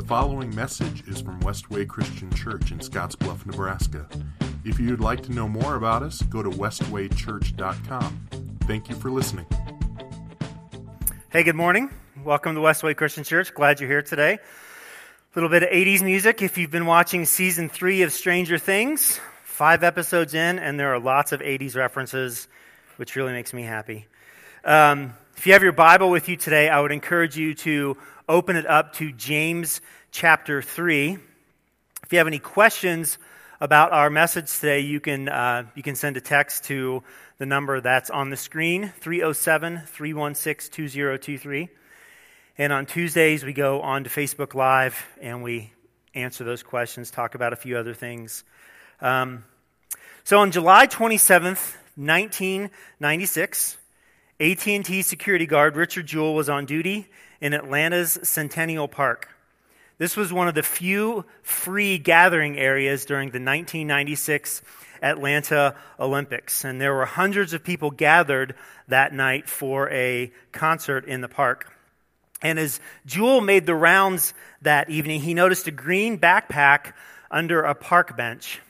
The 0.00 0.06
following 0.06 0.54
message 0.54 1.06
is 1.06 1.20
from 1.20 1.38
Westway 1.40 1.86
Christian 1.86 2.32
Church 2.32 2.72
in 2.72 2.78
Scottsbluff, 2.78 3.44
Nebraska. 3.44 4.08
If 4.64 4.80
you'd 4.80 5.00
like 5.00 5.22
to 5.24 5.30
know 5.30 5.46
more 5.46 5.74
about 5.74 6.02
us, 6.02 6.22
go 6.22 6.42
to 6.42 6.48
westwaychurch.com. 6.48 8.28
Thank 8.62 8.88
you 8.88 8.94
for 8.94 9.10
listening. 9.10 9.44
Hey, 11.28 11.42
good 11.42 11.54
morning. 11.54 11.90
Welcome 12.24 12.54
to 12.54 12.62
Westway 12.62 12.96
Christian 12.96 13.24
Church. 13.24 13.52
Glad 13.52 13.78
you're 13.78 13.90
here 13.90 14.00
today. 14.00 14.32
A 14.36 14.40
little 15.34 15.50
bit 15.50 15.64
of 15.64 15.68
80s 15.68 16.00
music 16.02 16.40
if 16.40 16.56
you've 16.56 16.70
been 16.70 16.86
watching 16.86 17.26
season 17.26 17.68
three 17.68 18.00
of 18.00 18.10
Stranger 18.10 18.56
Things. 18.56 19.20
Five 19.44 19.84
episodes 19.84 20.32
in, 20.32 20.58
and 20.58 20.80
there 20.80 20.94
are 20.94 20.98
lots 20.98 21.32
of 21.32 21.40
80s 21.40 21.76
references, 21.76 22.48
which 22.96 23.16
really 23.16 23.32
makes 23.32 23.52
me 23.52 23.64
happy. 23.64 24.06
Um, 24.64 25.12
if 25.40 25.46
you 25.46 25.54
have 25.54 25.62
your 25.62 25.72
Bible 25.72 26.10
with 26.10 26.28
you 26.28 26.36
today, 26.36 26.68
I 26.68 26.82
would 26.82 26.92
encourage 26.92 27.34
you 27.34 27.54
to 27.54 27.96
open 28.28 28.56
it 28.56 28.66
up 28.66 28.92
to 28.96 29.10
James 29.10 29.80
chapter 30.10 30.60
3. 30.60 31.16
If 32.02 32.12
you 32.12 32.18
have 32.18 32.26
any 32.26 32.38
questions 32.38 33.16
about 33.58 33.90
our 33.90 34.10
message 34.10 34.52
today, 34.60 34.80
you 34.80 35.00
can, 35.00 35.30
uh, 35.30 35.64
you 35.74 35.82
can 35.82 35.96
send 35.96 36.18
a 36.18 36.20
text 36.20 36.64
to 36.64 37.02
the 37.38 37.46
number 37.46 37.80
that's 37.80 38.10
on 38.10 38.28
the 38.28 38.36
screen 38.36 38.92
307 39.00 39.80
316 39.86 40.74
2023. 40.74 41.70
And 42.58 42.70
on 42.70 42.84
Tuesdays, 42.84 43.42
we 43.42 43.54
go 43.54 43.80
on 43.80 44.04
to 44.04 44.10
Facebook 44.10 44.54
Live 44.54 45.02
and 45.22 45.42
we 45.42 45.72
answer 46.14 46.44
those 46.44 46.62
questions, 46.62 47.10
talk 47.10 47.34
about 47.34 47.54
a 47.54 47.56
few 47.56 47.78
other 47.78 47.94
things. 47.94 48.44
Um, 49.00 49.44
so 50.22 50.40
on 50.40 50.50
July 50.50 50.86
27th, 50.86 51.76
1996, 51.96 53.78
AT&T 54.40 55.02
security 55.02 55.44
guard 55.44 55.76
Richard 55.76 56.06
Jewell 56.06 56.34
was 56.34 56.48
on 56.48 56.64
duty 56.64 57.06
in 57.42 57.52
Atlanta's 57.52 58.18
Centennial 58.22 58.88
Park. 58.88 59.28
This 59.98 60.16
was 60.16 60.32
one 60.32 60.48
of 60.48 60.54
the 60.54 60.62
few 60.62 61.26
free 61.42 61.98
gathering 61.98 62.58
areas 62.58 63.04
during 63.04 63.26
the 63.26 63.38
1996 63.38 64.62
Atlanta 65.02 65.74
Olympics, 65.98 66.64
and 66.64 66.80
there 66.80 66.94
were 66.94 67.04
hundreds 67.04 67.52
of 67.52 67.62
people 67.62 67.90
gathered 67.90 68.54
that 68.88 69.12
night 69.12 69.46
for 69.46 69.90
a 69.90 70.32
concert 70.52 71.04
in 71.04 71.20
the 71.20 71.28
park. 71.28 71.70
And 72.40 72.58
as 72.58 72.80
Jewell 73.04 73.42
made 73.42 73.66
the 73.66 73.74
rounds 73.74 74.32
that 74.62 74.88
evening, 74.88 75.20
he 75.20 75.34
noticed 75.34 75.66
a 75.66 75.70
green 75.70 76.18
backpack 76.18 76.94
under 77.30 77.60
a 77.60 77.74
park 77.74 78.16
bench, 78.16 78.62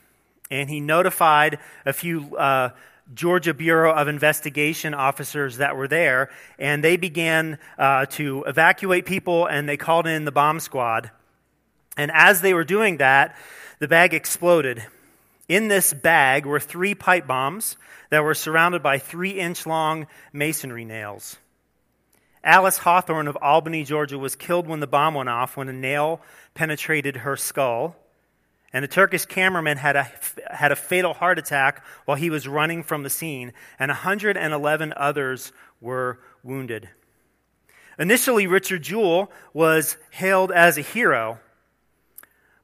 and 0.50 0.68
he 0.68 0.80
notified 0.80 1.60
a 1.86 1.92
few 1.92 2.36
uh, 2.36 2.70
Georgia 3.14 3.54
Bureau 3.54 3.92
of 3.92 4.08
Investigation 4.08 4.94
officers 4.94 5.56
that 5.56 5.76
were 5.76 5.88
there, 5.88 6.30
and 6.58 6.84
they 6.84 6.96
began 6.96 7.58
uh, 7.78 8.06
to 8.06 8.44
evacuate 8.46 9.06
people 9.06 9.46
and 9.46 9.68
they 9.68 9.76
called 9.76 10.06
in 10.06 10.24
the 10.24 10.32
bomb 10.32 10.60
squad. 10.60 11.10
And 11.96 12.10
as 12.14 12.40
they 12.40 12.54
were 12.54 12.64
doing 12.64 12.98
that, 12.98 13.36
the 13.78 13.88
bag 13.88 14.14
exploded. 14.14 14.84
In 15.48 15.68
this 15.68 15.92
bag 15.92 16.46
were 16.46 16.60
three 16.60 16.94
pipe 16.94 17.26
bombs 17.26 17.76
that 18.10 18.22
were 18.22 18.34
surrounded 18.34 18.82
by 18.82 18.98
three 18.98 19.32
inch 19.32 19.66
long 19.66 20.06
masonry 20.32 20.84
nails. 20.84 21.36
Alice 22.42 22.78
Hawthorne 22.78 23.28
of 23.28 23.36
Albany, 23.42 23.84
Georgia, 23.84 24.18
was 24.18 24.34
killed 24.34 24.66
when 24.66 24.80
the 24.80 24.86
bomb 24.86 25.14
went 25.14 25.28
off 25.28 25.56
when 25.56 25.68
a 25.68 25.72
nail 25.72 26.20
penetrated 26.54 27.16
her 27.16 27.36
skull. 27.36 27.96
And 28.72 28.84
the 28.84 28.88
Turkish 28.88 29.26
cameraman 29.26 29.78
had 29.78 29.96
a, 29.96 30.08
had 30.50 30.70
a 30.70 30.76
fatal 30.76 31.12
heart 31.12 31.38
attack 31.38 31.84
while 32.04 32.16
he 32.16 32.30
was 32.30 32.46
running 32.46 32.82
from 32.82 33.02
the 33.02 33.10
scene, 33.10 33.52
and 33.78 33.88
111 33.88 34.92
others 34.96 35.52
were 35.80 36.20
wounded. 36.44 36.88
Initially, 37.98 38.46
Richard 38.46 38.82
Jewell 38.82 39.30
was 39.52 39.96
hailed 40.10 40.52
as 40.52 40.78
a 40.78 40.82
hero, 40.82 41.38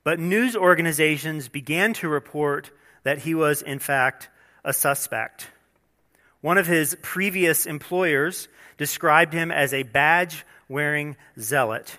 but 0.05 0.21
news 0.21 0.55
organizations 0.55 1.49
began 1.49 1.93
to 1.95 2.09
report 2.09 2.71
that 3.03 3.19
he 3.19 3.35
was, 3.35 3.61
in 3.61 3.81
fact, 3.81 4.29
a 4.65 4.73
suspect. 4.73 5.49
One 6.41 6.59
of 6.59 6.67
his 6.67 6.97
previous 7.03 7.67
employers 7.67 8.49
described 8.79 9.33
him 9.33 9.51
as 9.51 9.75
a 9.75 9.83
badge 9.83 10.45
wearing 10.69 11.17
zealot 11.39 11.99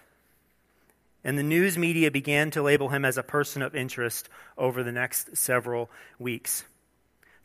and 1.27 1.37
the 1.37 1.43
news 1.43 1.77
media 1.77 2.09
began 2.09 2.49
to 2.51 2.61
label 2.61 2.87
him 2.87 3.03
as 3.03 3.17
a 3.17 3.21
person 3.21 3.61
of 3.61 3.75
interest 3.75 4.29
over 4.57 4.81
the 4.81 4.93
next 4.93 5.35
several 5.35 5.91
weeks. 6.17 6.63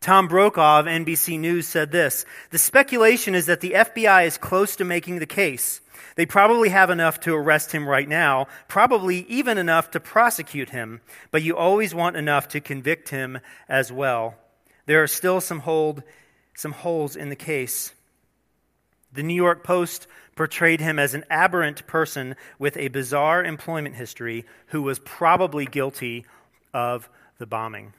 Tom 0.01 0.29
Brokaw 0.29 0.79
of 0.79 0.87
NBC 0.87 1.37
News 1.37 1.67
said 1.67 1.91
this 1.91 2.25
The 2.51 2.59
speculation 2.59 3.35
is 3.35 3.47
that 3.47 3.61
the 3.61 3.73
FBI 3.73 4.25
is 4.25 4.39
close 4.39 4.77
to 4.77 4.85
making 4.85 5.19
the 5.19 5.27
case. 5.27 5.81
They 6.15 6.27
probably 6.27 6.69
have 6.69 6.91
enough 6.91 7.19
to 7.21 7.35
arrest 7.35 7.73
him 7.73 7.89
right 7.89 8.09
now, 8.09 8.47
probably 8.69 9.27
even 9.29 9.59
enough 9.59 9.91
to 9.91 10.01
prosecute 10.01 10.71
him, 10.71 11.01
but 11.33 11.43
you 11.43 11.57
always 11.57 11.93
want 11.93 12.17
enough 12.17 12.47
to 12.49 12.61
convict 12.61 13.09
him 13.09 13.41
as 13.69 13.91
well. 13.91 14.37
There 14.87 15.03
are 15.03 15.09
still 15.09 15.41
some, 15.41 15.61
hold, 15.61 16.05
some 16.55 16.73
holes 16.73 17.17
in 17.17 17.31
the 17.31 17.37
case. 17.37 17.95
The 19.13 19.23
New 19.23 19.35
York 19.35 19.63
Post 19.63 20.07
portrayed 20.37 20.81
him 20.81 20.99
as 20.99 21.15
an 21.15 21.25
aberrant 21.29 21.87
person 21.87 22.35
with 22.59 22.77
a 22.77 22.89
bizarre 22.89 23.45
employment 23.45 23.97
history 23.97 24.47
who 24.69 24.83
was 24.83 24.99
probably 24.99 25.67
guilty 25.67 26.25
of 26.73 27.09
the 27.39 27.47
bombing. 27.47 27.93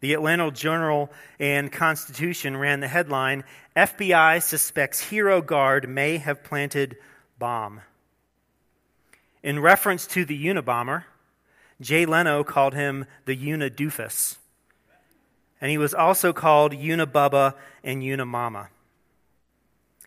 The 0.00 0.12
Atlanta 0.12 0.50
Journal 0.50 1.10
and 1.38 1.72
Constitution 1.72 2.56
ran 2.56 2.80
the 2.80 2.88
headline 2.88 3.44
FBI 3.76 4.42
suspects 4.42 5.00
hero 5.00 5.40
guard 5.40 5.88
may 5.88 6.18
have 6.18 6.44
planted 6.44 6.96
bomb. 7.38 7.80
In 9.42 9.60
reference 9.60 10.06
to 10.08 10.24
the 10.24 10.46
Unabomber, 10.46 11.04
Jay 11.80 12.04
Leno 12.04 12.42
called 12.42 12.74
him 12.74 13.06
the 13.26 13.36
Unadoofus. 13.36 14.36
And 15.60 15.70
he 15.70 15.78
was 15.78 15.94
also 15.94 16.32
called 16.32 16.72
Unabubba 16.72 17.54
and 17.82 18.02
Unamama. 18.02 18.68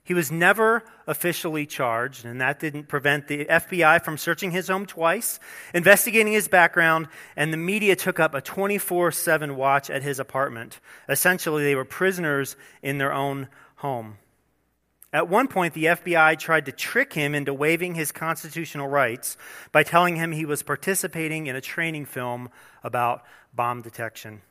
He 0.10 0.16
was 0.16 0.32
never 0.32 0.84
officially 1.06 1.68
charged, 1.68 2.26
and 2.26 2.42
that 2.42 2.60
didn't 2.60 2.88
prevent 2.88 3.28
the 3.28 3.46
FBI 3.46 4.04
from 4.04 4.18
searching 4.18 4.50
his 4.50 4.68
home 4.68 4.88
twice, 4.88 5.40
investigating 5.72 6.34
his 6.34 6.48
background, 6.48 7.10
and 7.36 7.54
the 7.54 7.58
media 7.58 7.96
took 7.96 8.20
up 8.20 8.34
a 8.34 8.42
24 8.42 9.12
7 9.12 9.56
watch 9.56 9.92
at 9.92 10.02
his 10.02 10.20
apartment. 10.20 10.80
Essentially, 11.08 11.64
they 11.64 11.76
were 11.76 11.86
prisoners 11.86 12.56
in 12.82 12.98
their 12.98 13.14
own 13.14 13.50
home. 13.76 14.18
At 15.14 15.30
one 15.30 15.48
point, 15.48 15.76
the 15.76 15.86
FBI 15.86 16.40
tried 16.40 16.66
to 16.66 16.72
trick 16.72 17.14
him 17.14 17.36
into 17.36 17.54
waiving 17.54 17.94
his 17.94 18.12
constitutional 18.12 18.88
rights 18.88 19.38
by 19.72 19.84
telling 19.84 20.16
him 20.16 20.32
he 20.32 20.44
was 20.44 20.64
participating 20.64 21.46
in 21.46 21.56
a 21.56 21.62
training 21.62 22.06
film 22.06 22.50
about 22.84 23.22
bomb 23.54 23.84
detection. 23.84 24.42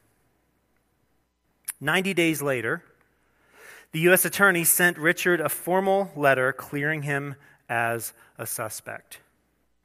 90 1.80 2.14
days 2.14 2.40
later, 2.40 2.84
the 3.98 4.02
U.S. 4.02 4.24
Attorney 4.24 4.62
sent 4.62 4.96
Richard 4.96 5.40
a 5.40 5.48
formal 5.48 6.12
letter 6.14 6.52
clearing 6.52 7.02
him 7.02 7.34
as 7.68 8.12
a 8.38 8.46
suspect. 8.46 9.18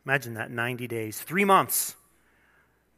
Imagine 0.06 0.36
that 0.36 0.52
90 0.52 0.88
days, 0.88 1.20
three 1.20 1.46
months 1.46 1.96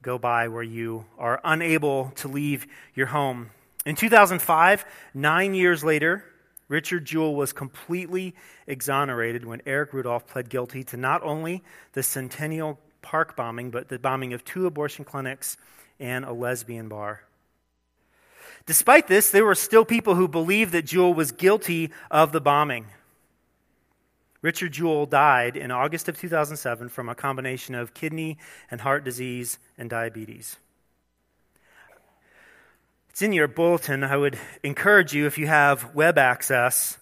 go 0.02 0.18
by 0.18 0.50
where 0.50 0.62
you 0.62 1.06
are 1.18 1.40
unable 1.46 2.12
to 2.18 2.28
leave 2.28 2.68
your 2.96 3.08
home. 3.08 3.52
In 3.86 3.96
2005, 3.96 4.84
nine 5.14 5.54
years 5.54 5.86
later, 5.86 6.26
Richard 6.68 7.06
Jewell 7.06 7.34
was 7.34 7.54
completely 7.54 8.36
exonerated 8.68 9.46
when 9.46 9.62
Eric 9.66 9.94
Rudolph 9.94 10.28
pled 10.28 10.50
guilty 10.50 10.84
to 10.84 10.98
not 10.98 11.24
only 11.24 11.64
the 11.94 12.04
Centennial 12.04 12.78
Park 13.02 13.38
bombing, 13.38 13.72
but 13.72 13.88
the 13.88 14.00
bombing 14.00 14.34
of 14.34 14.44
two 14.44 14.66
abortion 14.66 15.06
clinics 15.06 15.56
and 15.98 16.26
a 16.26 16.34
lesbian 16.34 16.90
bar. 16.90 17.22
Despite 18.66 19.08
this, 19.08 19.30
there 19.30 19.46
were 19.46 19.56
still 19.56 19.86
people 19.86 20.16
who 20.16 20.28
believed 20.28 20.72
that 20.72 20.86
Jewell 20.86 21.14
was 21.14 21.32
guilty 21.32 21.92
of 22.10 22.32
the 22.32 22.42
bombing. 22.42 22.88
Richard 24.42 24.74
Jewell 24.74 25.06
died 25.06 25.56
in 25.56 25.72
August 25.72 26.08
of 26.08 26.20
2007 26.20 26.90
from 26.90 27.10
a 27.10 27.16
combination 27.16 27.76
of 27.76 27.94
kidney 27.94 28.38
and 28.70 28.82
heart 28.82 29.04
disease 29.04 29.60
and 29.78 29.90
diabetes. 29.90 30.58
It's 33.10 33.22
in 33.22 33.34
your 33.34 33.48
bulletin. 33.48 34.04
I 34.04 34.18
would 34.18 34.38
encourage 34.62 35.14
you, 35.14 35.26
if 35.26 35.38
you 35.38 35.48
have 35.48 35.96
web 35.96 36.18
access, 36.18 36.98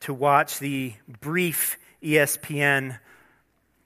to 0.00 0.14
watch 0.14 0.58
the 0.58 0.94
brief 1.20 1.76
ESPN 2.02 2.98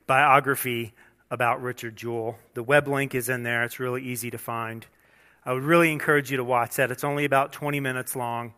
biography 0.06 0.94
about 1.30 1.62
Richard 1.62 1.96
Jewell. 1.96 2.38
The 2.54 2.62
web 2.62 2.88
link 2.88 3.14
is 3.14 3.28
in 3.28 3.42
there, 3.42 3.64
it's 3.64 3.80
really 3.80 4.02
easy 4.02 4.30
to 4.30 4.38
find. 4.38 4.86
I 5.48 5.52
would 5.54 5.62
really 5.64 5.90
encourage 5.90 6.30
you 6.30 6.36
to 6.36 6.44
watch 6.44 6.76
that. 6.76 6.90
It's 6.90 7.04
only 7.04 7.24
about 7.24 7.54
20 7.54 7.80
minutes 7.80 8.14
long, 8.14 8.52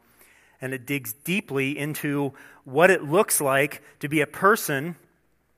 and 0.61 0.75
it 0.75 0.87
digs 0.87 1.13
deeply 1.13 1.79
into 1.79 2.33
what 2.65 2.91
it 2.91 3.05
looks 3.05 3.41
like 3.41 3.81
to 4.01 4.09
be 4.09 4.21
a 4.21 4.27
person 4.27 4.97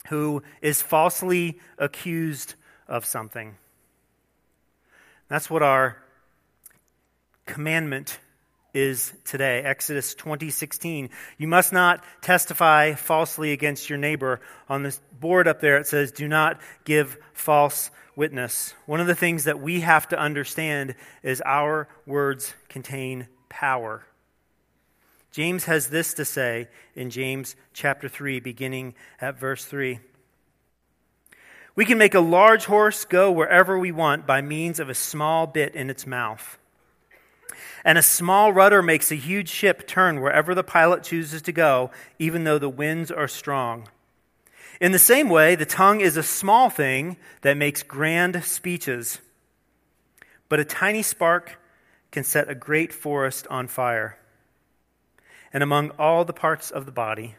who 0.09 0.43
is 0.61 0.83
falsely 0.83 1.59
accused 1.79 2.55
of 2.87 3.07
something. 3.07 3.57
That's 5.29 5.49
what 5.49 5.63
our 5.63 6.03
commandment 7.47 8.19
is 8.75 9.13
today. 9.25 9.63
Exodus 9.63 10.15
20:16. 10.15 11.11
You 11.39 11.49
must 11.49 11.73
not 11.73 12.05
testify 12.23 12.95
falsely 12.95 13.53
against 13.53 13.91
your 13.91 13.99
neighbor. 13.99 14.41
On 14.69 14.83
this 14.83 15.01
board 15.13 15.47
up 15.47 15.61
there 15.61 15.77
it 15.77 15.87
says 15.87 16.13
do 16.13 16.29
not 16.29 16.61
give 16.85 17.19
false 17.33 17.91
witness. 18.17 18.75
One 18.87 19.01
of 19.01 19.07
the 19.07 19.15
things 19.15 19.45
that 19.45 19.61
we 19.61 19.81
have 19.81 20.09
to 20.09 20.19
understand 20.19 20.95
is 21.23 21.43
our 21.45 21.89
words 22.07 22.55
contain 22.69 23.29
power. 23.49 24.07
James 25.31 25.65
has 25.65 25.89
this 25.89 26.13
to 26.15 26.25
say 26.25 26.69
in 26.95 27.09
James 27.09 27.57
chapter 27.73 28.09
3 28.09 28.41
beginning 28.41 28.95
at 29.21 29.39
verse 29.39 29.65
3. 29.65 30.01
We 31.75 31.87
can 31.87 31.97
make 31.97 32.15
a 32.15 32.21
large 32.21 32.67
horse 32.67 33.07
go 33.07 33.33
wherever 33.33 33.79
we 33.79 33.93
want 33.93 34.27
by 34.27 34.43
means 34.43 34.79
of 34.79 34.91
a 34.91 34.95
small 34.95 35.47
bit 35.47 35.75
in 35.75 35.89
its 35.89 36.07
mouth. 36.07 36.59
And 37.85 37.99
a 37.99 38.03
small 38.03 38.53
rudder 38.53 38.83
makes 38.83 39.11
a 39.11 39.17
huge 39.17 39.49
ship 39.49 39.87
turn 39.87 40.21
wherever 40.21 40.55
the 40.55 40.65
pilot 40.65 41.03
chooses 41.03 41.43
to 41.43 41.53
go, 41.53 41.91
even 42.19 42.45
though 42.45 42.59
the 42.59 42.69
winds 42.69 43.11
are 43.11 43.29
strong. 43.29 43.89
In 44.81 44.93
the 44.93 44.99
same 44.99 45.29
way, 45.29 45.55
the 45.55 45.67
tongue 45.67 46.01
is 46.01 46.17
a 46.17 46.23
small 46.23 46.71
thing 46.71 47.17
that 47.43 47.57
makes 47.57 47.83
grand 47.83 48.43
speeches. 48.45 49.21
But 50.49 50.61
a 50.61 50.65
tiny 50.65 51.03
spark 51.03 51.59
can 52.11 52.25
set 52.25 52.51
a 52.51 52.55
great 52.55 52.93
forest 52.93 53.47
on 53.49 53.69
fire. 53.69 54.19
And 55.53 55.63
among 55.63 55.91
all 55.99 56.25
the 56.25 56.33
parts 56.33 56.71
of 56.71 56.87
the 56.87 56.93
body, 56.93 57.37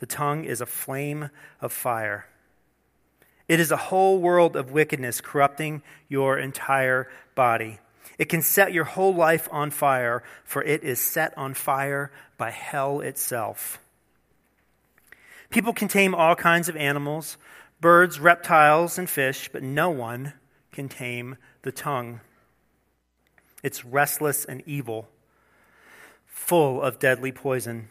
the 0.00 0.06
tongue 0.06 0.44
is 0.44 0.60
a 0.60 0.66
flame 0.66 1.30
of 1.60 1.72
fire. 1.72 2.26
It 3.48 3.60
is 3.60 3.70
a 3.70 3.76
whole 3.76 4.18
world 4.18 4.56
of 4.56 4.72
wickedness 4.72 5.20
corrupting 5.20 5.82
your 6.08 6.38
entire 6.38 7.08
body. 7.34 7.78
It 8.18 8.28
can 8.28 8.42
set 8.42 8.72
your 8.72 8.84
whole 8.84 9.14
life 9.14 9.48
on 9.50 9.70
fire, 9.70 10.22
for 10.44 10.62
it 10.62 10.84
is 10.84 11.00
set 11.00 11.36
on 11.36 11.54
fire 11.54 12.10
by 12.36 12.50
hell 12.50 13.00
itself. 13.00 13.78
People 15.50 15.72
can 15.72 15.88
tame 15.88 16.14
all 16.14 16.34
kinds 16.34 16.68
of 16.68 16.76
animals, 16.76 17.36
birds, 17.80 18.18
reptiles, 18.18 18.98
and 18.98 19.08
fish, 19.08 19.48
but 19.52 19.62
no 19.62 19.90
one 19.90 20.34
can 20.72 20.88
tame 20.88 21.36
the 21.62 21.72
tongue. 21.72 22.20
It's 23.62 23.84
restless 23.84 24.44
and 24.44 24.62
evil, 24.66 25.08
full 26.26 26.82
of 26.82 26.98
deadly 26.98 27.32
poison. 27.32 27.88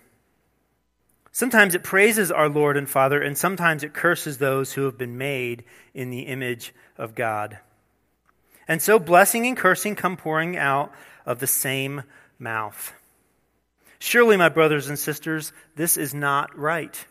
Sometimes 1.31 1.73
it 1.73 1.83
praises 1.83 2.31
our 2.31 2.47
Lord 2.47 2.77
and 2.77 2.87
Father, 2.87 3.19
and 3.19 3.35
sometimes 3.35 3.83
it 3.83 3.93
curses 3.93 4.37
those 4.37 4.73
who 4.73 4.83
have 4.83 4.97
been 4.99 5.17
made 5.17 5.63
in 5.93 6.11
the 6.11 6.21
image 6.21 6.73
of 6.95 7.15
God. 7.15 7.57
And 8.67 8.81
so 8.81 8.99
blessing 8.99 9.45
and 9.45 9.57
cursing 9.57 9.95
come 9.95 10.17
pouring 10.17 10.57
out 10.57 10.91
of 11.25 11.39
the 11.39 11.47
same 11.47 12.03
mouth. 12.39 12.93
Surely, 13.99 14.35
my 14.35 14.49
brothers 14.49 14.89
and 14.89 14.99
sisters, 14.99 15.53
this 15.75 15.97
is 15.97 16.13
not 16.13 16.57
right. 16.57 17.05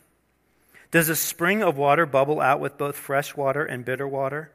Does 0.91 1.09
a 1.09 1.15
spring 1.15 1.63
of 1.63 1.75
water 1.75 2.05
bubble 2.05 2.39
out 2.39 2.59
with 2.59 2.77
both 2.77 2.95
fresh 2.95 3.35
water 3.35 3.65
and 3.65 3.83
bitter 3.83 4.07
water? 4.07 4.51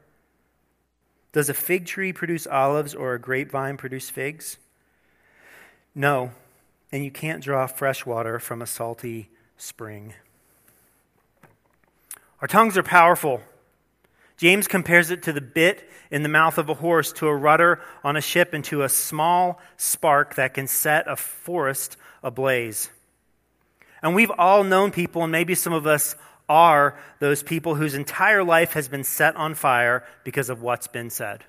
Does 1.33 1.49
a 1.49 1.53
fig 1.53 1.85
tree 1.85 2.13
produce 2.13 2.47
olives 2.47 2.95
or 2.95 3.13
a 3.13 3.19
grapevine 3.19 3.77
produce 3.77 4.09
figs? 4.09 4.57
No, 5.93 6.31
and 6.91 7.03
you 7.03 7.11
can't 7.11 7.43
draw 7.43 7.67
fresh 7.67 8.05
water 8.05 8.39
from 8.39 8.61
a 8.61 8.67
salty 8.67 9.29
spring. 9.57 10.13
Our 12.41 12.47
tongues 12.47 12.77
are 12.77 12.83
powerful. 12.83 13.41
James 14.39 14.69
compares 14.69 15.11
it 15.11 15.23
to 15.23 15.33
the 15.33 15.41
bit 15.41 15.89
in 16.09 16.23
the 16.23 16.29
mouth 16.29 16.57
of 16.57 16.69
a 16.69 16.73
horse, 16.73 17.11
to 17.11 17.27
a 17.27 17.35
rudder 17.35 17.81
on 18.05 18.15
a 18.15 18.21
ship, 18.21 18.53
and 18.53 18.63
to 18.63 18.83
a 18.83 18.89
small 18.89 19.59
spark 19.75 20.35
that 20.35 20.53
can 20.53 20.65
set 20.65 21.09
a 21.09 21.17
forest 21.17 21.97
ablaze. 22.23 22.89
And 24.01 24.15
we've 24.15 24.31
all 24.31 24.63
known 24.63 24.91
people, 24.91 25.23
and 25.23 25.31
maybe 25.31 25.55
some 25.55 25.73
of 25.73 25.85
us 25.85 26.15
are 26.47 26.97
those 27.19 27.43
people 27.43 27.75
whose 27.75 27.95
entire 27.95 28.41
life 28.41 28.71
has 28.73 28.87
been 28.87 29.03
set 29.03 29.35
on 29.35 29.55
fire 29.55 30.05
because 30.23 30.49
of 30.49 30.61
what's 30.61 30.87
been 30.87 31.09
said 31.09 31.43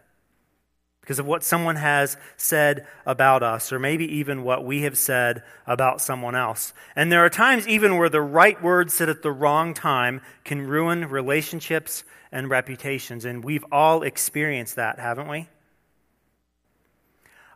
because 1.00 1.18
of 1.18 1.26
what 1.26 1.42
someone 1.42 1.76
has 1.76 2.16
said 2.36 2.86
about 3.06 3.42
us, 3.42 3.72
or 3.72 3.78
maybe 3.78 4.18
even 4.18 4.44
what 4.44 4.64
we 4.64 4.82
have 4.82 4.96
said 4.96 5.42
about 5.66 6.00
someone 6.00 6.34
else. 6.34 6.72
And 6.94 7.10
there 7.10 7.24
are 7.24 7.30
times 7.30 7.66
even 7.66 7.96
where 7.96 8.08
the 8.08 8.20
right 8.20 8.62
words 8.62 8.94
said 8.94 9.08
at 9.08 9.22
the 9.22 9.32
wrong 9.32 9.74
time 9.74 10.20
can 10.44 10.66
ruin 10.66 11.08
relationships 11.08 12.04
and 12.30 12.50
reputations. 12.50 13.24
And 13.24 13.42
we've 13.42 13.64
all 13.72 14.02
experienced 14.02 14.76
that, 14.76 14.98
haven't 14.98 15.28
we? 15.28 15.48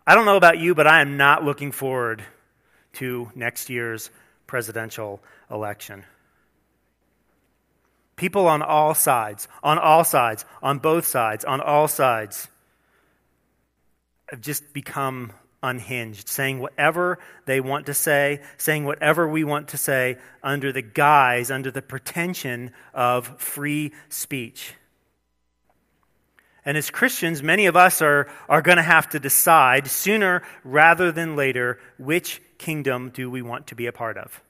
I 0.07 0.15
don't 0.15 0.27
know 0.27 0.37
about 0.37 0.59
you, 0.59 0.75
but 0.75 0.87
I 0.87 1.01
am 1.01 1.17
not 1.17 1.45
looking 1.45 1.73
forward 1.73 2.23
to 2.95 3.31
next 3.35 3.71
year's 3.71 4.11
presidential 4.47 5.23
election. 5.51 6.05
People 8.17 8.47
on 8.47 8.63
all 8.63 8.95
sides, 8.95 9.49
on 9.63 9.79
all 9.79 10.05
sides, 10.05 10.45
on 10.63 10.79
both 10.79 11.07
sides, 11.07 11.45
on 11.45 11.61
all 11.61 11.89
sides 11.89 12.49
have 14.35 14.41
just 14.41 14.73
become 14.73 15.33
unhinged, 15.63 16.29
saying 16.29 16.59
whatever 16.59 17.21
they 17.47 17.61
want 17.61 17.87
to 17.87 17.95
say, 17.95 18.41
saying 18.57 18.85
whatever 18.85 19.29
we 19.29 19.45
want 19.45 19.69
to 19.69 19.77
say 19.77 20.19
under 20.43 20.73
the 20.73 20.83
guise, 20.83 21.53
under 21.53 21.71
the 21.71 21.81
pretension 21.81 22.73
of 22.93 23.41
free 23.41 23.93
speech. 24.09 24.75
And 26.65 26.77
as 26.77 26.91
Christians, 26.91 27.45
many 27.45 27.67
of 27.67 27.77
us 27.77 28.03
are, 28.03 28.29
are 28.49 28.61
going 28.61 28.79
to 28.79 28.83
have 28.83 29.09
to 29.11 29.21
decide 29.21 29.87
sooner 29.87 30.43
rather 30.65 31.13
than 31.13 31.37
later 31.37 31.79
which 31.97 32.43
kingdom 32.59 33.11
do 33.11 33.31
we 33.31 33.41
want 33.41 33.69
to 33.69 33.77
be 33.77 33.87
a 33.87 33.93
part 33.93 34.19
of. 34.19 34.43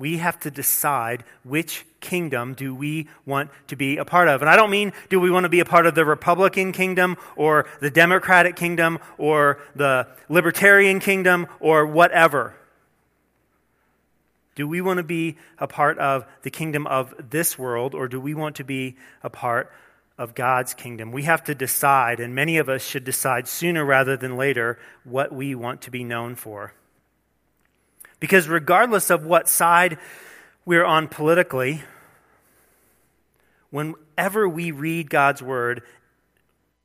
We 0.00 0.16
have 0.16 0.40
to 0.40 0.50
decide 0.50 1.24
which 1.44 1.84
kingdom 2.00 2.54
do 2.54 2.74
we 2.74 3.06
want 3.26 3.50
to 3.68 3.76
be 3.76 3.98
a 3.98 4.04
part 4.04 4.28
of. 4.28 4.40
And 4.40 4.50
I 4.50 4.56
don't 4.56 4.70
mean 4.70 4.92
do 5.10 5.20
we 5.20 5.30
want 5.30 5.44
to 5.44 5.50
be 5.50 5.60
a 5.60 5.64
part 5.66 5.84
of 5.84 5.94
the 5.94 6.06
Republican 6.06 6.72
kingdom 6.72 7.18
or 7.36 7.66
the 7.80 7.90
Democratic 7.90 8.56
kingdom 8.56 8.98
or 9.18 9.60
the 9.76 10.08
Libertarian 10.30 11.00
kingdom 11.00 11.46
or 11.60 11.86
whatever. 11.86 12.54
Do 14.54 14.66
we 14.66 14.80
want 14.80 14.96
to 14.96 15.04
be 15.04 15.36
a 15.58 15.66
part 15.66 15.98
of 15.98 16.24
the 16.42 16.50
kingdom 16.50 16.86
of 16.86 17.14
this 17.30 17.58
world 17.58 17.94
or 17.94 18.08
do 18.08 18.18
we 18.18 18.34
want 18.34 18.56
to 18.56 18.64
be 18.64 18.96
a 19.22 19.30
part 19.30 19.70
of 20.16 20.34
God's 20.34 20.72
kingdom? 20.72 21.12
We 21.12 21.24
have 21.24 21.44
to 21.44 21.54
decide, 21.54 22.20
and 22.20 22.34
many 22.34 22.56
of 22.56 22.68
us 22.70 22.82
should 22.82 23.04
decide 23.04 23.48
sooner 23.48 23.84
rather 23.84 24.16
than 24.16 24.36
later 24.36 24.78
what 25.04 25.30
we 25.30 25.54
want 25.54 25.82
to 25.82 25.90
be 25.90 26.04
known 26.04 26.34
for. 26.36 26.72
Because 28.20 28.48
regardless 28.48 29.10
of 29.10 29.24
what 29.24 29.48
side 29.48 29.98
we're 30.64 30.84
on 30.84 31.08
politically, 31.08 31.82
whenever 33.70 34.48
we 34.48 34.70
read 34.70 35.10
God's 35.10 35.42
word, 35.42 35.82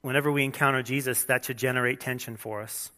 whenever 0.01 0.31
we 0.31 0.43
encounter 0.43 0.81
Jesus, 0.81 1.23
that 1.25 1.45
should 1.45 1.57
generate 1.57 1.99
tension 1.99 2.37
for 2.37 2.61
us. 2.61 2.89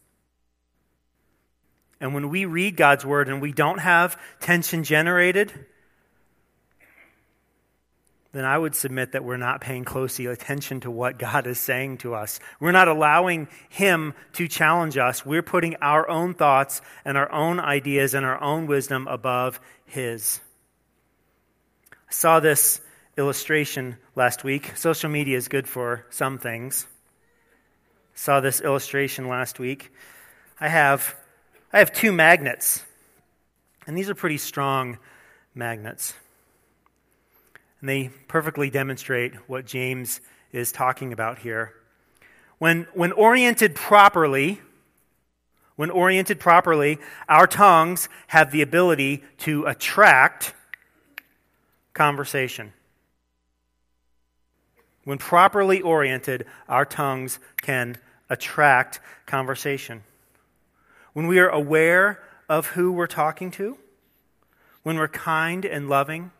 And 2.00 2.14
when 2.14 2.28
we 2.28 2.44
read 2.44 2.76
God's 2.76 3.04
word 3.04 3.28
and 3.28 3.42
we 3.42 3.52
don't 3.52 3.78
have 3.78 4.16
tension 4.40 4.84
generated, 4.84 5.52
then 8.38 8.44
I 8.44 8.56
would 8.56 8.76
submit 8.76 9.12
that 9.12 9.24
we're 9.24 9.36
not 9.36 9.60
paying 9.60 9.82
close 9.82 10.20
attention 10.20 10.78
to 10.80 10.92
what 10.92 11.18
God 11.18 11.48
is 11.48 11.58
saying 11.58 11.98
to 11.98 12.14
us. 12.14 12.38
We're 12.60 12.70
not 12.70 12.86
allowing 12.86 13.48
Him 13.68 14.14
to 14.34 14.46
challenge 14.46 14.96
us. 14.96 15.26
We're 15.26 15.42
putting 15.42 15.74
our 15.82 16.08
own 16.08 16.34
thoughts 16.34 16.80
and 17.04 17.18
our 17.18 17.32
own 17.32 17.58
ideas 17.58 18.14
and 18.14 18.24
our 18.24 18.40
own 18.40 18.68
wisdom 18.68 19.08
above 19.08 19.60
His. 19.86 20.38
I 21.92 22.12
saw 22.12 22.38
this 22.38 22.80
illustration 23.16 23.96
last 24.14 24.44
week. 24.44 24.76
Social 24.76 25.10
media 25.10 25.36
is 25.36 25.48
good 25.48 25.66
for 25.66 26.06
some 26.08 26.38
things. 26.38 26.86
Saw 28.14 28.38
this 28.38 28.60
illustration 28.60 29.26
last 29.26 29.58
week. 29.58 29.90
I 30.60 30.68
have, 30.68 31.16
I 31.72 31.80
have 31.80 31.92
two 31.92 32.12
magnets, 32.12 32.84
and 33.84 33.98
these 33.98 34.08
are 34.08 34.14
pretty 34.14 34.38
strong 34.38 34.98
magnets. 35.56 36.14
And 37.80 37.88
they 37.88 38.10
perfectly 38.26 38.70
demonstrate 38.70 39.34
what 39.48 39.66
James 39.66 40.20
is 40.52 40.72
talking 40.72 41.12
about 41.12 41.38
here. 41.38 41.74
When, 42.58 42.86
when 42.92 43.12
oriented 43.12 43.74
properly, 43.74 44.60
when 45.76 45.90
oriented 45.90 46.40
properly, 46.40 46.98
our 47.28 47.46
tongues 47.46 48.08
have 48.28 48.50
the 48.50 48.62
ability 48.62 49.22
to 49.38 49.64
attract 49.66 50.54
conversation. 51.94 52.72
When 55.04 55.18
properly 55.18 55.80
oriented, 55.80 56.46
our 56.68 56.84
tongues 56.84 57.38
can 57.62 57.96
attract 58.28 59.00
conversation. 59.26 60.02
When 61.12 61.28
we 61.28 61.38
are 61.38 61.48
aware 61.48 62.22
of 62.48 62.68
who 62.68 62.92
we're 62.92 63.06
talking 63.06 63.50
to, 63.52 63.78
when 64.82 64.96
we're 64.96 65.08
kind 65.08 65.64
and 65.64 65.88
loving, 65.88 66.30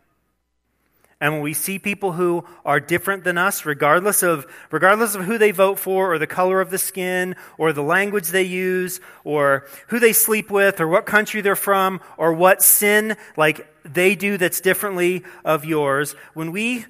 And 1.20 1.32
when 1.32 1.42
we 1.42 1.52
see 1.52 1.80
people 1.80 2.12
who 2.12 2.44
are 2.64 2.78
different 2.78 3.24
than 3.24 3.38
us, 3.38 3.66
regardless 3.66 4.22
of, 4.22 4.46
regardless 4.70 5.16
of 5.16 5.24
who 5.24 5.36
they 5.36 5.50
vote 5.50 5.80
for, 5.80 6.12
or 6.12 6.18
the 6.18 6.28
color 6.28 6.60
of 6.60 6.70
the 6.70 6.78
skin, 6.78 7.34
or 7.56 7.72
the 7.72 7.82
language 7.82 8.28
they 8.28 8.44
use, 8.44 9.00
or 9.24 9.66
who 9.88 9.98
they 9.98 10.12
sleep 10.12 10.48
with, 10.48 10.80
or 10.80 10.86
what 10.86 11.06
country 11.06 11.40
they're 11.40 11.56
from, 11.56 12.00
or 12.16 12.32
what 12.32 12.62
sin 12.62 13.16
like 13.36 13.66
they 13.82 14.14
do 14.14 14.36
that's 14.36 14.60
differently 14.60 15.24
of 15.44 15.64
yours, 15.64 16.14
when 16.34 16.52
we, 16.52 16.84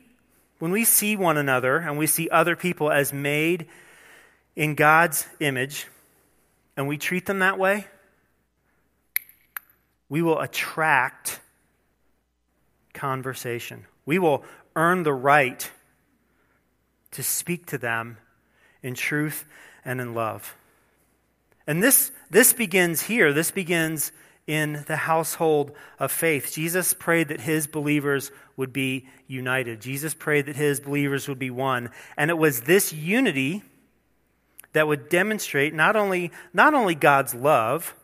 when 0.58 0.73
we 0.73 0.85
see 0.85 1.16
one 1.16 1.38
another 1.38 1.78
and 1.78 1.97
we 1.97 2.06
see 2.06 2.28
other 2.28 2.54
people 2.54 2.90
as 2.90 3.14
made 3.14 3.66
in 4.56 4.75
God's 4.75 5.26
image, 5.40 5.87
and 6.76 6.87
we 6.87 6.99
treat 6.99 7.25
them 7.25 7.38
that 7.38 7.58
way, 7.58 7.87
we 10.11 10.20
will 10.20 10.38
attract 10.38 11.40
conversation. 12.92 13.87
We 14.08 14.18
will 14.18 14.42
earn 14.74 15.02
the 15.02 15.12
right 15.12 15.70
to 17.10 17.22
speak 17.22 17.66
to 17.66 17.76
them 17.76 18.16
in 18.82 18.94
truth 18.94 19.44
and 19.84 20.00
in 20.00 20.14
love. 20.14 20.56
And 21.66 21.82
this, 21.82 22.10
this 22.30 22.54
begins 22.54 23.02
here. 23.02 23.34
This 23.34 23.50
begins 23.50 24.10
in 24.46 24.82
the 24.86 24.96
household 24.96 25.72
of 25.98 26.10
faith. 26.10 26.54
Jesus 26.54 26.94
prayed 26.94 27.28
that 27.28 27.42
his 27.42 27.66
believers 27.66 28.30
would 28.56 28.72
be 28.72 29.06
united. 29.26 29.82
Jesus 29.82 30.14
prayed 30.14 30.46
that 30.46 30.56
his 30.56 30.80
believers 30.80 31.28
would 31.28 31.38
be 31.38 31.50
one. 31.50 31.90
And 32.16 32.30
it 32.30 32.38
was 32.38 32.62
this 32.62 32.94
unity 32.94 33.62
that 34.72 34.88
would 34.88 35.10
demonstrate 35.10 35.74
not 35.74 35.96
only, 35.96 36.32
not 36.54 36.72
only 36.72 36.94
God's 36.94 37.34
love, 37.34 37.94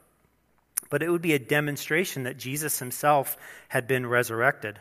but 0.91 1.03
it 1.03 1.09
would 1.09 1.23
be 1.23 1.33
a 1.33 1.39
demonstration 1.39 2.25
that 2.25 2.37
Jesus 2.37 2.79
himself 2.79 3.39
had 3.69 3.89
been 3.89 4.07
resurrected. 4.07 4.79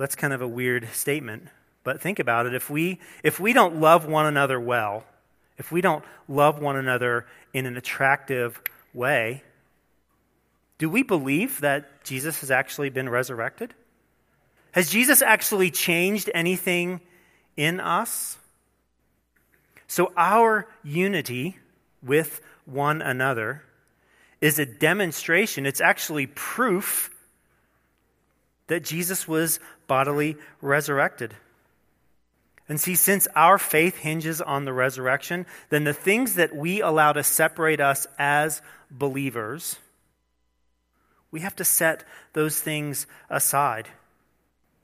That's 0.00 0.16
kind 0.16 0.32
of 0.32 0.40
a 0.40 0.48
weird 0.48 0.88
statement, 0.94 1.48
but 1.84 2.00
think 2.00 2.20
about 2.20 2.46
it. 2.46 2.54
If 2.54 2.70
we, 2.70 3.00
if 3.22 3.38
we 3.38 3.52
don't 3.52 3.80
love 3.82 4.06
one 4.06 4.24
another 4.24 4.58
well, 4.58 5.04
if 5.58 5.70
we 5.70 5.82
don't 5.82 6.02
love 6.26 6.58
one 6.58 6.76
another 6.76 7.26
in 7.52 7.66
an 7.66 7.76
attractive 7.76 8.62
way, 8.94 9.42
do 10.78 10.88
we 10.88 11.02
believe 11.02 11.60
that 11.60 12.02
Jesus 12.02 12.40
has 12.40 12.50
actually 12.50 12.88
been 12.88 13.10
resurrected? 13.10 13.74
Has 14.72 14.88
Jesus 14.88 15.20
actually 15.20 15.70
changed 15.70 16.30
anything 16.32 17.02
in 17.58 17.78
us? 17.78 18.38
So, 19.86 20.14
our 20.16 20.66
unity 20.82 21.58
with 22.02 22.40
one 22.64 23.02
another 23.02 23.64
is 24.40 24.58
a 24.58 24.64
demonstration, 24.64 25.66
it's 25.66 25.82
actually 25.82 26.26
proof 26.26 27.10
that 28.70 28.84
Jesus 28.84 29.26
was 29.26 29.58
bodily 29.90 30.36
resurrected. 30.62 31.34
And 32.68 32.80
see, 32.80 32.94
since 32.94 33.26
our 33.34 33.58
faith 33.58 33.96
hinges 33.96 34.40
on 34.40 34.64
the 34.64 34.72
resurrection, 34.72 35.46
then 35.68 35.82
the 35.82 35.92
things 35.92 36.36
that 36.36 36.54
we 36.54 36.80
allow 36.80 37.12
to 37.12 37.24
separate 37.24 37.80
us 37.80 38.06
as 38.16 38.62
believers, 38.88 39.80
we 41.32 41.40
have 41.40 41.56
to 41.56 41.64
set 41.64 42.04
those 42.34 42.60
things 42.60 43.08
aside. 43.28 43.88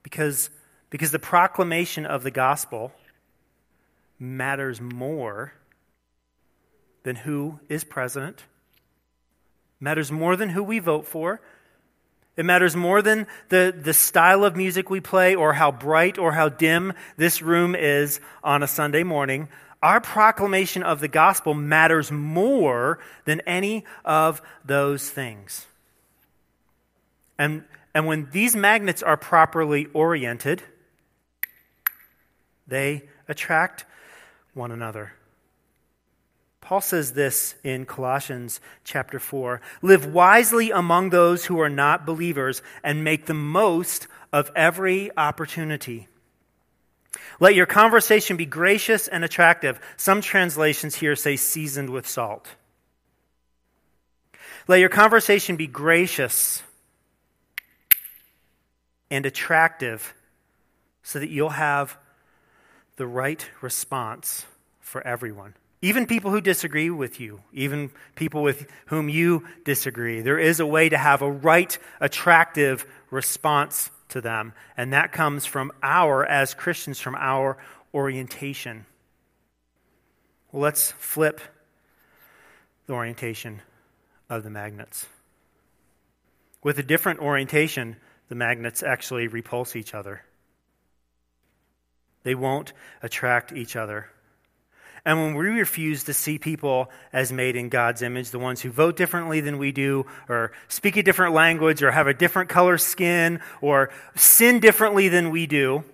Because, 0.03 0.51
because 0.91 1.13
the 1.13 1.21
proclamation 1.21 2.05
of 2.05 2.25
the 2.25 2.33
gospel 2.33 2.91
matters 4.19 4.81
more 4.81 5.53
than 7.05 7.15
who 7.15 7.61
is 7.69 7.85
president, 7.85 8.43
matters 9.79 10.11
more 10.11 10.35
than 10.35 10.49
who 10.49 10.65
we 10.65 10.81
vote 10.81 11.07
for, 11.07 11.41
it 12.37 12.45
matters 12.45 12.77
more 12.77 13.01
than 13.01 13.27
the, 13.49 13.75
the 13.77 13.95
style 13.95 14.45
of 14.45 14.57
music 14.57 14.91
we 14.91 15.01
play 15.01 15.35
or 15.35 15.55
how 15.55 15.73
bright 15.73 16.19
or 16.19 16.33
how 16.33 16.49
dim 16.49 16.93
this 17.17 17.41
room 17.41 17.75
is 17.75 18.21
on 18.45 18.63
a 18.63 18.69
Sunday 18.69 19.03
morning. 19.03 19.49
Our 19.83 20.01
proclamation 20.01 20.83
of 20.83 21.01
the 21.01 21.09
gospel 21.09 21.55
matters 21.55 22.13
more 22.13 22.99
than 23.25 23.41
any 23.47 23.85
of 24.05 24.43
those 24.65 25.09
things. 25.09 25.67
And, 27.39 27.65
and 27.95 28.07
when 28.07 28.29
these 28.33 28.55
magnets 28.55 29.03
are 29.03 29.17
properly 29.17 29.87
oriented, 29.95 30.63
they 32.67 33.05
attract 33.29 33.85
one 34.55 34.73
another. 34.73 35.13
Paul 36.67 36.81
says 36.81 37.13
this 37.13 37.55
in 37.63 37.87
Colossians 37.87 38.61
chapter 38.83 39.21
4 39.21 39.61
Live 39.83 40.13
wisely 40.13 40.73
among 40.73 41.11
those 41.11 41.45
who 41.45 41.61
are 41.61 41.69
not 41.69 42.05
believers 42.05 42.61
and 42.83 43.05
make 43.05 43.27
the 43.27 43.35
most 43.35 44.09
of 44.33 44.51
every 44.57 45.17
opportunity. 45.17 46.09
Let 47.39 47.55
your 47.55 47.67
conversation 47.67 48.37
be 48.37 48.47
gracious 48.47 49.07
and 49.07 49.23
attractive. 49.23 49.79
Some 49.97 50.21
translations 50.21 50.97
here 50.97 51.15
say 51.15 51.37
seasoned 51.37 51.91
with 51.91 52.09
salt. 52.09 52.49
Let 54.67 54.81
your 54.81 54.89
conversation 54.89 55.55
be 55.55 55.69
gracious 55.69 56.65
and 59.09 59.25
attractive 59.25 60.15
so 61.05 61.21
that 61.21 61.31
you'll 61.31 61.51
have 61.51 61.97
the 62.97 63.07
right 63.07 63.49
response 63.63 64.45
for 64.81 65.07
everyone. 65.07 65.55
Even 65.83 66.07
people 66.07 66.31
who 66.31 66.41
disagree 66.41 66.91
with 66.91 67.21
you, 67.21 67.43
even 67.53 67.91
people 68.15 68.43
with 68.43 68.67
whom 68.87 69.09
you 69.09 69.47
disagree, 69.65 70.21
there 70.23 70.39
is 70.39 70.59
a 70.59 70.67
way 70.67 70.89
to 70.89 70.97
have 70.97 71.23
a 71.23 71.31
right, 71.31 71.79
attractive 72.01 72.87
response 73.11 73.91
to 74.09 74.21
them. 74.21 74.53
And 74.77 74.93
that 74.93 75.13
comes 75.13 75.45
from 75.45 75.73
our, 75.83 76.25
as 76.25 76.55
Christians, 76.55 76.99
from 76.99 77.15
our 77.15 77.59
orientation. 77.93 78.87
Well, 80.51 80.63
let's 80.63 80.93
flip 80.93 81.41
the 82.87 82.95
orientation 82.95 83.61
of 84.31 84.45
the 84.45 84.51
magnets. 84.51 85.07
With 86.63 86.79
a 86.79 86.83
different 86.83 87.21
orientation, 87.21 87.97
the 88.29 88.35
magnets 88.35 88.83
actually 88.83 89.29
repulse 89.29 89.77
each 89.77 89.95
other. 89.95 90.23
They 92.23 92.35
won't 92.35 92.73
attract 93.03 93.53
each 93.53 93.77
other. 93.77 94.09
And 95.07 95.23
when 95.23 95.35
we 95.37 95.47
refuse 95.47 96.03
to 96.05 96.13
see 96.13 96.37
people 96.37 96.91
as 97.13 97.33
made 97.33 97.55
in 97.55 97.69
God's 97.69 98.03
image, 98.03 98.31
the 98.31 98.41
ones 98.41 98.61
who 98.61 98.71
vote 98.71 98.97
differently 98.97 99.41
than 99.41 99.57
we 99.57 99.71
do, 99.71 100.05
or 100.29 100.51
speak 100.67 100.97
a 100.97 101.03
different 101.05 101.33
language, 101.33 101.81
or 101.81 101.93
have 101.93 102.09
a 102.09 102.13
different 102.13 102.51
color 102.51 102.77
skin, 102.77 103.39
or 103.61 103.91
sin 104.17 104.59
differently 104.59 105.09
than 105.09 105.31
we 105.31 105.47
do, 105.47 105.85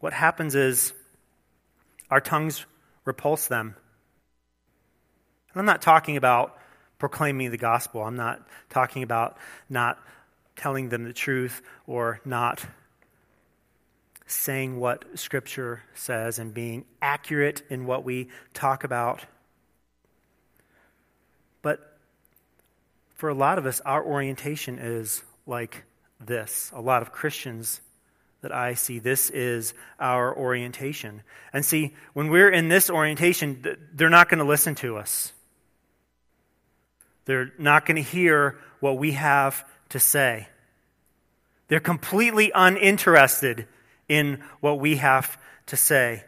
what 0.00 0.12
happens 0.12 0.54
is 0.54 0.92
our 2.10 2.20
tongues 2.20 2.66
repulse 3.06 3.48
them. 3.48 3.74
And 5.52 5.60
I'm 5.60 5.66
not 5.66 5.80
talking 5.80 6.18
about 6.18 6.58
proclaiming 6.98 7.50
the 7.50 7.56
gospel. 7.56 8.02
I'm 8.02 8.16
not 8.16 8.46
talking 8.68 9.02
about 9.02 9.38
not 9.70 9.98
telling 10.56 10.90
them 10.90 11.04
the 11.04 11.14
truth 11.14 11.62
or 11.86 12.20
not 12.26 12.62
saying 14.26 14.78
what 14.78 15.18
Scripture 15.18 15.82
says 15.94 16.38
and 16.38 16.52
being 16.52 16.84
accurate 17.00 17.62
in 17.70 17.86
what 17.86 18.04
we 18.04 18.28
talk 18.54 18.84
about. 18.84 19.24
But 21.62 21.98
for 23.14 23.28
a 23.28 23.34
lot 23.34 23.58
of 23.58 23.66
us, 23.66 23.80
our 23.80 24.04
orientation 24.04 24.78
is 24.78 25.22
like 25.46 25.84
this. 26.20 26.70
A 26.74 26.80
lot 26.80 27.02
of 27.02 27.12
Christians 27.12 27.80
that 28.42 28.52
I 28.52 28.74
see, 28.74 28.98
this 28.98 29.30
is 29.30 29.74
our 29.98 30.36
orientation. 30.36 31.22
And 31.52 31.64
see, 31.64 31.94
when 32.12 32.28
we're 32.28 32.50
in 32.50 32.68
this 32.68 32.90
orientation, 32.90 33.64
they're 33.94 34.10
not 34.10 34.28
going 34.28 34.38
to 34.38 34.44
listen 34.44 34.74
to 34.76 34.98
us. 34.98 35.32
They're 37.24 37.52
not 37.58 37.86
going 37.86 37.96
to 37.96 38.08
hear 38.08 38.58
what 38.80 38.98
we 38.98 39.12
have 39.12 39.64
to 39.90 39.98
say. 39.98 40.48
They're 41.68 41.80
completely 41.80 42.52
uninterested 42.54 43.66
in 44.08 44.42
what 44.60 44.78
we 44.78 44.96
have 44.96 45.38
to 45.66 45.76
say. 45.76 46.24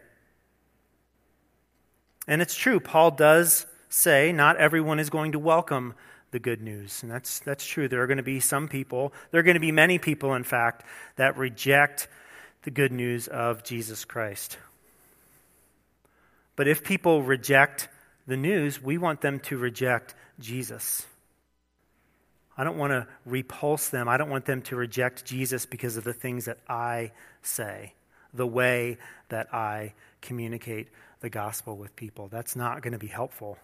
And 2.27 2.43
it's 2.43 2.55
true, 2.55 2.81
Paul 2.81 3.13
does 3.13 3.67
say 3.89 4.33
not 4.33 4.57
everyone 4.57 4.99
is 5.01 5.11
going 5.11 5.33
to 5.33 5.39
welcome 5.39 5.95
the 6.31 6.39
good 6.39 6.61
news. 6.61 7.03
And 7.03 7.11
that's, 7.11 7.41
that's 7.41 7.65
true. 7.65 7.89
There 7.89 8.03
are 8.03 8.07
going 8.07 8.19
to 8.19 8.23
be 8.23 8.41
some 8.41 8.69
people, 8.69 9.13
there 9.31 9.41
are 9.41 9.45
going 9.45 9.55
to 9.55 9.61
be 9.61 9.73
many 9.73 9.99
people, 9.99 10.35
in 10.35 10.45
fact, 10.45 10.85
that 11.17 11.39
reject 11.39 12.09
the 12.63 12.71
good 12.71 12.93
news 12.93 13.29
of 13.29 13.65
Jesus 13.65 14.05
Christ. 14.05 14.59
But 16.57 16.69
if 16.69 16.85
people 16.85 17.23
reject 17.23 17.89
the 18.27 18.37
news, 18.37 18.83
we 18.83 18.99
want 18.99 19.21
them 19.21 19.41
to 19.41 19.57
reject 19.57 20.15
Jesus. 20.39 21.07
I 22.59 22.65
don't 22.65 22.77
want 22.77 22.91
to 22.91 23.07
repulse 23.25 23.89
them. 23.89 24.09
I 24.09 24.17
don't 24.17 24.31
want 24.31 24.45
them 24.45 24.63
to 24.63 24.77
reject 24.77 25.25
Jesus 25.25 25.65
because 25.65 25.97
of 25.97 26.03
the 26.03 26.13
things 26.13 26.47
that 26.47 26.59
I 26.69 27.13
say, 27.41 27.95
the 28.35 28.47
way 28.47 28.99
that 29.29 29.55
I 29.55 29.95
communicate 30.21 30.89
the 31.21 31.31
gospel 31.31 31.77
with 31.77 31.95
people. 31.95 32.27
That's 32.27 32.57
not 32.57 32.83
going 32.83 32.93
to 32.93 32.99
be 32.99 33.07
helpful. 33.07 33.59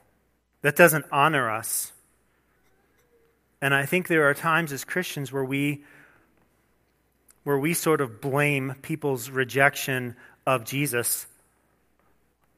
That 0.62 0.76
doesn't 0.76 1.06
honor 1.10 1.50
us. 1.50 1.92
And 3.60 3.74
I 3.74 3.84
think 3.84 4.06
there 4.06 4.28
are 4.28 4.34
times 4.34 4.72
as 4.72 4.84
Christians 4.84 5.32
where 5.32 5.44
we 5.44 5.82
where 7.42 7.58
we 7.58 7.74
sort 7.74 8.00
of 8.00 8.22
blame 8.22 8.74
people's 8.80 9.28
rejection 9.28 10.16
of 10.46 10.64
Jesus 10.64 11.26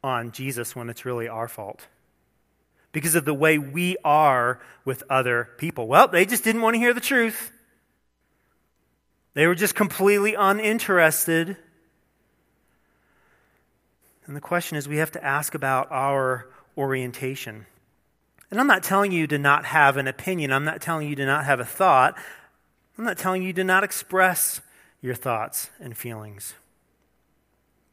on 0.05 0.31
Jesus 0.31 0.77
when 0.77 0.89
it's 0.89 1.05
really 1.05 1.27
our 1.27 1.49
fault. 1.49 1.89
Because 2.97 3.15
of 3.15 3.27
the 3.27 3.35
way 3.35 3.59
we 3.59 3.99
are 4.07 4.59
with 4.87 5.03
other 5.11 5.51
people. 5.59 5.87
Well, 5.87 6.09
they 6.09 6.25
just 6.25 6.43
didn't 6.43 6.63
want 6.63 6.77
to 6.77 6.79
hear 6.79 6.95
the 6.95 7.01
truth. 7.03 7.53
They 9.35 9.47
were 9.47 9.55
just 9.55 9.75
completely 9.75 10.33
uninterested. 10.33 11.59
And 14.25 14.35
the 14.35 14.41
question 14.41 14.79
is 14.79 14.89
we 14.89 14.97
have 14.97 15.13
to 15.13 15.23
ask 15.23 15.55
about 15.55 15.93
our 15.93 16.49
orientation. 16.79 17.67
And 18.51 18.59
I'm 18.59 18.67
not 18.67 18.83
telling 18.83 19.13
you 19.13 19.27
to 19.27 19.37
not 19.37 19.67
have 19.67 19.99
an 19.99 20.09
opinion. 20.09 20.51
I'm 20.51 20.65
not 20.65 20.81
telling 20.81 21.07
you 21.07 21.17
to 21.17 21.27
not 21.27 21.45
have 21.45 21.61
a 21.61 21.67
thought. 21.67 22.17
I'm 22.97 23.05
not 23.05 23.19
telling 23.19 23.43
you 23.43 23.53
to 23.53 23.63
not 23.63 23.85
express 23.85 24.63
your 25.03 25.15
thoughts 25.15 25.69
and 25.79 25.95
feelings. 25.95 26.55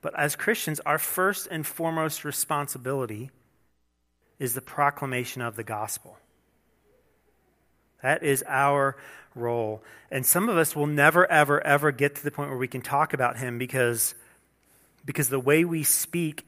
But 0.01 0.17
as 0.17 0.37
Christians, 0.37 0.79
our 0.85 0.97
first 0.97 1.49
and 1.51 1.67
foremost 1.67 2.23
responsibility 2.23 3.31
is 4.39 4.53
the 4.53 4.61
proclamation 4.61 5.41
of 5.41 5.55
the 5.55 5.63
gospel. 5.63 6.17
That 8.01 8.23
is 8.23 8.43
our 8.47 8.97
role. 9.35 9.81
And 10.11 10.25
some 10.25 10.49
of 10.49 10.57
us 10.57 10.75
will 10.75 10.87
never, 10.87 11.29
ever, 11.31 11.65
ever 11.65 11.91
get 11.91 12.15
to 12.15 12.23
the 12.23 12.31
point 12.31 12.49
where 12.49 12.57
we 12.57 12.67
can 12.67 12.81
talk 12.81 13.13
about 13.13 13.37
him 13.37 13.57
because, 13.57 14.13
because 15.05 15.29
the 15.29 15.39
way 15.39 15.65
we 15.65 15.83
speak 15.83 16.45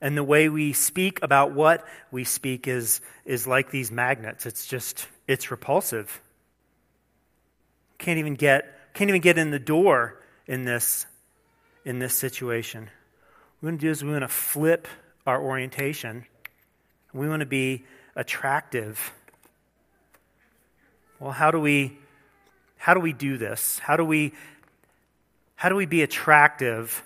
and 0.00 0.16
the 0.16 0.24
way 0.24 0.48
we 0.48 0.72
speak 0.74 1.20
about 1.22 1.52
what 1.52 1.86
we 2.10 2.24
speak 2.24 2.68
is, 2.68 3.00
is 3.24 3.46
like 3.46 3.70
these 3.70 3.90
magnets. 3.90 4.44
It's 4.44 4.66
just, 4.66 5.08
it's 5.26 5.50
repulsive. 5.50 6.20
Can't 7.98 8.18
even 8.18 8.34
get, 8.34 8.92
can't 8.92 9.08
even 9.08 9.22
get 9.22 9.38
in 9.38 9.50
the 9.50 9.58
door 9.58 10.20
in 10.46 10.64
this, 10.64 11.06
in 11.86 11.98
this 11.98 12.14
situation. 12.14 12.90
What 13.60 13.62
we 13.62 13.68
want 13.68 13.80
to 13.80 13.86
do 13.86 13.90
is 13.90 14.04
we 14.04 14.10
want 14.10 14.22
to 14.22 14.28
flip 14.28 14.86
our 15.26 15.42
orientation. 15.42 16.26
We 17.14 17.28
want 17.28 17.40
to 17.40 17.46
be 17.46 17.84
attractive. 18.16 19.12
Well, 21.20 21.30
how 21.30 21.52
do 21.52 21.60
we, 21.60 21.96
how 22.76 22.92
do 22.92 22.98
we 22.98 23.12
do 23.12 23.38
this? 23.38 23.78
How 23.78 23.96
do 23.96 24.04
we, 24.04 24.32
how 25.54 25.68
do 25.68 25.76
we 25.76 25.86
be 25.86 26.02
attractive 26.02 27.04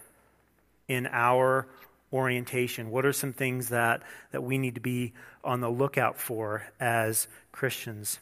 in 0.89 1.07
our 1.13 1.69
orientation? 2.11 2.91
What 2.91 3.05
are 3.05 3.13
some 3.13 3.35
things 3.35 3.69
that, 3.69 4.03
that 4.33 4.43
we 4.43 4.57
need 4.57 4.77
to 4.77 4.81
be 4.81 5.13
on 5.45 5.61
the 5.61 5.69
lookout 5.69 6.19
for 6.19 6.67
as 6.81 7.29
Christians? 7.53 8.19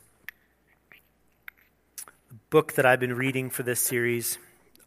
The 2.29 2.35
book 2.51 2.73
that 2.75 2.85
I've 2.85 2.99
been 2.99 3.15
reading 3.15 3.49
for 3.49 3.63
this 3.63 3.79
series, 3.79 4.39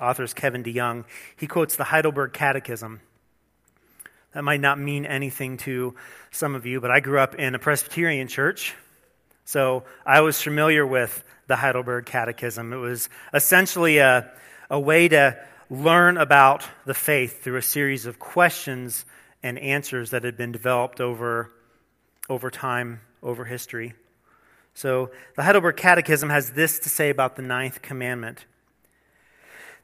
author 0.01 0.23
is 0.23 0.33
Kevin 0.33 0.65
DeYoung. 0.65 1.05
He 1.37 1.47
quotes 1.47 1.77
the 1.77 1.85
Heidelberg 1.85 2.33
Catechism. 2.33 2.99
That 4.33 4.43
might 4.43 4.61
not 4.61 4.79
mean 4.79 5.05
anything 5.05 5.57
to 5.57 5.95
some 6.31 6.55
of 6.55 6.65
you, 6.65 6.79
but 6.79 6.91
I 6.91 6.99
grew 6.99 7.19
up 7.19 7.35
in 7.35 7.55
a 7.55 7.59
Presbyterian 7.59 8.27
church, 8.27 8.75
so 9.45 9.83
I 10.05 10.21
was 10.21 10.39
familiar 10.41 10.85
with 10.85 11.23
the 11.47 11.55
Heidelberg 11.55 12.05
Catechism. 12.05 12.71
It 12.71 12.77
was 12.77 13.09
essentially 13.33 13.97
a, 13.97 14.31
a 14.69 14.79
way 14.79 15.07
to 15.07 15.35
learn 15.69 16.17
about 16.17 16.63
the 16.85 16.93
faith 16.93 17.43
through 17.43 17.57
a 17.57 17.61
series 17.61 18.05
of 18.05 18.19
questions 18.19 19.05
and 19.41 19.57
answers 19.57 20.11
that 20.11 20.23
had 20.23 20.37
been 20.37 20.51
developed 20.51 21.01
over, 21.01 21.51
over 22.29 22.51
time, 22.51 23.01
over 23.23 23.45
history. 23.45 23.93
So, 24.75 25.11
the 25.35 25.43
Heidelberg 25.43 25.75
Catechism 25.75 26.29
has 26.29 26.51
this 26.51 26.79
to 26.79 26.89
say 26.89 27.09
about 27.09 27.35
the 27.35 27.41
ninth 27.41 27.81
commandment 27.81 28.45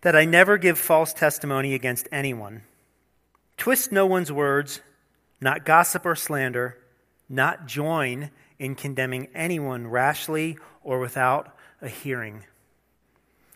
that 0.01 0.15
I 0.15 0.25
never 0.25 0.57
give 0.57 0.77
false 0.77 1.13
testimony 1.13 1.73
against 1.73 2.07
anyone, 2.11 2.61
twist 3.57 3.91
no 3.91 4.05
one's 4.05 4.31
words, 4.31 4.81
not 5.41 5.65
gossip 5.65 6.05
or 6.05 6.15
slander, 6.15 6.77
not 7.29 7.67
join 7.67 8.31
in 8.59 8.75
condemning 8.75 9.27
anyone 9.33 9.87
rashly 9.87 10.57
or 10.83 10.99
without 10.99 11.55
a 11.81 11.89
hearing. 11.89 12.43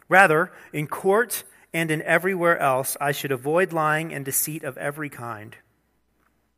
Rather, 0.08 0.52
in 0.74 0.88
court 0.88 1.44
and 1.74 1.92
in 1.92 2.02
everywhere 2.02 2.58
else 2.58 2.98
I 3.00 3.12
should 3.12 3.32
avoid 3.32 3.72
lying 3.72 4.14
and 4.14 4.26
deceit 4.26 4.64
of 4.64 4.78
every 4.78 5.10
kind. 5.10 5.56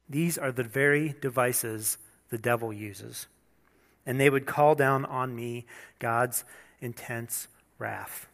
These 0.09 0.37
are 0.37 0.51
the 0.51 0.63
very 0.63 1.15
devices 1.21 1.97
the 2.29 2.37
devil 2.37 2.73
uses. 2.73 3.27
And 4.05 4.19
they 4.19 4.29
would 4.29 4.45
call 4.45 4.75
down 4.75 5.05
on 5.05 5.35
me 5.35 5.65
God's 5.99 6.43
intense 6.79 7.47
wrath. 7.77 8.27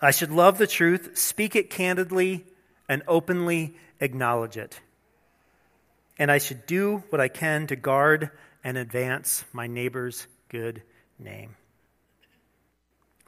I 0.00 0.10
should 0.10 0.32
love 0.32 0.58
the 0.58 0.66
truth, 0.66 1.16
speak 1.16 1.54
it 1.54 1.70
candidly, 1.70 2.44
and 2.92 3.02
openly 3.08 3.74
acknowledge 4.00 4.58
it. 4.58 4.78
And 6.18 6.30
I 6.30 6.36
should 6.36 6.66
do 6.66 7.02
what 7.08 7.22
I 7.22 7.28
can 7.28 7.66
to 7.68 7.76
guard 7.76 8.30
and 8.62 8.76
advance 8.76 9.46
my 9.54 9.66
neighbor's 9.66 10.26
good 10.50 10.82
name. 11.18 11.56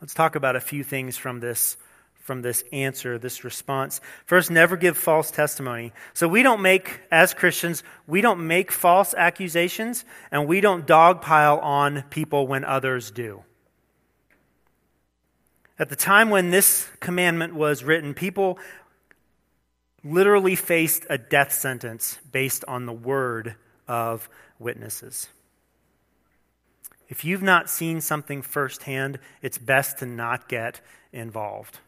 Let's 0.03 0.13
talk 0.13 0.37
about 0.37 0.55
a 0.55 0.61
few 0.61 0.85
things 0.85 1.17
from 1.17 1.41
this 1.41 1.79
from 2.21 2.41
this 2.41 2.65
answer, 2.73 3.19
this 3.19 3.45
response. 3.45 4.01
First, 4.25 4.51
never 4.51 4.79
give 4.79 4.97
false 4.97 5.31
testimony. 5.31 5.93
So 6.15 6.27
we 6.27 6.43
don't 6.43 6.63
make, 6.63 7.03
as 7.11 7.35
Christians, 7.35 7.83
we 8.07 8.23
don't 8.23 8.47
make 8.47 8.73
false 8.73 9.13
accusations 9.13 10.07
and 10.31 10.49
we 10.49 10.63
don't 10.63 10.87
dogpile 10.87 11.63
on 11.63 12.03
people 12.09 12.47
when 12.47 12.65
others 12.65 13.11
do. 13.11 13.45
At 15.79 15.91
the 15.91 15.97
time 15.97 16.31
when 16.31 16.51
this 16.51 16.89
commandment 17.01 17.55
was 17.55 17.83
written, 17.83 18.15
people 18.15 18.59
literally 20.05 20.55
faced 20.55 21.07
a 21.09 21.19
death 21.19 21.53
sentence 21.53 22.19
based 22.31 22.65
on 22.69 22.87
the 22.87 22.93
word 22.93 23.57
of 23.89 24.29
witnesses. 24.59 25.29
If 27.09 27.25
you've 27.25 27.43
not 27.43 27.71
seen 27.71 28.01
something 28.01 28.43
firsthand, 28.43 29.19
it's 29.43 29.59
best 29.59 29.99
to 29.99 30.07
not 30.07 30.49
get 30.49 30.81
involved. 31.13 31.79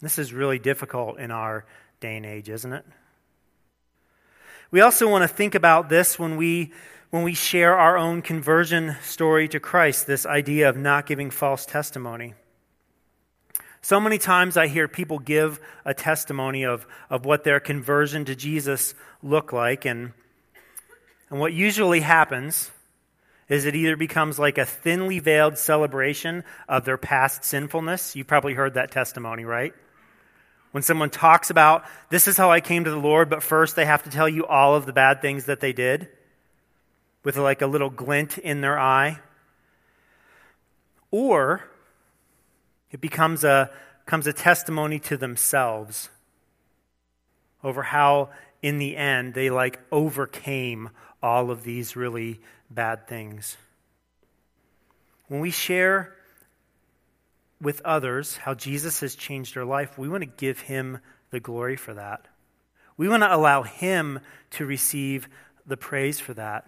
This 0.00 0.18
is 0.18 0.32
really 0.32 0.58
difficult 0.58 1.18
in 1.18 1.30
our 1.30 1.64
day 2.00 2.16
and 2.16 2.26
age, 2.26 2.48
isn't 2.48 2.72
it? 2.72 2.84
We 4.70 4.80
also 4.80 5.08
want 5.08 5.22
to 5.22 5.28
think 5.28 5.54
about 5.54 5.88
this 5.88 6.18
when 6.18 6.36
we 6.36 6.72
when 7.10 7.22
we 7.22 7.34
share 7.34 7.76
our 7.76 7.96
own 7.96 8.22
conversion 8.22 8.96
story 9.00 9.46
to 9.46 9.60
Christ, 9.60 10.08
this 10.08 10.26
idea 10.26 10.68
of 10.68 10.76
not 10.76 11.06
giving 11.06 11.30
false 11.30 11.64
testimony. 11.64 12.34
So 13.84 14.00
many 14.00 14.16
times 14.16 14.56
I 14.56 14.68
hear 14.68 14.88
people 14.88 15.18
give 15.18 15.60
a 15.84 15.92
testimony 15.92 16.64
of, 16.64 16.86
of 17.10 17.26
what 17.26 17.44
their 17.44 17.60
conversion 17.60 18.24
to 18.24 18.34
Jesus 18.34 18.94
looked 19.22 19.52
like, 19.52 19.84
and, 19.84 20.14
and 21.28 21.38
what 21.38 21.52
usually 21.52 22.00
happens 22.00 22.70
is 23.46 23.66
it 23.66 23.74
either 23.74 23.94
becomes 23.94 24.38
like 24.38 24.56
a 24.56 24.64
thinly 24.64 25.18
veiled 25.18 25.58
celebration 25.58 26.44
of 26.66 26.86
their 26.86 26.96
past 26.96 27.44
sinfulness. 27.44 28.16
You 28.16 28.24
probably 28.24 28.54
heard 28.54 28.72
that 28.72 28.90
testimony, 28.90 29.44
right? 29.44 29.74
When 30.70 30.82
someone 30.82 31.10
talks 31.10 31.50
about, 31.50 31.84
this 32.08 32.26
is 32.26 32.38
how 32.38 32.50
I 32.50 32.62
came 32.62 32.84
to 32.84 32.90
the 32.90 32.96
Lord, 32.96 33.28
but 33.28 33.42
first 33.42 33.76
they 33.76 33.84
have 33.84 34.04
to 34.04 34.10
tell 34.10 34.30
you 34.30 34.46
all 34.46 34.74
of 34.74 34.86
the 34.86 34.94
bad 34.94 35.20
things 35.20 35.44
that 35.44 35.60
they 35.60 35.74
did 35.74 36.08
with 37.22 37.36
like 37.36 37.60
a 37.60 37.66
little 37.66 37.90
glint 37.90 38.38
in 38.38 38.62
their 38.62 38.78
eye. 38.78 39.18
Or 41.10 41.68
it 42.94 43.00
becomes 43.00 43.42
a, 43.42 43.68
becomes 44.04 44.28
a 44.28 44.32
testimony 44.32 45.00
to 45.00 45.16
themselves 45.16 46.10
over 47.64 47.82
how, 47.82 48.30
in 48.62 48.78
the 48.78 48.96
end, 48.96 49.34
they 49.34 49.50
like 49.50 49.80
overcame 49.90 50.90
all 51.20 51.50
of 51.50 51.64
these 51.64 51.96
really 51.96 52.40
bad 52.70 53.08
things. 53.08 53.56
When 55.26 55.40
we 55.40 55.50
share 55.50 56.14
with 57.60 57.80
others 57.84 58.36
how 58.36 58.54
Jesus 58.54 59.00
has 59.00 59.16
changed 59.16 59.56
our 59.56 59.64
life, 59.64 59.98
we 59.98 60.08
want 60.08 60.22
to 60.22 60.26
give 60.26 60.60
him 60.60 61.00
the 61.30 61.40
glory 61.40 61.74
for 61.74 61.94
that. 61.94 62.28
We 62.96 63.08
want 63.08 63.24
to 63.24 63.34
allow 63.34 63.64
him 63.64 64.20
to 64.52 64.66
receive 64.66 65.26
the 65.66 65.76
praise 65.76 66.20
for 66.20 66.34
that. 66.34 66.64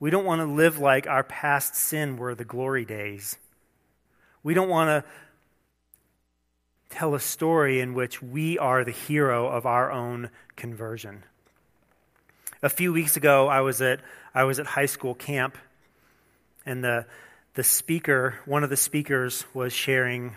We 0.00 0.10
don't 0.10 0.24
want 0.24 0.40
to 0.40 0.46
live 0.46 0.80
like 0.80 1.06
our 1.06 1.22
past 1.22 1.76
sin 1.76 2.16
were 2.16 2.34
the 2.34 2.44
glory 2.44 2.84
days. 2.84 3.36
We 4.42 4.54
don't 4.54 4.68
want 4.68 4.88
to 4.88 5.10
tell 6.88 7.14
a 7.14 7.20
story 7.20 7.80
in 7.80 7.94
which 7.94 8.22
we 8.22 8.58
are 8.58 8.84
the 8.84 8.90
hero 8.90 9.48
of 9.48 9.66
our 9.66 9.90
own 9.90 10.30
conversion. 10.56 11.24
A 12.62 12.68
few 12.68 12.92
weeks 12.92 13.16
ago, 13.16 13.48
I 13.48 13.60
was 13.60 13.80
at, 13.80 14.00
I 14.34 14.44
was 14.44 14.58
at 14.58 14.66
high 14.66 14.86
school 14.86 15.14
camp, 15.14 15.56
and 16.66 16.84
the 16.84 17.06
the 17.54 17.64
speaker, 17.64 18.38
one 18.44 18.62
of 18.62 18.70
the 18.70 18.76
speakers 18.76 19.44
was 19.52 19.72
sharing 19.72 20.36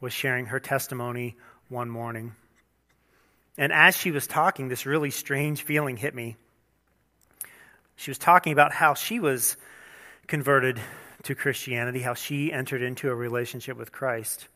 was 0.00 0.12
sharing 0.12 0.46
her 0.46 0.60
testimony 0.60 1.36
one 1.68 1.88
morning. 1.88 2.34
And 3.56 3.72
as 3.72 3.96
she 3.96 4.10
was 4.10 4.26
talking, 4.26 4.68
this 4.68 4.84
really 4.84 5.10
strange 5.10 5.62
feeling 5.62 5.96
hit 5.96 6.14
me. 6.14 6.36
She 7.96 8.10
was 8.10 8.18
talking 8.18 8.52
about 8.52 8.72
how 8.72 8.94
she 8.94 9.18
was 9.18 9.56
converted 10.26 10.78
to 11.24 11.34
Christianity, 11.34 12.00
how 12.00 12.14
she 12.14 12.52
entered 12.52 12.82
into 12.82 13.10
a 13.10 13.14
relationship 13.14 13.76
with 13.76 13.92
Christ. 13.92 14.48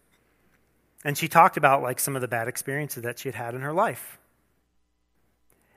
And 1.05 1.17
she 1.17 1.29
talked 1.29 1.57
about 1.57 1.83
like 1.83 2.01
some 2.01 2.17
of 2.17 2.23
the 2.23 2.29
bad 2.29 2.49
experiences 2.49 3.03
that 3.05 3.19
she 3.19 3.29
had 3.29 3.35
had 3.35 3.55
in 3.55 3.61
her 3.61 3.73
life. 3.73 4.19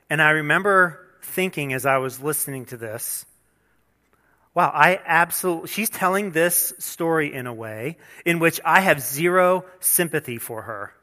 And 0.09 0.21
I 0.21 0.31
remember 0.31 1.07
thinking 1.21 1.73
as 1.73 1.85
I 1.85 1.97
was 1.97 2.21
listening 2.21 2.65
to 2.65 2.77
this, 2.77 3.25
wow, 4.53 4.71
I 4.73 4.99
absolutely, 5.05 5.69
she's 5.69 5.89
telling 5.89 6.31
this 6.31 6.73
story 6.79 7.33
in 7.33 7.47
a 7.47 7.53
way 7.53 7.97
in 8.25 8.39
which 8.39 8.59
I 8.65 8.81
have 8.81 9.01
zero 9.01 9.65
sympathy 9.79 10.37
for 10.37 10.63
her. 10.63 10.93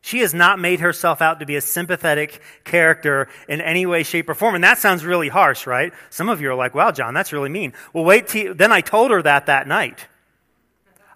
She 0.00 0.20
has 0.20 0.32
not 0.32 0.58
made 0.58 0.80
herself 0.80 1.20
out 1.20 1.40
to 1.40 1.46
be 1.46 1.56
a 1.56 1.60
sympathetic 1.60 2.40
character 2.64 3.28
in 3.48 3.60
any 3.60 3.84
way, 3.84 4.04
shape, 4.04 4.28
or 4.28 4.34
form. 4.34 4.54
And 4.54 4.64
that 4.64 4.78
sounds 4.78 5.04
really 5.04 5.28
harsh, 5.28 5.66
right? 5.66 5.92
Some 6.10 6.28
of 6.28 6.40
you 6.40 6.50
are 6.50 6.54
like, 6.54 6.74
wow, 6.74 6.92
John, 6.92 7.14
that's 7.14 7.32
really 7.32 7.48
mean. 7.48 7.72
Well, 7.92 8.04
wait 8.04 8.28
till, 8.28 8.54
then 8.54 8.72
I 8.72 8.80
told 8.80 9.10
her 9.10 9.22
that 9.22 9.46
that 9.46 9.66
night. 9.66 10.06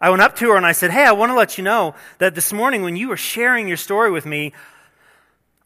I 0.00 0.10
went 0.10 0.20
up 0.20 0.34
to 0.36 0.50
her 0.50 0.56
and 0.56 0.66
I 0.66 0.72
said, 0.72 0.90
hey, 0.90 1.04
I 1.04 1.12
want 1.12 1.30
to 1.30 1.36
let 1.36 1.58
you 1.58 1.64
know 1.64 1.94
that 2.18 2.34
this 2.34 2.52
morning 2.52 2.82
when 2.82 2.96
you 2.96 3.08
were 3.08 3.16
sharing 3.16 3.68
your 3.68 3.76
story 3.76 4.10
with 4.10 4.26
me, 4.26 4.52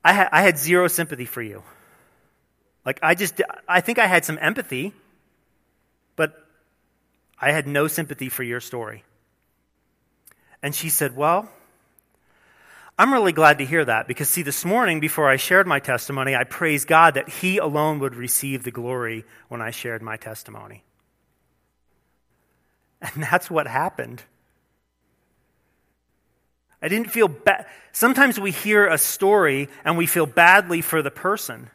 I, 0.04 0.12
ha- 0.12 0.28
I 0.30 0.42
had 0.42 0.58
zero 0.58 0.86
sympathy 0.88 1.24
for 1.24 1.40
you. 1.40 1.62
Like, 2.84 2.98
I 3.02 3.14
just, 3.14 3.40
I 3.66 3.80
think 3.80 3.98
I 3.98 4.06
had 4.06 4.24
some 4.26 4.38
empathy, 4.40 4.92
but 6.16 6.46
I 7.40 7.50
had 7.50 7.66
no 7.66 7.88
sympathy 7.88 8.28
for 8.28 8.42
your 8.42 8.60
story. 8.60 9.04
And 10.62 10.74
she 10.74 10.90
said, 10.90 11.16
well, 11.16 11.48
I'm 12.98 13.12
really 13.12 13.32
glad 13.32 13.58
to 13.58 13.66
hear 13.66 13.84
that 13.84 14.08
because, 14.08 14.28
see, 14.28 14.42
this 14.42 14.64
morning 14.64 15.00
before 15.00 15.28
I 15.28 15.36
shared 15.36 15.66
my 15.66 15.80
testimony, 15.80 16.34
I 16.34 16.44
praised 16.44 16.88
God 16.88 17.14
that 17.14 17.28
He 17.28 17.58
alone 17.58 17.98
would 17.98 18.14
receive 18.14 18.62
the 18.62 18.70
glory 18.70 19.24
when 19.48 19.60
I 19.60 19.70
shared 19.70 20.02
my 20.02 20.16
testimony. 20.16 20.82
And 23.02 23.22
that's 23.22 23.50
what 23.50 23.66
happened. 23.66 24.22
I 26.80 26.88
didn't 26.88 27.10
feel 27.10 27.28
bad. 27.28 27.66
Sometimes 27.92 28.40
we 28.40 28.50
hear 28.50 28.86
a 28.86 28.98
story 28.98 29.68
and 29.84 29.98
we 29.98 30.06
feel 30.06 30.26
badly 30.26 30.80
for 30.80 31.02
the 31.02 31.10
person. 31.10 31.70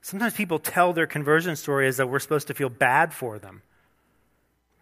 Sometimes 0.00 0.34
people 0.34 0.58
tell 0.58 0.92
their 0.92 1.06
conversion 1.06 1.56
story 1.56 1.86
as 1.86 1.98
though 1.98 2.06
we're 2.06 2.18
supposed 2.18 2.48
to 2.48 2.54
feel 2.54 2.68
bad 2.68 3.12
for 3.12 3.38
them. 3.38 3.62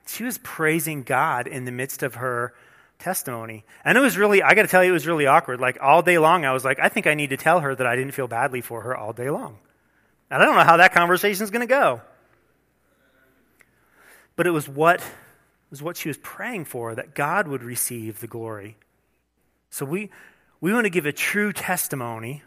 She 0.08 0.24
was 0.24 0.38
praising 0.38 1.02
God 1.02 1.46
in 1.46 1.64
the 1.64 1.72
midst 1.72 2.02
of 2.02 2.16
her 2.16 2.54
testimony. 2.98 3.64
And 3.84 3.96
it 3.96 4.00
was 4.00 4.16
really, 4.16 4.42
I 4.42 4.54
got 4.54 4.62
to 4.62 4.68
tell 4.68 4.82
you, 4.82 4.90
it 4.90 4.94
was 4.94 5.06
really 5.06 5.26
awkward. 5.26 5.60
Like 5.60 5.78
all 5.80 6.02
day 6.02 6.18
long, 6.18 6.44
I 6.44 6.52
was 6.52 6.64
like, 6.64 6.78
I 6.80 6.88
think 6.88 7.06
I 7.06 7.14
need 7.14 7.30
to 7.30 7.36
tell 7.36 7.60
her 7.60 7.74
that 7.74 7.86
I 7.86 7.94
didn't 7.94 8.12
feel 8.12 8.26
badly 8.26 8.60
for 8.60 8.82
her 8.82 8.96
all 8.96 9.12
day 9.12 9.30
long. 9.30 9.58
And 10.30 10.42
I 10.42 10.46
don't 10.46 10.54
know 10.54 10.64
how 10.64 10.78
that 10.78 10.94
conversation 10.94 11.42
is 11.42 11.50
going 11.50 11.60
to 11.60 11.66
go. 11.66 12.00
But 14.34 14.46
it 14.46 14.50
was 14.50 14.68
what 14.68 15.00
it 15.00 15.70
was 15.70 15.82
what 15.82 15.96
she 15.96 16.08
was 16.08 16.16
praying 16.16 16.64
for 16.64 16.94
that 16.94 17.14
God 17.14 17.48
would 17.48 17.62
receive 17.62 18.20
the 18.20 18.26
glory. 18.26 18.76
So 19.70 19.84
we 19.84 20.10
we 20.60 20.72
want 20.72 20.84
to 20.84 20.90
give 20.90 21.06
a 21.06 21.12
true 21.12 21.52
testimony 21.52 22.42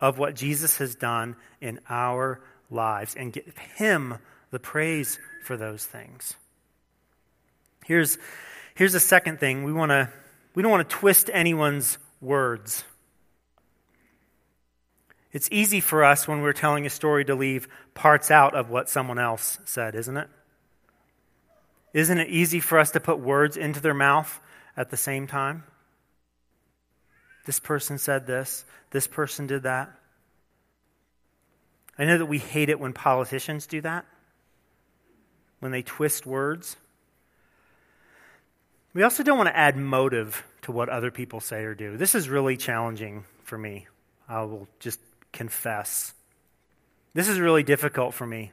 of 0.00 0.18
what 0.18 0.34
Jesus 0.34 0.78
has 0.78 0.94
done 0.94 1.36
in 1.60 1.80
our 1.88 2.40
lives 2.70 3.14
and 3.16 3.32
give 3.32 3.56
him 3.76 4.18
the 4.50 4.58
praise 4.58 5.18
for 5.44 5.56
those 5.56 5.84
things. 5.84 6.34
Here's, 7.84 8.18
here's 8.74 8.94
a 8.94 9.00
second 9.00 9.38
thing. 9.38 9.62
We, 9.62 9.72
wanna, 9.72 10.10
we 10.54 10.62
don't 10.62 10.72
want 10.72 10.88
to 10.88 10.96
twist 10.96 11.30
anyone's 11.32 11.98
words. 12.20 12.84
It's 15.32 15.48
easy 15.52 15.80
for 15.80 16.04
us 16.04 16.26
when 16.26 16.40
we're 16.40 16.52
telling 16.52 16.86
a 16.86 16.90
story 16.90 17.24
to 17.26 17.34
leave 17.34 17.68
parts 17.92 18.30
out 18.30 18.54
of 18.54 18.70
what 18.70 18.88
someone 18.88 19.18
else 19.18 19.58
said, 19.64 19.94
isn't 19.94 20.16
it? 20.16 20.28
Isn't 21.92 22.18
it 22.18 22.28
easy 22.28 22.60
for 22.60 22.78
us 22.78 22.92
to 22.92 23.00
put 23.00 23.20
words 23.20 23.56
into 23.56 23.80
their 23.80 23.94
mouth 23.94 24.40
at 24.76 24.90
the 24.90 24.96
same 24.96 25.26
time? 25.26 25.64
This 27.46 27.60
person 27.60 27.98
said 27.98 28.26
this, 28.26 28.64
this 28.90 29.06
person 29.06 29.46
did 29.46 29.64
that. 29.64 29.92
I 31.98 32.04
know 32.04 32.18
that 32.18 32.26
we 32.26 32.38
hate 32.38 32.68
it 32.68 32.80
when 32.80 32.92
politicians 32.92 33.66
do 33.66 33.80
that, 33.82 34.06
when 35.60 35.70
they 35.70 35.82
twist 35.82 36.26
words. 36.26 36.76
We 38.94 39.02
also 39.02 39.24
don't 39.24 39.36
want 39.36 39.48
to 39.48 39.56
add 39.56 39.76
motive 39.76 40.44
to 40.62 40.72
what 40.72 40.88
other 40.88 41.10
people 41.10 41.40
say 41.40 41.64
or 41.64 41.74
do. 41.74 41.96
This 41.96 42.14
is 42.14 42.28
really 42.28 42.56
challenging 42.56 43.24
for 43.42 43.58
me. 43.58 43.88
I 44.28 44.42
will 44.42 44.68
just 44.78 45.00
confess. 45.32 46.14
This 47.12 47.28
is 47.28 47.40
really 47.40 47.64
difficult 47.64 48.14
for 48.14 48.24
me. 48.24 48.52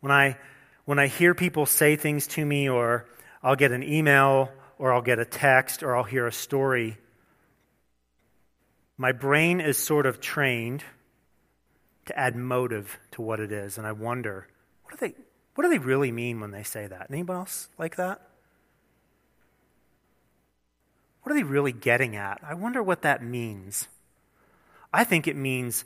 When 0.00 0.10
I, 0.10 0.38
when 0.86 0.98
I 0.98 1.06
hear 1.06 1.34
people 1.34 1.66
say 1.66 1.96
things 1.96 2.26
to 2.28 2.44
me, 2.44 2.68
or 2.68 3.06
I'll 3.42 3.56
get 3.56 3.72
an 3.72 3.82
email, 3.82 4.50
or 4.78 4.92
I'll 4.92 5.02
get 5.02 5.18
a 5.18 5.26
text, 5.26 5.82
or 5.82 5.94
I'll 5.94 6.04
hear 6.04 6.26
a 6.26 6.32
story, 6.32 6.96
my 8.96 9.12
brain 9.12 9.60
is 9.60 9.76
sort 9.76 10.06
of 10.06 10.18
trained 10.18 10.82
to 12.06 12.18
add 12.18 12.36
motive 12.36 12.98
to 13.12 13.22
what 13.22 13.38
it 13.38 13.52
is. 13.52 13.76
And 13.76 13.86
I 13.86 13.92
wonder, 13.92 14.48
what 14.84 14.98
do 14.98 15.06
they, 15.06 15.14
what 15.54 15.64
do 15.64 15.70
they 15.70 15.78
really 15.78 16.10
mean 16.10 16.40
when 16.40 16.52
they 16.52 16.62
say 16.62 16.86
that? 16.86 17.08
Anybody 17.10 17.38
else 17.38 17.68
like 17.78 17.96
that? 17.96 18.22
What 21.26 21.32
are 21.32 21.38
they 21.38 21.42
really 21.42 21.72
getting 21.72 22.14
at? 22.14 22.38
I 22.48 22.54
wonder 22.54 22.80
what 22.80 23.02
that 23.02 23.20
means. 23.20 23.88
I 24.92 25.02
think 25.02 25.26
it 25.26 25.34
means 25.34 25.84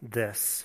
this. 0.00 0.64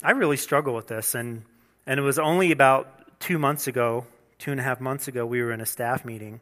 I 0.00 0.12
really 0.12 0.36
struggle 0.36 0.76
with 0.76 0.86
this, 0.86 1.16
and, 1.16 1.42
and 1.84 1.98
it 1.98 2.04
was 2.04 2.20
only 2.20 2.52
about 2.52 3.18
two 3.18 3.36
months 3.36 3.66
ago, 3.66 4.06
two 4.38 4.52
and 4.52 4.60
a 4.60 4.62
half 4.62 4.80
months 4.80 5.08
ago, 5.08 5.26
we 5.26 5.42
were 5.42 5.50
in 5.50 5.60
a 5.60 5.66
staff 5.66 6.04
meeting, 6.04 6.40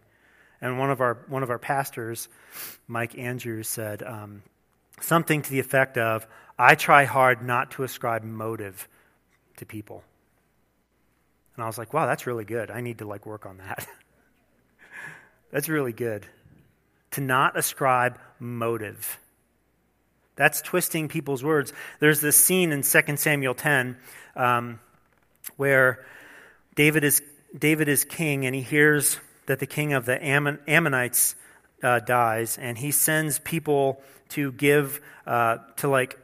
and 0.61 0.79
one 0.79 0.91
of 0.91 1.01
our, 1.01 1.25
one 1.29 1.43
of 1.43 1.49
our 1.49 1.59
pastors, 1.59 2.29
Mike 2.87 3.17
Andrews, 3.17 3.67
said 3.67 4.03
um, 4.03 4.43
something 5.01 5.41
to 5.41 5.51
the 5.51 5.61
effect 5.61 5.97
of, 5.97 6.27
I 6.59 6.75
try 6.75 7.07
hard 7.07 7.43
not 7.43 7.71
to 7.71 7.83
ascribe 7.83 8.25
motive 8.25 8.87
to 9.57 9.65
people. 9.65 10.05
And 11.57 11.65
I 11.65 11.67
was 11.67 11.79
like, 11.79 11.95
wow, 11.95 12.05
that's 12.05 12.27
really 12.27 12.45
good. 12.45 12.71
I 12.71 12.83
need 12.83 12.99
to 12.99 13.07
like 13.07 13.25
work 13.25 13.47
on 13.47 13.57
that. 13.57 13.89
That's 15.51 15.69
really 15.69 15.93
good. 15.93 16.27
To 17.13 17.21
not 17.21 17.59
ascribe 17.59 18.19
motive. 18.39 19.19
That's 20.37 20.63
twisting 20.63 21.09
people's 21.09 21.45
words. 21.45 21.73
There's 21.99 22.21
this 22.21 22.37
scene 22.37 22.73
in 22.73 22.83
2 22.83 23.17
Samuel 23.17 23.55
10 23.55 23.97
um, 24.37 24.81
where 25.57 26.07
David 26.75 27.05
is, 27.05 27.21
David 27.57 27.89
is 27.89 28.05
king 28.05 28.47
and 28.47 28.55
he 28.55 28.63
hears 28.63 29.19
that 29.47 29.59
the 29.59 29.67
king 29.67 29.93
of 29.93 30.07
the 30.07 30.25
Ammon, 30.25 30.59
Ammonites 30.69 31.35
uh, 31.83 31.99
dies, 31.99 32.57
and 32.59 32.79
he 32.79 32.91
sends 32.91 33.39
people 33.41 34.01
to 34.31 34.53
give, 34.53 35.01
uh, 35.27 35.59
to 35.77 35.89
like, 35.89 36.19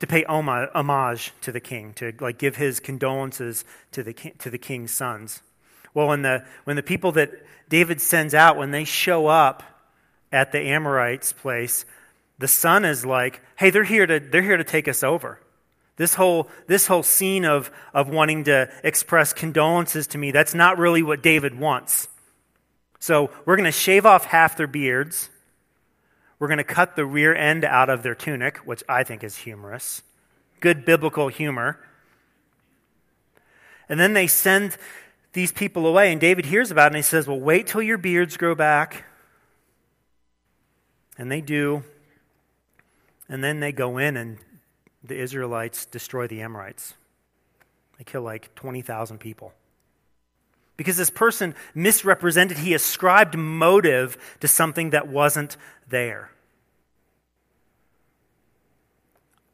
to 0.00 0.06
pay 0.06 0.24
homage 0.24 1.32
to 1.42 1.52
the 1.52 1.60
king, 1.60 1.92
to 1.94 2.12
like 2.20 2.38
give 2.38 2.56
his 2.56 2.80
condolences 2.80 3.64
to 3.92 4.02
the, 4.02 4.12
to 4.38 4.50
the 4.50 4.58
king's 4.58 4.90
sons. 4.90 5.42
Well, 5.94 6.08
when 6.08 6.22
the, 6.22 6.44
when 6.64 6.76
the 6.76 6.82
people 6.82 7.12
that 7.12 7.30
David 7.68 8.00
sends 8.00 8.34
out, 8.34 8.56
when 8.56 8.70
they 8.70 8.84
show 8.84 9.26
up 9.26 9.62
at 10.30 10.52
the 10.52 10.60
Amorites' 10.60 11.32
place, 11.32 11.84
the 12.38 12.48
son 12.48 12.84
is 12.84 13.04
like, 13.04 13.40
hey, 13.56 13.70
they're 13.70 13.84
here 13.84 14.06
to, 14.06 14.20
they're 14.20 14.42
here 14.42 14.56
to 14.56 14.64
take 14.64 14.88
us 14.88 15.02
over. 15.02 15.38
This 15.96 16.14
whole, 16.14 16.48
this 16.66 16.86
whole 16.86 17.02
scene 17.02 17.44
of, 17.44 17.70
of 17.92 18.08
wanting 18.08 18.44
to 18.44 18.70
express 18.82 19.32
condolences 19.32 20.06
to 20.08 20.18
me, 20.18 20.30
that's 20.30 20.54
not 20.54 20.78
really 20.78 21.02
what 21.02 21.22
David 21.22 21.58
wants. 21.58 22.08
So 22.98 23.30
we're 23.44 23.56
going 23.56 23.64
to 23.64 23.72
shave 23.72 24.06
off 24.06 24.24
half 24.24 24.56
their 24.56 24.66
beards. 24.66 25.28
We're 26.38 26.48
going 26.48 26.58
to 26.58 26.64
cut 26.64 26.96
the 26.96 27.04
rear 27.04 27.34
end 27.34 27.64
out 27.64 27.90
of 27.90 28.02
their 28.02 28.14
tunic, 28.14 28.58
which 28.58 28.82
I 28.88 29.04
think 29.04 29.22
is 29.22 29.36
humorous. 29.36 30.02
Good 30.60 30.84
biblical 30.84 31.28
humor. 31.28 31.78
And 33.88 34.00
then 34.00 34.14
they 34.14 34.26
send 34.26 34.76
these 35.32 35.52
people 35.52 35.86
away. 35.86 36.12
And 36.12 36.20
David 36.20 36.46
hears 36.46 36.70
about 36.70 36.86
it 36.86 36.88
and 36.88 36.96
he 36.96 37.02
says, 37.02 37.26
Well, 37.26 37.40
wait 37.40 37.66
till 37.66 37.82
your 37.82 37.98
beards 37.98 38.36
grow 38.36 38.54
back. 38.54 39.04
And 41.18 41.30
they 41.30 41.40
do. 41.40 41.84
And 43.28 43.42
then 43.42 43.60
they 43.60 43.72
go 43.72 43.98
in 43.98 44.16
and 44.16 44.38
the 45.02 45.18
Israelites 45.18 45.86
destroy 45.86 46.26
the 46.26 46.42
Amorites. 46.42 46.94
They 47.98 48.04
kill 48.04 48.22
like 48.22 48.54
20,000 48.54 49.18
people. 49.18 49.52
Because 50.76 50.96
this 50.96 51.10
person 51.10 51.54
misrepresented, 51.74 52.58
he 52.58 52.74
ascribed 52.74 53.36
motive 53.36 54.16
to 54.40 54.48
something 54.48 54.90
that 54.90 55.06
wasn't 55.06 55.56
there. 55.88 56.30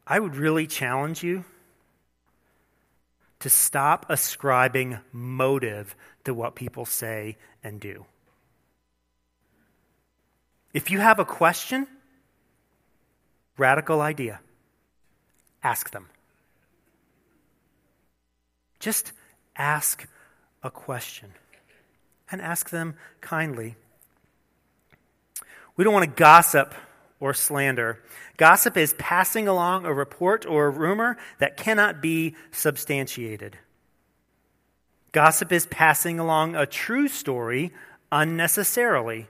I 0.07 0.19
would 0.19 0.35
really 0.35 0.65
challenge 0.65 1.23
you 1.23 1.45
to 3.39 3.49
stop 3.49 4.05
ascribing 4.09 4.99
motive 5.11 5.95
to 6.25 6.33
what 6.33 6.55
people 6.55 6.85
say 6.85 7.37
and 7.63 7.79
do. 7.79 8.05
If 10.73 10.91
you 10.91 10.99
have 10.99 11.19
a 11.19 11.25
question, 11.25 11.87
radical 13.57 14.01
idea. 14.01 14.39
Ask 15.63 15.91
them. 15.91 16.07
Just 18.79 19.11
ask 19.55 20.07
a 20.63 20.69
question 20.69 21.33
and 22.31 22.41
ask 22.41 22.69
them 22.69 22.95
kindly. 23.21 23.75
We 25.75 25.83
don't 25.83 25.93
want 25.93 26.05
to 26.05 26.15
gossip 26.15 26.73
or 27.19 27.33
slander. 27.33 28.01
Gossip 28.37 28.77
is 28.77 28.93
passing 28.97 29.47
along 29.47 29.85
a 29.85 29.93
report 29.93 30.45
or 30.45 30.67
a 30.67 30.69
rumor 30.69 31.17
that 31.39 31.57
cannot 31.57 32.01
be 32.01 32.35
substantiated. 32.51 33.57
Gossip 35.11 35.51
is 35.51 35.65
passing 35.65 36.19
along 36.19 36.55
a 36.55 36.65
true 36.65 37.07
story 37.07 37.73
unnecessarily. 38.11 39.27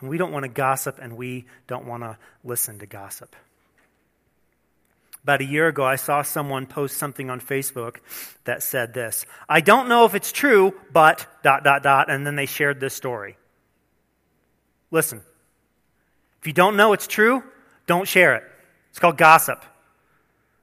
And 0.00 0.10
we 0.10 0.18
don't 0.18 0.32
want 0.32 0.44
to 0.44 0.48
gossip 0.48 0.98
and 1.00 1.16
we 1.16 1.46
don't 1.66 1.86
want 1.86 2.02
to 2.02 2.18
listen 2.44 2.78
to 2.80 2.86
gossip. 2.86 3.34
About 5.22 5.40
a 5.40 5.44
year 5.44 5.66
ago, 5.66 5.84
I 5.84 5.96
saw 5.96 6.22
someone 6.22 6.66
post 6.66 6.98
something 6.98 7.30
on 7.30 7.40
Facebook 7.40 7.96
that 8.44 8.62
said 8.62 8.94
this 8.94 9.26
I 9.48 9.60
don't 9.60 9.88
know 9.88 10.04
if 10.04 10.14
it's 10.14 10.30
true, 10.30 10.74
but 10.92 11.26
dot, 11.42 11.64
dot, 11.64 11.82
dot, 11.82 12.10
and 12.10 12.24
then 12.26 12.36
they 12.36 12.46
shared 12.46 12.78
this 12.78 12.94
story. 12.94 13.36
Listen, 14.92 15.22
if 16.46 16.48
you 16.48 16.54
don't 16.54 16.76
know 16.76 16.92
it's 16.92 17.08
true, 17.08 17.42
don't 17.88 18.06
share 18.06 18.36
it. 18.36 18.44
It's 18.90 19.00
called 19.00 19.18
gossip. 19.18 19.64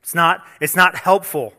It's 0.02 0.15
not, 0.15 0.41
it's 0.62 0.78
not 0.78 0.96
helpful. 0.96 1.54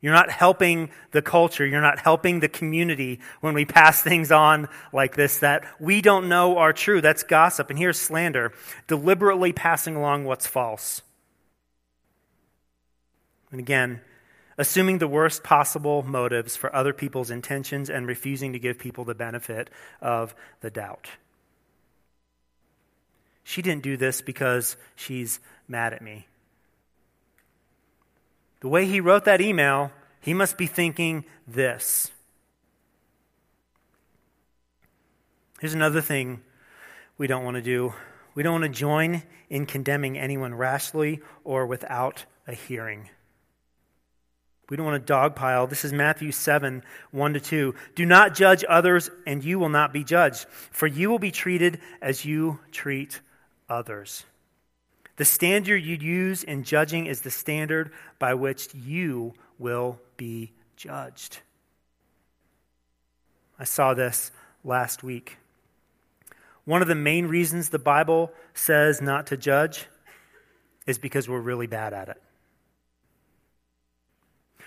You're 0.00 0.14
not 0.14 0.30
helping 0.30 0.88
the 1.10 1.20
culture. 1.20 1.66
You're 1.66 1.82
not 1.82 1.98
helping 1.98 2.40
the 2.40 2.48
community 2.48 3.20
when 3.42 3.52
we 3.52 3.66
pass 3.66 4.02
things 4.02 4.32
on 4.32 4.68
like 4.90 5.16
this 5.16 5.40
that 5.40 5.66
we 5.78 6.00
don't 6.00 6.30
know 6.30 6.56
are 6.56 6.72
true. 6.72 7.02
That's 7.02 7.24
gossip. 7.24 7.68
And 7.68 7.78
here's 7.78 8.00
slander 8.00 8.54
deliberately 8.86 9.52
passing 9.52 9.96
along 9.96 10.24
what's 10.24 10.46
false. 10.46 11.02
And 13.50 13.60
again, 13.60 14.00
assuming 14.56 14.96
the 14.96 15.08
worst 15.08 15.44
possible 15.44 16.02
motives 16.02 16.56
for 16.56 16.74
other 16.74 16.94
people's 16.94 17.30
intentions 17.30 17.90
and 17.90 18.06
refusing 18.06 18.54
to 18.54 18.58
give 18.58 18.78
people 18.78 19.04
the 19.04 19.14
benefit 19.14 19.68
of 20.00 20.34
the 20.62 20.70
doubt. 20.70 21.10
She 23.48 23.62
didn't 23.62 23.84
do 23.84 23.96
this 23.96 24.22
because 24.22 24.76
she's 24.96 25.38
mad 25.68 25.92
at 25.92 26.02
me. 26.02 26.26
The 28.58 28.66
way 28.66 28.86
he 28.86 28.98
wrote 28.98 29.24
that 29.26 29.40
email, 29.40 29.92
he 30.20 30.34
must 30.34 30.58
be 30.58 30.66
thinking 30.66 31.24
this. 31.46 32.10
Here's 35.60 35.74
another 35.74 36.00
thing 36.00 36.42
we 37.18 37.28
don't 37.28 37.44
want 37.44 37.54
to 37.54 37.62
do 37.62 37.94
we 38.34 38.42
don't 38.42 38.60
want 38.60 38.64
to 38.64 38.80
join 38.80 39.22
in 39.48 39.64
condemning 39.64 40.18
anyone 40.18 40.52
rashly 40.52 41.20
or 41.44 41.66
without 41.66 42.24
a 42.48 42.52
hearing. 42.52 43.10
We 44.68 44.76
don't 44.76 44.86
want 44.86 45.06
to 45.06 45.12
dogpile. 45.12 45.70
This 45.70 45.84
is 45.84 45.92
Matthew 45.92 46.32
7 46.32 46.82
1 47.12 47.34
to 47.34 47.40
2. 47.40 47.74
Do 47.94 48.04
not 48.04 48.34
judge 48.34 48.64
others, 48.68 49.08
and 49.24 49.44
you 49.44 49.60
will 49.60 49.68
not 49.68 49.92
be 49.92 50.02
judged, 50.02 50.46
for 50.72 50.88
you 50.88 51.10
will 51.10 51.20
be 51.20 51.30
treated 51.30 51.78
as 52.02 52.24
you 52.24 52.58
treat 52.72 53.20
others. 53.68 54.24
The 55.16 55.24
standard 55.24 55.78
you 55.78 55.96
use 55.96 56.44
in 56.44 56.62
judging 56.62 57.06
is 57.06 57.22
the 57.22 57.30
standard 57.30 57.90
by 58.18 58.34
which 58.34 58.74
you 58.74 59.34
will 59.58 59.98
be 60.16 60.52
judged. 60.76 61.40
I 63.58 63.64
saw 63.64 63.94
this 63.94 64.30
last 64.62 65.02
week. 65.02 65.38
One 66.64 66.82
of 66.82 66.88
the 66.88 66.94
main 66.94 67.26
reasons 67.26 67.70
the 67.70 67.78
Bible 67.78 68.32
says 68.52 69.00
not 69.00 69.28
to 69.28 69.36
judge 69.36 69.86
is 70.86 70.98
because 70.98 71.28
we're 71.28 71.40
really 71.40 71.66
bad 71.66 71.94
at 71.94 72.08
it. 72.08 72.22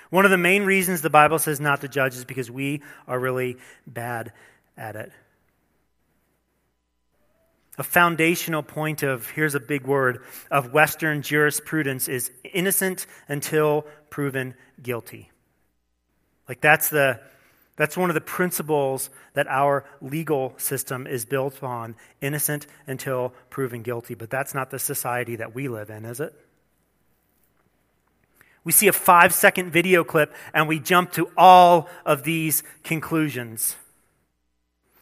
One 0.10 0.26
of 0.26 0.32
the 0.32 0.38
main 0.38 0.64
reasons 0.64 1.02
the 1.02 1.10
Bible 1.12 1.38
says 1.38 1.60
not 1.60 1.82
to 1.82 1.88
judge 1.88 2.16
is 2.16 2.26
because 2.26 2.50
we 2.50 2.82
are 3.08 3.20
really 3.20 3.58
bad 3.86 4.32
at 4.76 4.96
it 4.96 5.12
a 7.80 7.84
foundational 7.84 8.62
point 8.62 9.04
of, 9.04 9.30
here's 9.30 9.56
a 9.56 9.60
big 9.60 9.88
word, 9.88 10.24
of 10.52 10.74
Western 10.74 11.22
jurisprudence 11.22 12.08
is 12.08 12.32
innocent 12.54 13.06
until 13.28 13.86
proven 14.10 14.54
guilty. 14.82 15.32
Like 16.48 16.62
that's 16.62 16.90
the, 16.90 17.22
that's 17.78 17.96
one 17.96 18.10
of 18.10 18.14
the 18.14 18.22
principles 18.22 19.10
that 19.34 19.48
our 19.48 19.86
legal 20.02 20.54
system 20.58 21.08
is 21.08 21.24
built 21.24 21.64
on 21.64 21.96
innocent 22.20 22.68
until 22.88 23.34
proven 23.50 23.82
guilty. 23.82 24.16
But 24.16 24.30
that's 24.30 24.54
not 24.54 24.72
the 24.72 24.80
society 24.80 25.38
that 25.38 25.56
we 25.56 25.70
live 25.70 25.90
in, 25.90 26.04
is 26.04 26.20
it? 26.20 26.34
We 28.66 28.74
see 28.74 28.88
a 28.88 28.94
five 28.94 29.34
second 29.34 29.72
video 29.72 30.04
clip 30.04 30.34
and 30.54 30.68
we 30.68 30.80
jump 30.80 31.14
to 31.14 31.32
all 31.38 31.88
of 32.06 32.24
these 32.24 32.62
conclusions. 32.84 33.78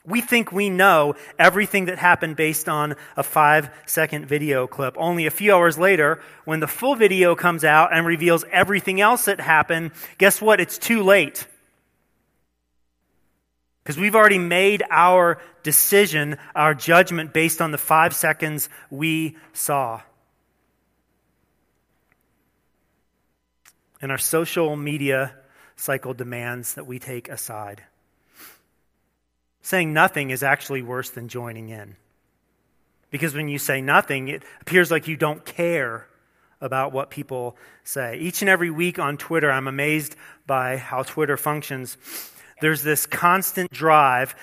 We 0.07 0.21
think 0.21 0.53
we 0.53 0.69
know 0.69 1.15
everything 1.37 1.85
that 1.85 1.97
happened 1.97 2.37
based 2.37 2.69
on 2.69 2.95
a 3.17 3.23
five 3.23 3.69
second 3.85 4.25
video 4.25 4.65
clip. 4.65 4.95
Only 4.97 5.25
a 5.25 5.31
few 5.31 5.53
hours 5.53 5.77
later, 5.77 6.21
when 6.45 6.61
the 6.61 6.67
full 6.67 6.95
video 6.95 7.35
comes 7.35 7.65
out 7.65 7.93
and 7.93 8.05
reveals 8.05 8.45
everything 8.49 9.01
else 9.01 9.25
that 9.25 9.41
happened, 9.41 9.91
guess 10.17 10.41
what? 10.41 10.61
It's 10.61 10.77
too 10.77 11.03
late. 11.03 11.45
Because 13.83 13.99
we've 13.99 14.15
already 14.15 14.37
made 14.37 14.81
our 14.89 15.39
decision, 15.63 16.37
our 16.55 16.73
judgment 16.73 17.33
based 17.33 17.61
on 17.61 17.71
the 17.71 17.77
five 17.77 18.15
seconds 18.15 18.69
we 18.89 19.35
saw. 19.51 20.01
And 24.01 24.09
our 24.09 24.17
social 24.17 24.77
media 24.77 25.35
cycle 25.75 26.13
demands 26.13 26.75
that 26.75 26.87
we 26.87 26.97
take 26.97 27.27
aside. 27.27 27.83
Saying 29.67 29.91
nothing 29.91 30.29
is 30.29 30.43
actually 30.43 30.81
worse 30.81 31.09
than 31.09 31.27
joining 31.27 31.67
in. 31.67 31.97
Because 33.11 33.35
when 33.35 33.49
you 33.49 33.57
say 33.57 33.81
nothing, 33.81 34.29
it 34.29 34.43
appears 34.61 34.89
like 34.89 35.09
you 35.09 35.17
don't 35.17 35.43
care 35.43 36.07
about 36.61 36.93
what 36.93 37.09
people 37.09 37.57
say. 37.83 38.15
Each 38.17 38.41
and 38.41 38.47
every 38.47 38.71
week 38.71 38.97
on 38.97 39.17
Twitter, 39.17 39.51
I'm 39.51 39.67
amazed 39.67 40.15
by 40.45 40.77
how 40.77 41.03
Twitter 41.03 41.35
functions. 41.35 41.97
There's 42.61 42.81
this 42.81 43.05
constant 43.05 43.69
drive 43.69 44.35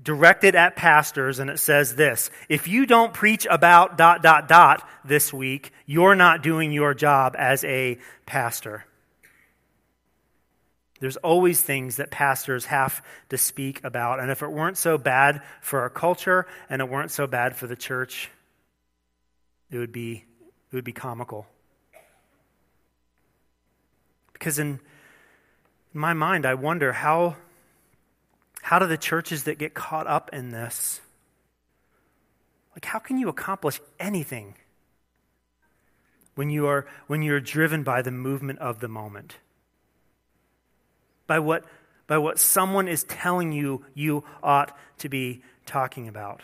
directed 0.00 0.54
at 0.54 0.76
pastors, 0.76 1.40
and 1.40 1.50
it 1.50 1.58
says 1.58 1.96
this 1.96 2.30
If 2.48 2.68
you 2.68 2.86
don't 2.86 3.12
preach 3.12 3.48
about 3.50 3.98
dot, 3.98 4.22
dot, 4.22 4.46
dot 4.46 4.88
this 5.04 5.32
week, 5.32 5.72
you're 5.84 6.14
not 6.14 6.44
doing 6.44 6.70
your 6.70 6.94
job 6.94 7.34
as 7.36 7.64
a 7.64 7.98
pastor. 8.24 8.84
There's 11.00 11.16
always 11.16 11.60
things 11.60 11.96
that 11.96 12.10
pastors 12.10 12.66
have 12.66 13.02
to 13.30 13.38
speak 13.38 13.82
about. 13.84 14.20
And 14.20 14.30
if 14.30 14.42
it 14.42 14.50
weren't 14.50 14.76
so 14.76 14.98
bad 14.98 15.42
for 15.62 15.80
our 15.80 15.90
culture 15.90 16.46
and 16.68 16.80
it 16.82 16.88
weren't 16.88 17.10
so 17.10 17.26
bad 17.26 17.56
for 17.56 17.66
the 17.66 17.74
church, 17.74 18.30
it 19.70 19.78
would 19.78 19.92
be, 19.92 20.24
it 20.70 20.76
would 20.76 20.84
be 20.84 20.92
comical. 20.92 21.46
Because 24.34 24.58
in 24.58 24.78
my 25.94 26.12
mind, 26.12 26.44
I 26.44 26.54
wonder 26.54 26.92
how, 26.92 27.36
how 28.60 28.78
do 28.78 28.86
the 28.86 28.98
churches 28.98 29.44
that 29.44 29.58
get 29.58 29.72
caught 29.72 30.06
up 30.06 30.30
in 30.34 30.50
this, 30.50 31.00
like, 32.74 32.84
how 32.84 32.98
can 32.98 33.16
you 33.16 33.28
accomplish 33.28 33.80
anything 33.98 34.54
when 36.34 36.50
you 36.50 36.66
are, 36.66 36.86
when 37.06 37.22
you're 37.22 37.40
driven 37.40 37.82
by 37.82 38.02
the 38.02 38.10
movement 38.10 38.58
of 38.58 38.80
the 38.80 38.88
moment? 38.88 39.36
By 41.30 41.38
what, 41.38 41.64
by 42.08 42.18
what 42.18 42.40
someone 42.40 42.88
is 42.88 43.04
telling 43.04 43.52
you 43.52 43.84
you 43.94 44.24
ought 44.42 44.76
to 44.98 45.08
be 45.08 45.42
talking 45.64 46.08
about. 46.08 46.42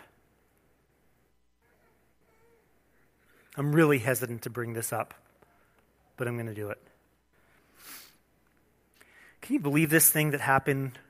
I'm 3.56 3.72
really 3.72 3.98
hesitant 3.98 4.42
to 4.42 4.50
bring 4.50 4.74
this 4.74 4.92
up, 4.92 5.12
but 6.16 6.28
I'm 6.28 6.36
going 6.36 6.46
to 6.46 6.54
do 6.54 6.70
it. 6.70 6.78
Can 9.40 9.54
you 9.54 9.60
believe 9.60 9.90
this 9.90 10.08
thing 10.08 10.30
that 10.30 10.40
happened 10.40 11.00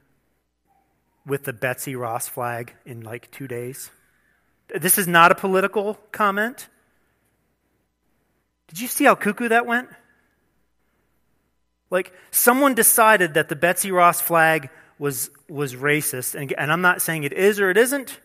with 1.27 1.45
the 1.45 1.53
Betsy 1.53 1.95
Ross 1.95 2.27
flag 2.27 2.73
in 2.87 3.03
like 3.03 3.31
two 3.31 3.47
days? 3.47 3.91
This 4.75 4.97
is 4.97 5.07
not 5.07 5.33
a 5.33 5.35
political 5.35 5.99
comment. 6.13 6.69
Did 8.69 8.81
you 8.81 8.89
see 8.89 9.05
how 9.05 9.17
cuckoo 9.17 9.51
that 9.51 9.67
went? 9.67 9.91
Like, 11.91 12.13
someone 12.31 12.75
decided 12.75 13.35
that 13.35 13.49
the 13.49 13.57
Betsy 13.57 13.93
Ross 13.93 14.21
flag 14.21 14.71
was, 14.99 15.31
was 15.49 15.75
racist, 15.75 16.35
and, 16.35 16.53
and 16.53 16.73
I'm 16.73 16.81
not 16.81 17.01
saying 17.01 17.25
it 17.25 17.33
is 17.33 17.61
or 17.61 17.71
it 17.71 17.77
isn't. 17.77 18.19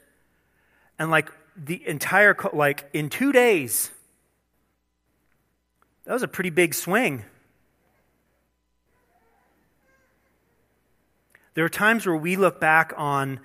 And, 0.97 1.11
like, 1.11 1.31
the 1.55 1.85
entire, 1.87 2.35
like, 2.53 2.89
in 2.93 3.09
two 3.09 3.31
days, 3.31 3.91
that 6.05 6.13
was 6.13 6.23
a 6.23 6.27
pretty 6.27 6.49
big 6.49 6.73
swing. 6.73 7.23
There 11.53 11.65
are 11.65 11.69
times 11.69 12.05
where 12.05 12.15
we 12.15 12.37
look 12.37 12.59
back 12.59 12.93
on, 12.97 13.39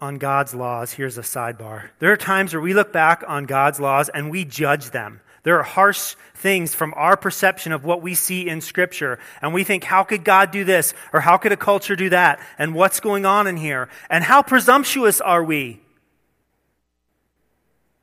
on 0.00 0.16
God's 0.16 0.54
laws. 0.54 0.92
Here's 0.92 1.18
a 1.18 1.22
sidebar. 1.22 1.90
There 1.98 2.10
are 2.10 2.16
times 2.16 2.54
where 2.54 2.60
we 2.60 2.74
look 2.74 2.92
back 2.92 3.22
on 3.28 3.44
God's 3.44 3.78
laws 3.78 4.08
and 4.08 4.30
we 4.30 4.44
judge 4.44 4.90
them. 4.90 5.20
There 5.46 5.60
are 5.60 5.62
harsh 5.62 6.16
things 6.34 6.74
from 6.74 6.92
our 6.96 7.16
perception 7.16 7.70
of 7.70 7.84
what 7.84 8.02
we 8.02 8.16
see 8.16 8.48
in 8.48 8.60
Scripture. 8.60 9.20
And 9.40 9.54
we 9.54 9.62
think, 9.62 9.84
how 9.84 10.02
could 10.02 10.24
God 10.24 10.50
do 10.50 10.64
this? 10.64 10.92
Or 11.12 11.20
how 11.20 11.36
could 11.36 11.52
a 11.52 11.56
culture 11.56 11.94
do 11.94 12.08
that? 12.08 12.40
And 12.58 12.74
what's 12.74 12.98
going 12.98 13.24
on 13.24 13.46
in 13.46 13.56
here? 13.56 13.88
And 14.10 14.24
how 14.24 14.42
presumptuous 14.42 15.20
are 15.20 15.44
we? 15.44 15.78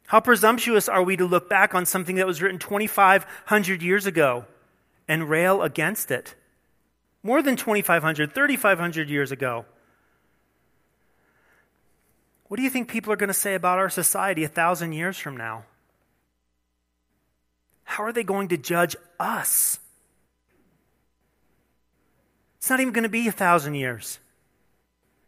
How 0.07 0.21
presumptuous 0.21 0.87
are 0.87 1.03
we 1.03 1.17
to 1.17 1.25
look 1.25 1.49
back 1.49 1.75
on 1.75 1.85
something 1.85 2.15
that 2.15 2.25
was 2.25 2.41
written 2.41 2.59
2,500 2.59 3.81
years 3.81 4.05
ago 4.05 4.45
and 5.09 5.29
rail 5.29 5.63
against 5.63 6.11
it? 6.11 6.35
More 7.23 7.41
than 7.41 7.57
2,500, 7.57 8.33
3,500 8.33 9.09
years 9.09 9.33
ago. 9.33 9.65
What 12.47 12.55
do 12.55 12.63
you 12.63 12.69
think 12.69 12.87
people 12.87 13.11
are 13.11 13.17
going 13.17 13.27
to 13.27 13.33
say 13.33 13.53
about 13.53 13.79
our 13.79 13.89
society 13.89 14.45
a 14.45 14.47
thousand 14.47 14.93
years 14.93 15.17
from 15.17 15.35
now? 15.35 15.65
How 17.93 18.05
are 18.05 18.11
they 18.11 18.23
going 18.23 18.47
to 18.47 18.57
judge 18.57 18.95
us? 19.19 19.79
It's 22.57 22.67
not 22.67 22.79
even 22.79 22.91
going 22.91 23.03
to 23.03 23.09
be 23.09 23.27
a 23.27 23.31
thousand 23.31 23.75
years. 23.75 24.17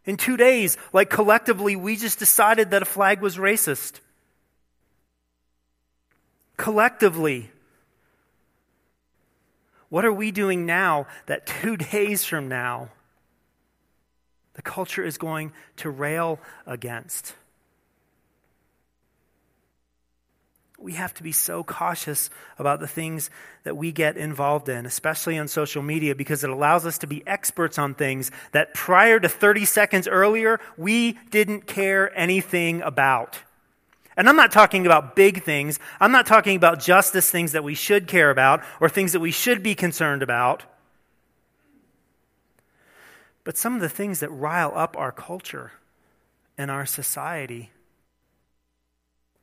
In 0.04 0.17
two 0.17 0.36
days, 0.36 0.75
like 0.91 1.12
collectively, 1.12 1.75
we 1.75 1.95
just 1.95 2.17
decided 2.17 2.71
that 2.71 2.82
a 2.82 2.86
flag 2.86 3.21
was 3.21 3.38
racist. 3.38 3.99
Collectively. 6.58 7.51
What 9.89 10.04
are 10.04 10.13
we 10.13 10.32
doing 10.32 10.65
now 10.65 11.06
that 11.28 11.45
two 11.45 11.78
days 11.93 12.25
from 12.25 12.47
now 12.47 12.89
the 14.56 14.63
culture 14.63 15.04
is 15.04 15.19
going 15.19 15.54
to 15.78 15.91
rail 15.91 16.39
against? 16.65 17.36
We 20.78 20.94
have 20.94 21.14
to 21.14 21.24
be 21.24 21.32
so 21.32 21.64
cautious 21.64 22.30
about 22.60 22.80
the 22.80 22.88
things 22.88 23.30
that 23.64 23.78
we 23.78 23.92
get 23.92 24.18
involved 24.18 24.68
in, 24.68 24.86
especially 24.86 25.38
on 25.38 25.48
social 25.48 25.82
media, 25.82 26.16
because 26.16 26.44
it 26.44 26.50
allows 26.50 26.86
us 26.86 26.98
to 27.00 27.08
be 27.08 27.26
experts 27.26 27.80
on 27.80 27.94
things 27.94 28.30
that 28.52 28.74
prior 28.74 29.20
to 29.20 29.30
30 29.30 29.66
seconds 29.66 30.08
earlier, 30.08 30.60
we 30.78 31.14
didn't 31.32 31.66
care 31.66 32.18
anything 32.18 32.82
about. 32.82 33.40
And 34.18 34.30
I'm 34.30 34.36
not 34.36 34.52
talking 34.52 34.86
about 34.86 35.16
big 35.16 35.44
things. 35.44 35.80
I'm 36.00 36.12
not 36.12 36.26
talking 36.26 36.56
about 36.56 36.80
justice 36.80 37.30
things 37.30 37.54
that 37.54 37.64
we 37.64 37.76
should 37.76 38.08
care 38.08 38.30
about 38.30 38.62
or 38.80 38.90
things 38.90 39.14
that 39.14 39.20
we 39.20 39.32
should 39.32 39.64
be 39.64 39.76
concerned 39.76 40.24
about. 40.24 40.64
But 43.44 43.58
some 43.58 43.76
of 43.76 43.82
the 43.82 43.90
things 43.90 44.22
that 44.22 44.30
rile 44.30 44.72
up 44.76 44.98
our 44.98 45.12
culture 45.12 45.74
and 46.58 46.72
our 46.72 46.86
society 46.86 47.72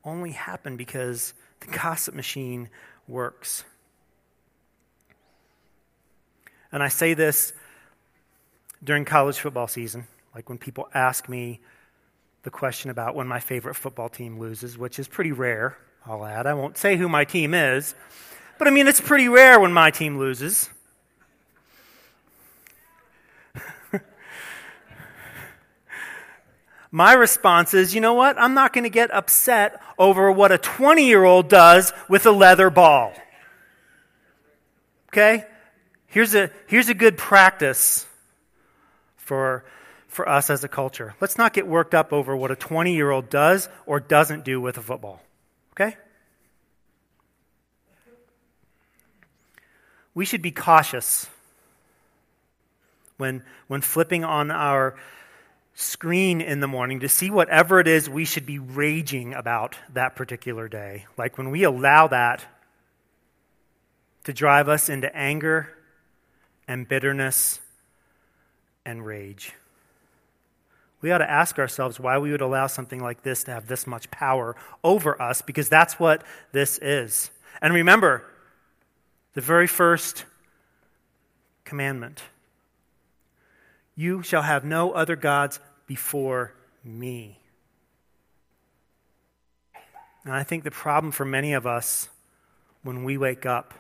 only 0.05 0.33
happen 0.33 0.77
because 0.77 1.35
the 1.61 1.67
gossip 1.67 2.15
machine 2.15 2.69
works. 3.09 3.65
And 6.71 6.83
I 6.83 6.89
say 6.89 7.15
this 7.15 7.53
during 8.83 9.05
college 9.05 9.39
football 9.39 9.69
season, 9.69 10.07
like 10.35 10.49
when 10.49 10.59
people 10.59 10.89
ask 10.95 11.29
me 11.29 11.61
the 12.43 12.51
question 12.51 12.91
about 12.91 13.15
when 13.15 13.29
my 13.29 13.41
favorite 13.41 13.75
football 13.75 14.09
team 14.09 14.39
loses, 14.39 14.77
which 14.77 14.99
is 14.99 15.07
pretty 15.07 15.33
rare, 15.33 15.77
I'll 16.07 16.25
add. 16.25 16.47
I 16.47 16.55
won't 16.55 16.77
say 16.77 16.97
who 16.97 17.09
my 17.09 17.25
team 17.25 17.55
is, 17.55 17.95
but 18.59 18.67
I 18.67 18.71
mean, 18.71 18.89
it's 18.89 19.01
pretty 19.01 19.29
rare 19.29 19.61
when 19.61 19.73
my 19.73 19.91
team 19.91 20.19
loses. 20.19 20.69
My 26.95 27.15
response 27.15 27.73
is, 27.73 27.95
you 27.95 28.03
know 28.03 28.13
what? 28.13 28.39
I'm 28.39 28.53
not 28.53 28.75
going 28.75 28.85
to 28.85 28.91
get 28.91 29.13
upset 29.13 29.81
over 29.99 30.31
what 30.31 30.53
a 30.53 30.59
20 30.59 31.07
year 31.07 31.25
old 31.25 31.49
does 31.49 31.91
with 32.07 32.27
a 32.27 32.31
leather 32.31 32.69
ball. 32.69 33.15
Okay? 35.09 35.47
Here's 36.07 36.35
a, 36.35 36.51
here's 36.67 36.91
a 36.91 36.95
good 36.95 37.17
practice 37.17 38.07
for, 39.17 39.65
for 40.07 40.29
us 40.29 40.51
as 40.51 40.65
a 40.65 40.69
culture. 40.69 41.15
Let's 41.19 41.39
not 41.39 41.55
get 41.55 41.67
worked 41.67 41.95
up 41.95 42.13
over 42.13 42.37
what 42.37 42.51
a 42.51 42.57
20 42.57 42.95
year 42.95 43.11
old 43.11 43.31
does 43.31 43.71
or 43.87 43.99
doesn't 43.99 44.45
do 44.45 44.61
with 44.61 44.77
a 44.77 44.83
football. 44.83 45.23
Okay? 45.73 45.97
We 50.15 50.27
should 50.27 50.43
be 50.43 50.51
cautious 50.51 51.27
when, 53.17 53.43
when 53.69 53.81
flipping 53.81 54.25
on 54.25 54.51
our 54.51 54.95
screen 55.75 56.41
in 56.41 56.61
the 56.61 56.69
morning 56.69 57.01
to 57.01 57.09
see 57.09 57.31
whatever 57.31 57.81
it 57.81 57.89
is 57.89 58.09
we 58.09 58.25
should 58.25 58.47
be 58.47 58.59
raging 58.59 59.35
about 59.35 59.77
that 59.93 60.15
particular 60.15 60.69
day. 60.69 61.07
Like 61.17 61.39
when 61.39 61.51
we 61.51 61.65
allow 61.65 62.09
that 62.09 62.45
to 64.25 64.33
drive 64.33 64.69
us 64.69 64.89
into 64.89 65.15
anger 65.17 65.73
and 66.69 66.89
bitterness 66.89 67.61
and 68.85 69.05
rage. 69.05 69.53
We 71.01 71.11
ought 71.11 71.19
to 71.19 71.31
ask 71.31 71.59
ourselves 71.59 71.99
why 71.99 72.19
we 72.19 72.31
would 72.31 72.41
allow 72.41 72.69
something 72.69 73.03
like 73.03 73.23
this 73.23 73.45
to 73.45 73.51
have 73.51 73.67
this 73.67 73.87
much 73.87 74.11
power 74.11 74.55
over 74.85 75.21
us, 75.21 75.43
because 75.43 75.69
that's 75.69 75.99
what 75.99 76.23
this 76.53 76.79
is. 76.79 77.31
And 77.61 77.75
remember, 77.75 78.25
the 79.35 79.41
very 79.41 79.67
first 79.67 80.25
commandment 81.65 82.23
you 83.95 84.23
shall 84.23 84.43
have 84.43 84.65
no 84.65 84.93
other 84.93 85.17
gods 85.17 85.61
before 85.87 86.55
me. 86.85 87.39
And 90.25 90.33
I 90.33 90.45
think 90.45 90.65
the 90.65 90.71
problem 90.71 91.13
for 91.13 91.25
many 91.25 91.53
of 91.53 91.67
us 91.67 92.09
when 92.83 93.05
we 93.05 93.17
wake 93.17 93.47
up, 93.47 93.75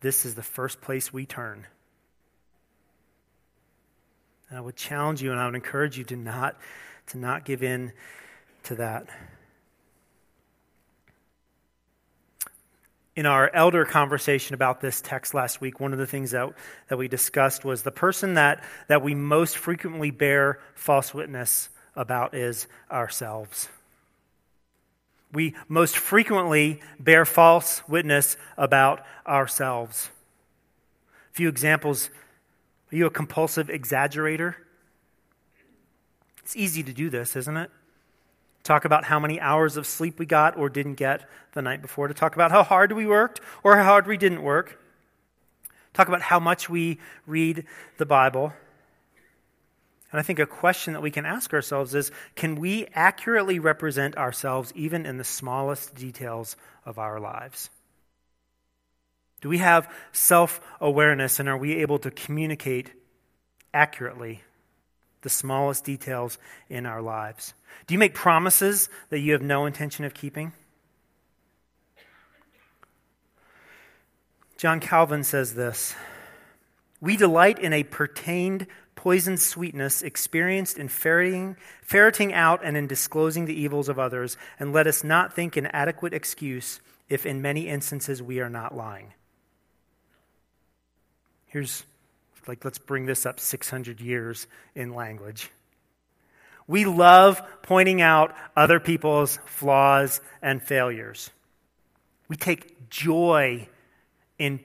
this 0.00 0.24
is 0.24 0.34
the 0.34 0.42
first 0.42 0.80
place 0.80 1.12
we 1.12 1.26
turn. 1.26 1.66
And 4.48 4.58
I 4.58 4.60
would 4.60 4.76
challenge 4.76 5.22
you 5.22 5.32
and 5.32 5.40
I 5.40 5.46
would 5.46 5.54
encourage 5.54 5.98
you 5.98 6.04
to 6.04 6.16
not, 6.16 6.56
to 7.08 7.18
not 7.18 7.44
give 7.44 7.62
in 7.62 7.92
to 8.64 8.76
that. 8.76 9.08
In 13.16 13.24
our 13.24 13.50
elder 13.54 13.86
conversation 13.86 14.54
about 14.54 14.82
this 14.82 15.00
text 15.00 15.32
last 15.32 15.60
week, 15.60 15.80
one 15.80 15.94
of 15.94 15.98
the 15.98 16.06
things 16.06 16.32
that, 16.32 16.52
that 16.88 16.98
we 16.98 17.08
discussed 17.08 17.64
was 17.64 17.82
the 17.82 17.90
person 17.90 18.34
that, 18.34 18.62
that 18.88 19.02
we 19.02 19.14
most 19.14 19.56
frequently 19.56 20.10
bear 20.10 20.60
false 20.74 21.14
witness 21.14 21.70
about 21.96 22.34
is 22.34 22.66
ourselves. 22.90 23.70
We 25.32 25.54
most 25.66 25.96
frequently 25.96 26.82
bear 27.00 27.24
false 27.24 27.82
witness 27.88 28.36
about 28.58 29.02
ourselves. 29.26 30.10
A 31.32 31.34
few 31.34 31.48
examples. 31.48 32.10
Are 32.92 32.96
you 32.96 33.06
a 33.06 33.10
compulsive 33.10 33.68
exaggerator? 33.68 34.56
It's 36.42 36.54
easy 36.54 36.82
to 36.82 36.92
do 36.92 37.08
this, 37.08 37.34
isn't 37.34 37.56
it? 37.56 37.70
Talk 38.66 38.84
about 38.84 39.04
how 39.04 39.18
many 39.18 39.40
hours 39.40 39.76
of 39.76 39.86
sleep 39.86 40.18
we 40.18 40.26
got 40.26 40.56
or 40.56 40.68
didn't 40.68 40.94
get 40.94 41.28
the 41.52 41.62
night 41.62 41.80
before, 41.80 42.08
to 42.08 42.14
talk 42.14 42.34
about 42.34 42.50
how 42.50 42.62
hard 42.62 42.92
we 42.92 43.06
worked 43.06 43.40
or 43.62 43.76
how 43.76 43.84
hard 43.84 44.06
we 44.06 44.16
didn't 44.16 44.42
work, 44.42 44.80
talk 45.94 46.08
about 46.08 46.22
how 46.22 46.40
much 46.40 46.68
we 46.68 46.98
read 47.26 47.64
the 47.96 48.06
Bible. 48.06 48.52
And 50.12 50.20
I 50.20 50.22
think 50.22 50.38
a 50.38 50.46
question 50.46 50.92
that 50.92 51.02
we 51.02 51.10
can 51.10 51.26
ask 51.26 51.52
ourselves 51.52 51.94
is 51.94 52.10
can 52.34 52.56
we 52.56 52.86
accurately 52.94 53.58
represent 53.58 54.16
ourselves 54.16 54.72
even 54.74 55.06
in 55.06 55.16
the 55.18 55.24
smallest 55.24 55.94
details 55.94 56.56
of 56.84 56.98
our 56.98 57.18
lives? 57.18 57.70
Do 59.40 59.48
we 59.48 59.58
have 59.58 59.92
self 60.12 60.60
awareness 60.80 61.38
and 61.38 61.48
are 61.48 61.58
we 61.58 61.76
able 61.76 61.98
to 62.00 62.10
communicate 62.10 62.92
accurately 63.74 64.42
the 65.22 65.28
smallest 65.28 65.84
details 65.84 66.38
in 66.68 66.86
our 66.86 67.02
lives? 67.02 67.54
Do 67.86 67.94
you 67.94 67.98
make 67.98 68.14
promises 68.14 68.88
that 69.10 69.20
you 69.20 69.32
have 69.32 69.42
no 69.42 69.66
intention 69.66 70.04
of 70.04 70.14
keeping? 70.14 70.52
John 74.56 74.80
Calvin 74.80 75.22
says 75.22 75.54
this 75.54 75.94
We 77.00 77.16
delight 77.16 77.58
in 77.58 77.72
a 77.72 77.82
pertained 77.82 78.66
poisoned 78.94 79.40
sweetness 79.40 80.02
experienced 80.02 80.78
in 80.78 80.88
ferreting, 80.88 81.56
ferreting 81.82 82.32
out 82.32 82.60
and 82.64 82.76
in 82.76 82.86
disclosing 82.86 83.44
the 83.44 83.54
evils 83.54 83.88
of 83.88 83.98
others, 83.98 84.36
and 84.58 84.72
let 84.72 84.86
us 84.86 85.04
not 85.04 85.32
think 85.32 85.56
an 85.56 85.66
adequate 85.66 86.14
excuse 86.14 86.80
if 87.08 87.24
in 87.24 87.40
many 87.40 87.68
instances 87.68 88.22
we 88.22 88.40
are 88.40 88.50
not 88.50 88.74
lying. 88.74 89.12
Here's, 91.46 91.84
like, 92.48 92.64
let's 92.64 92.78
bring 92.78 93.06
this 93.06 93.24
up 93.24 93.38
600 93.38 94.00
years 94.00 94.46
in 94.74 94.92
language. 94.92 95.50
We 96.66 96.84
love 96.84 97.40
pointing 97.62 98.00
out 98.00 98.34
other 98.56 98.80
people's 98.80 99.38
flaws 99.46 100.20
and 100.42 100.62
failures. 100.62 101.30
We 102.28 102.36
take 102.36 102.90
joy 102.90 103.68
in 104.38 104.60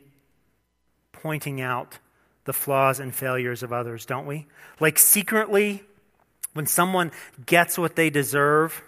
pointing 1.12 1.62
out 1.62 1.99
the 2.45 2.54
flaws 2.54 2.99
and 2.99 3.14
failures 3.14 3.62
of 3.62 3.72
others, 3.72 4.06
don't 4.06 4.26
we? 4.26 4.47
Like 4.80 4.97
secretly, 4.97 5.84
when 6.54 6.66
someone 6.66 7.12
gets 7.45 7.78
what 7.78 7.95
they 7.95 8.10
deserve, 8.10 8.82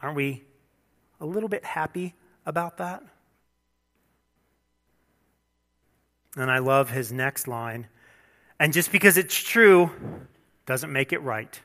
aren't 0.00 0.16
we 0.16 0.42
a 1.20 1.26
little 1.26 1.48
bit 1.48 1.64
happy 1.64 2.14
about 2.46 2.78
that? 2.78 3.02
And 6.36 6.50
I 6.50 6.58
love 6.58 6.90
his 6.90 7.12
next 7.12 7.46
line. 7.46 7.86
And 8.58 8.72
just 8.72 8.90
because 8.90 9.18
it's 9.18 9.36
true 9.36 9.90
doesn't 10.66 10.92
make 10.92 11.12
it 11.12 11.22
right. 11.22 11.60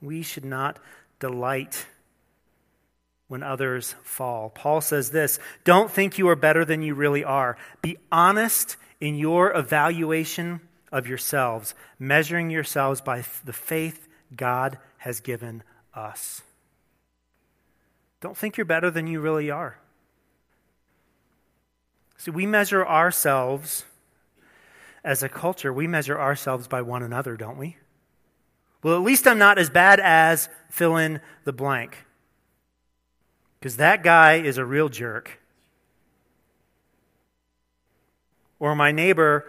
We 0.00 0.22
should 0.22 0.44
not 0.44 0.78
delight 1.18 1.86
when 3.28 3.42
others 3.42 3.94
fall. 4.02 4.50
Paul 4.50 4.80
says 4.80 5.10
this 5.10 5.38
Don't 5.64 5.90
think 5.90 6.18
you 6.18 6.28
are 6.28 6.36
better 6.36 6.64
than 6.64 6.82
you 6.82 6.94
really 6.94 7.24
are. 7.24 7.56
Be 7.80 7.96
honest 8.10 8.76
in 9.00 9.14
your 9.14 9.56
evaluation 9.56 10.60
of 10.92 11.06
yourselves, 11.06 11.74
measuring 11.98 12.50
yourselves 12.50 13.00
by 13.00 13.24
the 13.44 13.52
faith 13.52 14.06
God 14.36 14.78
has 14.98 15.20
given 15.20 15.62
us. 15.94 16.42
Don't 18.20 18.36
think 18.36 18.56
you're 18.56 18.64
better 18.64 18.90
than 18.90 19.06
you 19.06 19.20
really 19.20 19.50
are. 19.50 19.78
See, 22.18 22.30
we 22.30 22.46
measure 22.46 22.86
ourselves 22.86 23.84
as 25.04 25.22
a 25.22 25.28
culture, 25.28 25.72
we 25.72 25.86
measure 25.86 26.18
ourselves 26.18 26.68
by 26.68 26.82
one 26.82 27.02
another, 27.02 27.36
don't 27.36 27.58
we? 27.58 27.76
Well, 28.82 28.96
at 28.96 29.02
least 29.02 29.26
I'm 29.26 29.38
not 29.38 29.58
as 29.58 29.70
bad 29.70 30.00
as 30.00 30.48
fill 30.68 30.96
in 30.96 31.20
the 31.44 31.52
blank. 31.52 32.04
Because 33.58 33.76
that 33.76 34.02
guy 34.02 34.34
is 34.34 34.58
a 34.58 34.64
real 34.64 34.88
jerk. 34.88 35.38
Or 38.58 38.74
my 38.74 38.92
neighbor 38.92 39.48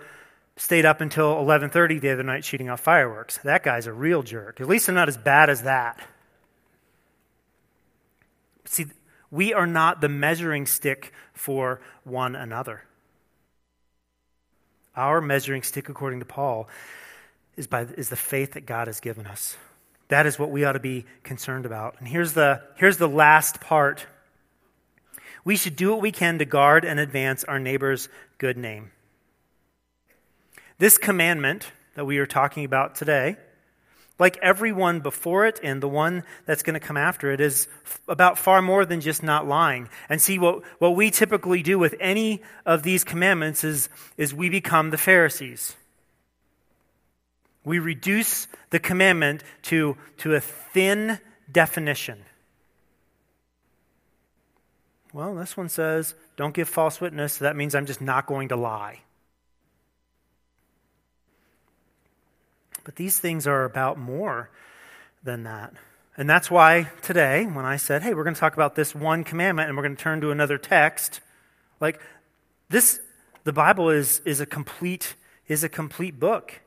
stayed 0.55 0.85
up 0.85 1.01
until 1.01 1.35
11:30 1.35 1.99
the 1.99 2.11
other 2.11 2.23
night 2.23 2.45
shooting 2.45 2.69
off 2.69 2.79
fireworks. 2.79 3.37
That 3.39 3.63
guy's 3.63 3.87
a 3.87 3.93
real 3.93 4.21
jerk. 4.21 4.61
At 4.61 4.67
least 4.67 4.87
I'm 4.87 4.95
not 4.95 5.07
as 5.07 5.17
bad 5.17 5.49
as 5.49 5.63
that. 5.63 5.99
See, 8.65 8.87
we 9.31 9.53
are 9.53 9.67
not 9.67 10.01
the 10.01 10.09
measuring 10.09 10.65
stick 10.67 11.11
for 11.33 11.81
one 12.03 12.35
another. 12.35 12.83
Our 14.95 15.21
measuring 15.21 15.63
stick, 15.63 15.89
according 15.89 16.19
to 16.19 16.25
Paul, 16.25 16.67
is, 17.55 17.67
by, 17.67 17.81
is 17.81 18.09
the 18.09 18.15
faith 18.15 18.53
that 18.53 18.65
God 18.65 18.87
has 18.87 18.99
given 18.99 19.25
us. 19.25 19.57
That 20.09 20.25
is 20.25 20.37
what 20.37 20.51
we 20.51 20.63
ought 20.65 20.73
to 20.73 20.79
be 20.79 21.05
concerned 21.23 21.65
about. 21.65 21.95
And 21.99 22.07
here's 22.07 22.33
the, 22.33 22.61
here's 22.75 22.97
the 22.97 23.09
last 23.09 23.61
part 23.61 24.05
we 25.45 25.57
should 25.57 25.75
do 25.75 25.91
what 25.91 26.01
we 26.01 26.11
can 26.11 26.39
to 26.39 26.45
guard 26.45 26.85
and 26.85 26.99
advance 26.99 27.43
our 27.43 27.59
neighbor's 27.59 28.07
good 28.37 28.57
name. 28.57 28.91
This 30.77 30.97
commandment 30.97 31.71
that 31.95 32.05
we 32.05 32.17
are 32.17 32.25
talking 32.25 32.63
about 32.63 32.95
today 32.95 33.35
like 34.19 34.37
everyone 34.37 34.99
before 34.99 35.45
it 35.45 35.59
and 35.63 35.81
the 35.81 35.87
one 35.87 36.23
that's 36.45 36.63
going 36.63 36.75
to 36.75 36.79
come 36.79 36.97
after 36.97 37.31
it 37.31 37.41
is 37.41 37.67
about 38.07 38.37
far 38.37 38.61
more 38.61 38.85
than 38.85 39.01
just 39.01 39.23
not 39.23 39.47
lying. 39.47 39.89
And 40.07 40.21
see, 40.21 40.37
what, 40.37 40.63
what 40.79 40.95
we 40.95 41.09
typically 41.09 41.63
do 41.63 41.79
with 41.79 41.95
any 41.99 42.41
of 42.65 42.83
these 42.83 43.03
commandments 43.03 43.63
is, 43.63 43.89
is 44.17 44.33
we 44.33 44.49
become 44.49 44.91
the 44.91 44.97
Pharisees. 44.97 45.75
We 47.65 47.79
reduce 47.79 48.47
the 48.69 48.79
commandment 48.79 49.43
to, 49.63 49.97
to 50.17 50.35
a 50.35 50.39
thin 50.39 51.19
definition. 51.51 52.19
Well, 55.13 55.35
this 55.35 55.55
one 55.55 55.69
says, 55.69 56.15
don't 56.35 56.53
give 56.53 56.67
false 56.67 56.99
witness, 56.99 57.33
so 57.33 57.45
that 57.45 57.55
means 57.55 57.75
I'm 57.75 57.85
just 57.85 58.01
not 58.01 58.25
going 58.25 58.49
to 58.49 58.55
lie. 58.55 58.99
But 62.83 62.95
these 62.95 63.19
things 63.19 63.47
are 63.47 63.63
about 63.63 63.97
more 63.97 64.49
than 65.23 65.43
that. 65.43 65.73
And 66.15 66.29
that's 66.29 66.51
why 66.51 66.91
today, 67.01 67.45
when 67.45 67.65
I 67.65 67.77
said, 67.77 68.03
hey, 68.03 68.13
we're 68.13 68.23
going 68.23 68.35
to 68.35 68.39
talk 68.39 68.53
about 68.53 68.75
this 68.75 68.93
one 68.93 69.23
commandment 69.23 69.67
and 69.67 69.77
we're 69.77 69.83
going 69.83 69.95
to 69.95 70.01
turn 70.01 70.21
to 70.21 70.31
another 70.31 70.57
text, 70.57 71.21
like 71.79 71.99
this, 72.69 72.99
the 73.45 73.53
Bible 73.53 73.89
is, 73.89 74.21
is, 74.25 74.39
a, 74.39 74.45
complete, 74.45 75.15
is 75.47 75.63
a 75.63 75.69
complete 75.69 76.19
book. 76.19 76.61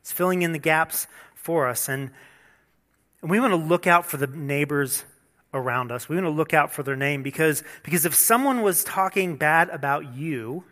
It's 0.00 0.10
filling 0.10 0.42
in 0.42 0.52
the 0.52 0.58
gaps 0.58 1.06
for 1.34 1.68
us. 1.68 1.88
And, 1.88 2.10
and 3.20 3.30
we 3.30 3.40
want 3.40 3.52
to 3.52 3.56
look 3.56 3.86
out 3.86 4.06
for 4.06 4.16
the 4.16 4.26
neighbors 4.26 5.04
around 5.52 5.92
us. 5.92 6.08
We 6.08 6.16
want 6.16 6.26
to 6.26 6.30
look 6.30 6.54
out 6.54 6.72
for 6.72 6.82
their 6.82 6.96
name 6.96 7.22
because, 7.22 7.62
because 7.82 8.06
if 8.06 8.14
someone 8.14 8.62
was 8.62 8.84
talking 8.84 9.36
bad 9.36 9.68
about 9.68 10.14
you, 10.14 10.64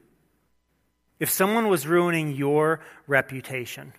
if 1.21 1.31
someone 1.31 1.69
was 1.69 1.87
ruining 1.87 2.35
your 2.35 2.81
reputation, 3.07 3.93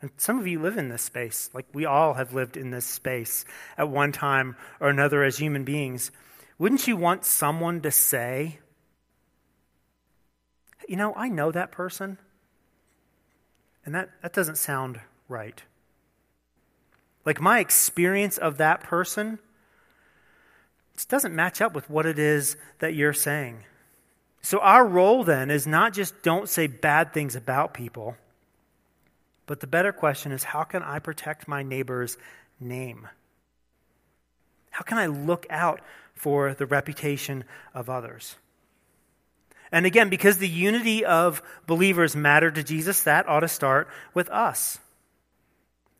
and 0.00 0.10
some 0.16 0.38
of 0.38 0.46
you 0.46 0.60
live 0.60 0.78
in 0.78 0.88
this 0.88 1.02
space, 1.02 1.50
like 1.52 1.66
we 1.72 1.84
all 1.84 2.14
have 2.14 2.34
lived 2.34 2.56
in 2.56 2.70
this 2.70 2.86
space 2.86 3.44
at 3.78 3.88
one 3.88 4.12
time 4.12 4.56
or 4.80 4.88
another 4.88 5.22
as 5.22 5.38
human 5.38 5.64
beings, 5.64 6.10
wouldn't 6.58 6.88
you 6.88 6.96
want 6.96 7.24
someone 7.24 7.82
to 7.82 7.90
say, 7.90 8.58
you 10.88 10.96
know, 10.96 11.12
I 11.14 11.28
know 11.28 11.52
that 11.52 11.70
person, 11.70 12.18
and 13.84 13.94
that, 13.94 14.10
that 14.22 14.32
doesn't 14.32 14.56
sound 14.56 15.00
right. 15.28 15.62
Like 17.24 17.40
my 17.40 17.58
experience 17.58 18.38
of 18.38 18.58
that 18.58 18.80
person 18.80 19.38
just 20.94 21.08
doesn't 21.08 21.34
match 21.34 21.60
up 21.60 21.74
with 21.74 21.90
what 21.90 22.06
it 22.06 22.18
is 22.18 22.56
that 22.78 22.94
you're 22.94 23.12
saying. 23.12 23.64
So, 24.46 24.60
our 24.60 24.86
role 24.86 25.24
then 25.24 25.50
is 25.50 25.66
not 25.66 25.92
just 25.92 26.22
don't 26.22 26.48
say 26.48 26.68
bad 26.68 27.12
things 27.12 27.34
about 27.34 27.74
people, 27.74 28.16
but 29.44 29.58
the 29.58 29.66
better 29.66 29.90
question 29.90 30.30
is 30.30 30.44
how 30.44 30.62
can 30.62 30.84
I 30.84 31.00
protect 31.00 31.48
my 31.48 31.64
neighbor's 31.64 32.16
name? 32.60 33.08
How 34.70 34.84
can 34.84 34.98
I 34.98 35.06
look 35.06 35.46
out 35.50 35.80
for 36.14 36.54
the 36.54 36.64
reputation 36.64 37.42
of 37.74 37.90
others? 37.90 38.36
And 39.72 39.84
again, 39.84 40.10
because 40.10 40.38
the 40.38 40.46
unity 40.46 41.04
of 41.04 41.42
believers 41.66 42.14
matter 42.14 42.52
to 42.52 42.62
Jesus, 42.62 43.02
that 43.02 43.28
ought 43.28 43.40
to 43.40 43.48
start 43.48 43.88
with 44.14 44.30
us. 44.30 44.78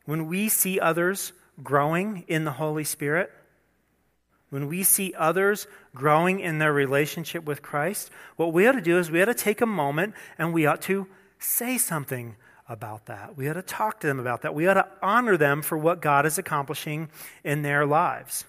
When 0.05 0.29
we 0.29 0.51
see 0.51 0.79
others 0.79 1.33
growing 1.65 2.23
in 2.29 2.45
the 2.45 2.53
Holy 2.53 2.85
Spirit, 2.85 3.33
when 4.57 4.69
we 4.69 4.83
see 4.83 5.13
others 5.19 5.67
growing 5.95 6.41
in 6.41 6.57
their 6.57 6.73
relationship 6.73 7.45
with 7.45 7.61
Christ, 7.61 8.11
what 8.37 8.55
we 8.55 8.67
ought 8.67 8.73
to 8.73 8.81
do 8.81 8.99
is 8.99 9.11
we 9.11 9.21
ought 9.21 9.27
to 9.27 9.35
take 9.35 9.61
a 9.61 9.67
moment 9.67 10.15
and 10.39 10.55
we 10.55 10.65
ought 10.65 10.81
to 10.83 11.07
say 11.39 11.77
something 11.77 12.37
about 12.67 13.05
that. 13.05 13.37
We 13.37 13.51
ought 13.51 13.61
to 13.61 13.63
talk 13.63 14.01
to 14.01 14.07
them 14.07 14.19
about 14.19 14.41
that. 14.41 14.55
We 14.55 14.67
ought 14.67 14.81
to 14.81 14.89
honor 15.03 15.37
them 15.37 15.61
for 15.61 15.77
what 15.77 16.01
God 16.01 16.25
is 16.25 16.39
accomplishing 16.39 17.11
in 17.45 17.61
their 17.61 17.85
lives. 17.85 18.47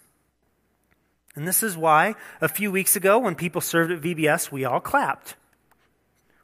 And 1.36 1.46
this 1.46 1.62
is 1.62 1.76
why 1.76 2.16
a 2.40 2.48
few 2.48 2.72
weeks 2.72 2.96
ago, 2.96 3.20
when 3.20 3.36
people 3.36 3.60
served 3.60 3.92
at 3.92 4.00
VBS, 4.00 4.50
we 4.50 4.64
all 4.64 4.80
clapped. 4.80 5.36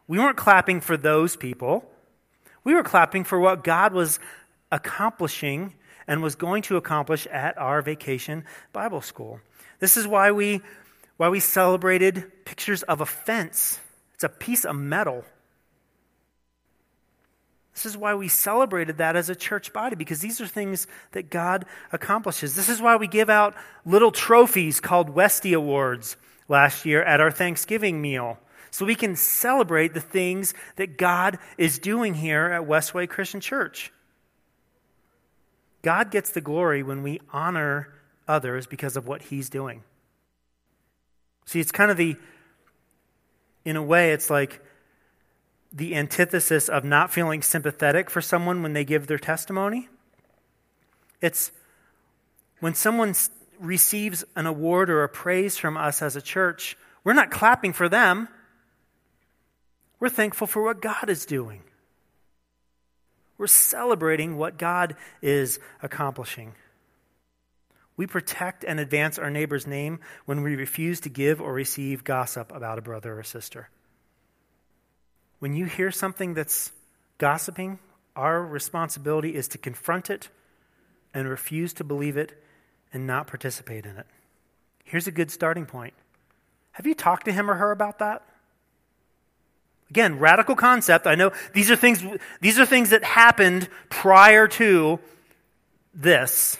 We 0.10 0.20
weren't 0.20 0.36
clapping 0.36 0.82
for 0.82 0.98
those 0.98 1.38
people, 1.38 1.90
we 2.66 2.74
were 2.74 2.84
clapping 2.84 3.24
for 3.24 3.40
what 3.40 3.64
God 3.64 3.94
was 3.94 4.20
accomplishing 4.74 5.74
and 6.06 6.22
was 6.22 6.36
going 6.36 6.64
to 6.64 6.78
accomplish 6.78 7.28
at 7.28 7.58
our 7.58 7.82
vacation 7.82 8.44
Bible 8.72 9.02
school. 9.02 9.40
This 9.84 9.98
is 9.98 10.08
why 10.08 10.32
we, 10.32 10.62
why 11.18 11.28
we 11.28 11.42
celebrated 11.42 12.46
pictures 12.46 12.84
of 12.84 13.02
a 13.02 13.06
fence. 13.06 13.82
It's 14.14 14.24
a 14.24 14.30
piece 14.30 14.64
of 14.64 14.78
metal. 14.78 15.26
This 17.74 17.86
is 17.88 17.98
why 17.98 18.16
we 18.16 18.30
celebrated 18.30 19.00
that 19.00 19.18
as 19.18 19.30
a 19.30 19.36
church 19.36 19.74
body, 19.74 19.98
because 19.98 20.22
these 20.22 20.40
are 20.40 20.48
things 20.48 20.88
that 21.12 21.30
God 21.30 21.66
accomplishes. 21.92 22.56
This 22.56 22.70
is 22.70 22.82
why 22.82 22.96
we 22.96 23.08
give 23.08 23.30
out 23.30 23.56
little 23.86 24.14
trophies 24.14 24.80
called 24.80 25.10
Westy 25.10 25.52
Awards 25.52 26.16
last 26.48 26.86
year 26.86 27.04
at 27.04 27.20
our 27.20 27.30
Thanksgiving 27.30 28.02
meal. 28.02 28.38
So 28.72 28.86
we 28.86 28.96
can 28.96 29.18
celebrate 29.18 29.94
the 29.94 30.00
things 30.00 30.54
that 30.78 30.98
God 30.98 31.40
is 31.58 31.78
doing 31.78 32.14
here 32.14 32.46
at 32.46 32.62
Westway 32.62 33.10
Christian 33.10 33.42
Church. 33.42 33.92
God 35.82 36.10
gets 36.10 36.30
the 36.30 36.40
glory 36.40 36.84
when 36.84 37.04
we 37.04 37.20
honor 37.34 37.94
others 38.28 38.68
because 38.68 38.98
of 38.98 39.08
what 39.08 39.24
he's 39.24 39.50
doing. 39.50 39.84
See, 41.46 41.60
it's 41.60 41.72
kind 41.72 41.92
of 41.92 41.98
the, 41.98 42.16
in 43.66 43.76
a 43.76 43.84
way, 43.84 44.12
it's 44.12 44.30
like 44.30 44.62
the 45.72 45.96
antithesis 45.96 46.70
of 46.70 46.84
not 46.84 47.12
feeling 47.12 47.42
sympathetic 47.42 48.10
for 48.10 48.22
someone 48.22 48.62
when 48.62 48.74
they 48.74 48.86
give 48.86 49.08
their 49.08 49.18
testimony. 49.18 49.90
It's 51.22 51.52
when 52.60 52.76
someone 52.76 53.16
receives 53.60 54.24
an 54.36 54.46
award 54.46 54.90
or 54.90 55.04
a 55.04 55.10
praise 55.10 55.58
from 55.58 55.78
us 55.78 56.02
as 56.02 56.16
a 56.16 56.22
church, 56.22 56.78
we're 57.04 57.14
not 57.14 57.32
clapping 57.32 57.74
for 57.74 57.90
them. 57.90 58.28
We're 60.00 60.10
thankful 60.10 60.48
for 60.48 60.64
what 60.64 60.82
God 60.82 61.10
is 61.10 61.26
doing. 61.26 61.64
We're 63.38 63.48
celebrating 63.48 64.38
what 64.38 64.58
God 64.58 64.96
is 65.22 65.60
accomplishing. 65.82 66.54
We 67.96 68.08
protect 68.08 68.64
and 68.64 68.80
advance 68.80 69.20
our 69.20 69.30
neighbor's 69.30 69.68
name 69.68 70.00
when 70.26 70.42
we 70.42 70.56
refuse 70.56 71.00
to 71.02 71.10
give 71.10 71.40
or 71.40 71.54
receive 71.54 72.04
gossip 72.04 72.52
about 72.54 72.80
a 72.80 72.82
brother 72.82 73.18
or 73.18 73.24
sister. 73.24 73.70
When 75.40 75.54
you 75.54 75.66
hear 75.66 75.92
something 75.92 76.34
that's 76.34 76.72
gossiping, 77.18 77.80
our 78.16 78.42
responsibility 78.42 79.36
is 79.36 79.48
to 79.50 79.58
confront 79.58 80.10
it 80.10 80.30
and 81.14 81.30
refuse 81.30 81.74
to 81.74 81.84
believe 81.84 82.18
it 82.18 82.42
and 82.92 83.06
not 83.06 83.28
participate 83.28 83.86
in 83.86 83.98
it. 83.98 84.08
Here's 84.84 85.08
a 85.08 85.12
good 85.12 85.32
starting 85.32 85.66
point. 85.66 85.94
Have 86.72 86.88
you 86.88 86.96
talked 86.96 87.26
to 87.26 87.32
him 87.32 87.50
or 87.50 87.56
her 87.56 87.72
about 87.72 88.00
that? 88.00 88.24
Again, 89.90 90.18
radical 90.18 90.56
concept. 90.56 91.06
I 91.06 91.14
know 91.14 91.32
these 91.54 91.70
are 91.70 91.76
things 91.76 92.04
these 92.42 92.60
are 92.60 92.66
things 92.66 92.90
that 92.90 93.04
happened 93.04 93.70
prior 93.90 94.48
to 94.48 95.00
this. 95.94 96.58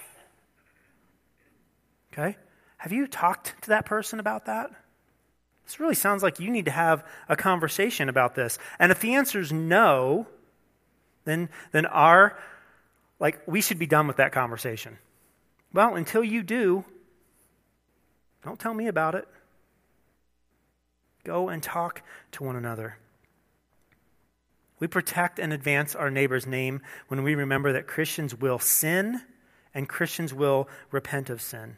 Okay? 2.14 2.38
Have 2.78 2.92
you 2.92 3.08
talked 3.08 3.62
to 3.64 3.70
that 3.70 3.86
person 3.86 4.20
about 4.20 4.46
that? 4.46 4.72
This 5.66 5.80
really 5.80 5.96
sounds 5.96 6.22
like 6.22 6.40
you 6.40 6.52
need 6.52 6.66
to 6.66 6.72
have 6.72 7.06
a 7.28 7.36
conversation 7.36 8.10
about 8.10 8.36
this. 8.36 8.60
And 8.78 8.92
if 8.92 9.00
the 9.00 9.16
answer 9.16 9.40
is 9.40 9.52
no, 9.52 10.28
then 11.26 11.50
then 11.72 11.86
our 11.86 12.38
like 13.20 13.42
we 13.48 13.62
should 13.62 13.80
be 13.80 13.88
done 13.88 14.06
with 14.08 14.18
that 14.18 14.32
conversation. 14.32 14.98
Well, 15.72 15.96
until 15.96 16.24
you 16.24 16.44
do, 16.44 16.86
don't 18.44 18.60
tell 18.60 18.74
me 18.74 18.88
about 18.88 19.16
it. 19.16 19.28
Go 21.24 21.50
and 21.50 21.64
talk 21.64 22.04
to 22.34 22.44
one 22.44 22.58
another. 22.58 22.98
We 24.80 24.88
protect 24.88 25.40
and 25.40 25.54
advance 25.54 25.96
our 25.96 26.12
neighbor's 26.12 26.46
name 26.46 26.82
when 27.08 27.24
we 27.24 27.34
remember 27.36 27.72
that 27.72 27.88
Christians 27.88 28.36
will 28.36 28.60
sin 28.60 29.22
and 29.74 29.88
Christians 29.88 30.34
will 30.34 30.68
repent 30.92 31.30
of 31.30 31.42
sin. 31.42 31.78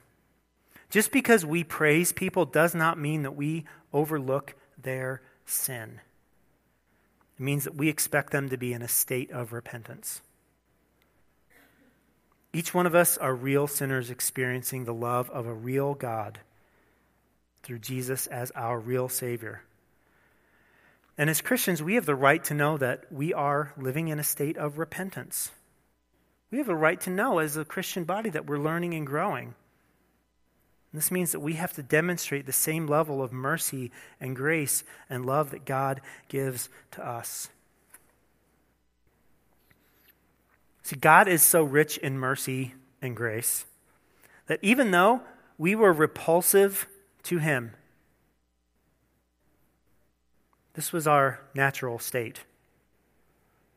Just 0.96 1.12
because 1.12 1.46
we 1.46 1.66
praise 1.66 2.14
people 2.14 2.46
does 2.46 2.74
not 2.74 2.98
mean 2.98 3.24
that 3.24 3.36
we 3.36 3.66
overlook 3.92 4.56
their 4.82 5.22
sin. 5.46 6.00
It 7.38 7.44
means 7.44 7.66
that 7.66 7.76
we 7.76 7.90
expect 7.90 8.32
them 8.32 8.48
to 8.48 8.56
be 8.56 8.72
in 8.72 8.82
a 8.82 8.88
state 8.88 9.30
of 9.30 9.52
repentance. 9.52 10.22
Each 12.54 12.74
one 12.74 12.86
of 12.86 12.96
us 12.96 13.18
are 13.18 13.36
real 13.36 13.68
sinners 13.68 14.10
experiencing 14.10 14.86
the 14.86 14.94
love 14.94 15.30
of 15.32 15.48
a 15.48 15.54
real 15.54 15.96
God 15.96 16.40
through 17.62 17.80
Jesus 17.80 18.28
as 18.28 18.52
our 18.52 18.80
real 18.80 19.10
Savior. 19.10 19.64
And 21.18 21.30
as 21.30 21.42
Christians, 21.42 21.84
we 21.84 21.96
have 21.96 22.06
the 22.06 22.16
right 22.16 22.42
to 22.46 22.54
know 22.54 22.78
that 22.78 23.12
we 23.12 23.34
are 23.34 23.74
living 23.76 24.08
in 24.08 24.18
a 24.18 24.24
state 24.24 24.56
of 24.56 24.78
repentance. 24.78 25.52
We 26.52 26.60
have 26.60 26.70
a 26.70 26.74
right 26.74 27.02
to 27.02 27.10
know 27.10 27.40
as 27.40 27.58
a 27.58 27.66
Christian 27.66 28.06
body 28.06 28.30
that 28.30 28.46
we're 28.46 28.60
learning 28.60 28.94
and 28.94 29.06
growing. 29.06 29.56
And 30.96 31.02
this 31.02 31.12
means 31.12 31.34
that 31.34 31.42
we 31.42 31.56
have 31.56 31.74
to 31.74 31.84
demonstrate 31.84 32.46
the 32.46 32.54
same 32.54 32.88
level 32.88 33.22
of 33.22 33.34
mercy 33.34 33.92
and 34.22 34.34
grace 34.34 34.86
and 35.10 35.26
love 35.26 35.52
that 35.52 35.66
God 35.66 36.00
gives 36.30 36.70
to 36.92 37.06
us. 37.06 37.50
See, 40.84 40.96
God 40.96 41.28
is 41.28 41.44
so 41.44 41.64
rich 41.64 41.98
in 41.98 42.18
mercy 42.18 42.76
and 43.02 43.14
grace 43.14 43.66
that 44.48 44.60
even 44.62 44.92
though 44.92 45.20
we 45.58 45.76
were 45.76 45.92
repulsive 45.92 46.88
to 47.24 47.40
Him, 47.40 47.74
this 50.76 50.94
was 50.94 51.08
our 51.08 51.42
natural 51.54 52.00
state. 52.00 52.46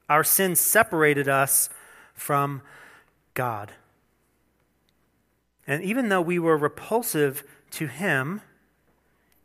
Our 0.09 0.23
sin 0.23 0.55
separated 0.55 1.29
us 1.29 1.69
from 2.15 2.63
God. 3.35 3.73
And 5.69 5.85
even 5.85 6.09
though 6.09 6.23
we 6.23 6.39
were 6.39 6.57
repulsive 6.57 7.45
to 7.73 7.87
Him, 7.87 8.41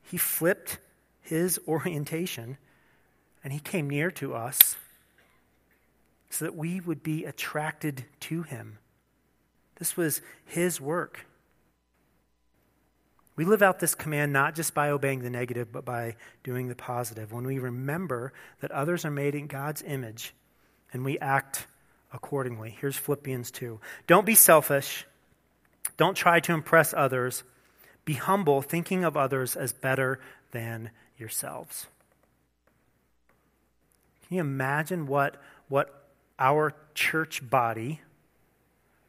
He 0.01 0.17
flipped 0.17 0.79
His 1.21 1.59
orientation 1.67 2.57
and 3.43 3.51
He 3.51 3.59
came 3.59 3.89
near 3.89 4.09
to 4.11 4.33
us 4.33 4.77
so 6.29 6.45
that 6.45 6.55
we 6.55 6.79
would 6.79 7.03
be 7.03 7.25
attracted 7.25 8.05
to 8.21 8.41
Him. 8.41 8.79
This 9.75 9.97
was 9.97 10.21
His 10.45 10.79
work. 10.79 11.25
We 13.35 13.45
live 13.45 13.61
out 13.61 13.79
this 13.79 13.95
command 13.95 14.31
not 14.31 14.55
just 14.55 14.73
by 14.73 14.91
obeying 14.91 15.23
the 15.23 15.29
negative, 15.29 15.71
but 15.71 15.83
by 15.83 16.15
doing 16.43 16.69
the 16.69 16.75
positive. 16.75 17.33
When 17.33 17.45
we 17.45 17.59
remember 17.59 18.31
that 18.61 18.71
others 18.71 19.05
are 19.05 19.11
made 19.11 19.35
in 19.35 19.47
God's 19.47 19.81
image 19.81 20.33
and 20.93 21.03
we 21.03 21.19
act 21.19 21.67
accordingly. 22.13 22.77
Here's 22.79 22.95
Philippians 22.95 23.49
2. 23.51 23.79
Don't 24.05 24.25
be 24.25 24.35
selfish. 24.35 25.05
Don't 25.97 26.15
try 26.15 26.39
to 26.41 26.53
impress 26.53 26.93
others. 26.93 27.43
Be 28.05 28.13
humble, 28.13 28.61
thinking 28.61 29.03
of 29.03 29.15
others 29.15 29.55
as 29.55 29.73
better 29.73 30.19
than 30.51 30.91
yourselves. 31.17 31.87
Can 34.27 34.37
you 34.37 34.41
imagine 34.41 35.07
what, 35.07 35.41
what 35.67 36.07
our 36.39 36.73
church 36.93 37.47
body 37.49 38.01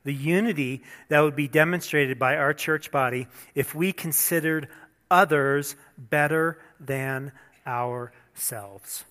the 0.05 0.15
unity 0.15 0.83
that 1.09 1.21
would 1.21 1.35
be 1.35 1.49
demonstrated 1.49 2.19
by 2.19 2.37
our 2.37 2.53
church 2.53 2.91
body 2.91 3.27
if 3.55 3.75
we 3.75 3.93
considered 3.93 4.69
others 5.11 5.77
better 5.97 6.59
than 6.79 7.33
ourselves. 7.67 9.05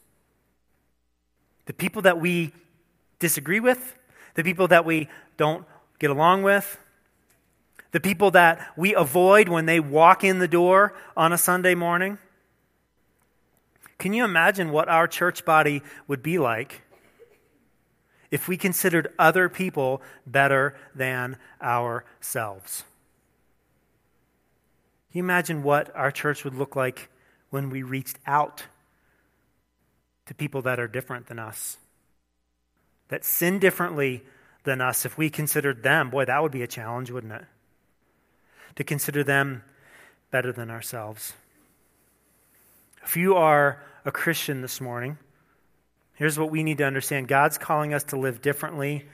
The 1.66 1.74
people 1.74 2.04
that 2.04 2.20
we 2.20 2.54
disagree 3.20 3.60
with, 3.60 3.96
the 4.36 4.44
people 4.44 4.68
that 4.68 4.86
we 4.86 5.10
don't 5.38 5.66
get 5.98 6.12
along 6.12 6.44
with, 6.44 6.78
the 7.94 8.02
people 8.02 8.32
that 8.32 8.74
we 8.76 8.94
avoid 8.94 9.48
when 9.48 9.66
they 9.66 9.80
walk 9.80 10.26
in 10.26 10.40
the 10.40 10.48
door 10.48 10.94
on 11.16 11.32
a 11.32 11.38
Sunday 11.38 11.76
morning. 11.76 12.18
Can 13.98 14.12
you 14.12 14.26
imagine 14.26 14.72
what 14.72 14.90
our 14.90 15.08
church 15.08 15.46
body 15.46 15.82
would 16.08 16.22
be 16.22 16.38
like 16.38 16.82
if 18.34 18.48
we 18.48 18.58
considered 18.58 19.14
other 19.20 19.48
people 19.48 20.02
better 20.26 20.76
than 20.96 21.38
ourselves. 21.62 22.84
Can 25.12 25.20
you 25.20 25.24
imagine 25.24 25.62
what 25.62 25.96
our 25.96 26.10
church 26.10 26.44
would 26.44 26.56
look 26.56 26.76
like 26.76 27.12
when 27.52 27.70
we 27.70 27.84
reached 27.84 28.18
out 28.26 28.64
to 30.26 30.34
people 30.34 30.64
that 30.64 30.80
are 30.80 30.88
different 30.88 31.28
than 31.28 31.38
us, 31.38 31.78
that 33.10 33.24
sin 33.24 33.60
differently 33.60 34.24
than 34.64 34.82
us? 34.82 35.06
If 35.06 35.16
we 35.16 35.30
considered 35.30 35.84
them, 35.84 36.10
boy, 36.10 36.26
that 36.26 36.42
would 36.42 36.52
be 36.52 36.64
a 36.64 36.68
challenge, 36.68 37.12
wouldn't 37.12 37.34
it? 37.34 37.46
To 38.76 38.84
consider 38.84 39.24
them 39.24 39.64
better 40.32 40.52
than 40.52 40.72
ourselves. 40.72 41.34
If 43.04 43.16
you 43.16 43.36
are 43.36 43.84
a 44.06 44.12
Christian 44.12 44.62
this 44.62 44.82
morning, 44.82 45.18
Here's 46.16 46.38
what 46.38 46.52
we 46.52 46.64
need 46.64 46.78
to 46.78 46.86
understand 46.86 47.28
God's 47.28 47.58
calling 47.58 47.94
us 47.94 48.04
to 48.06 48.18
live 48.18 48.42
differently 48.42 49.06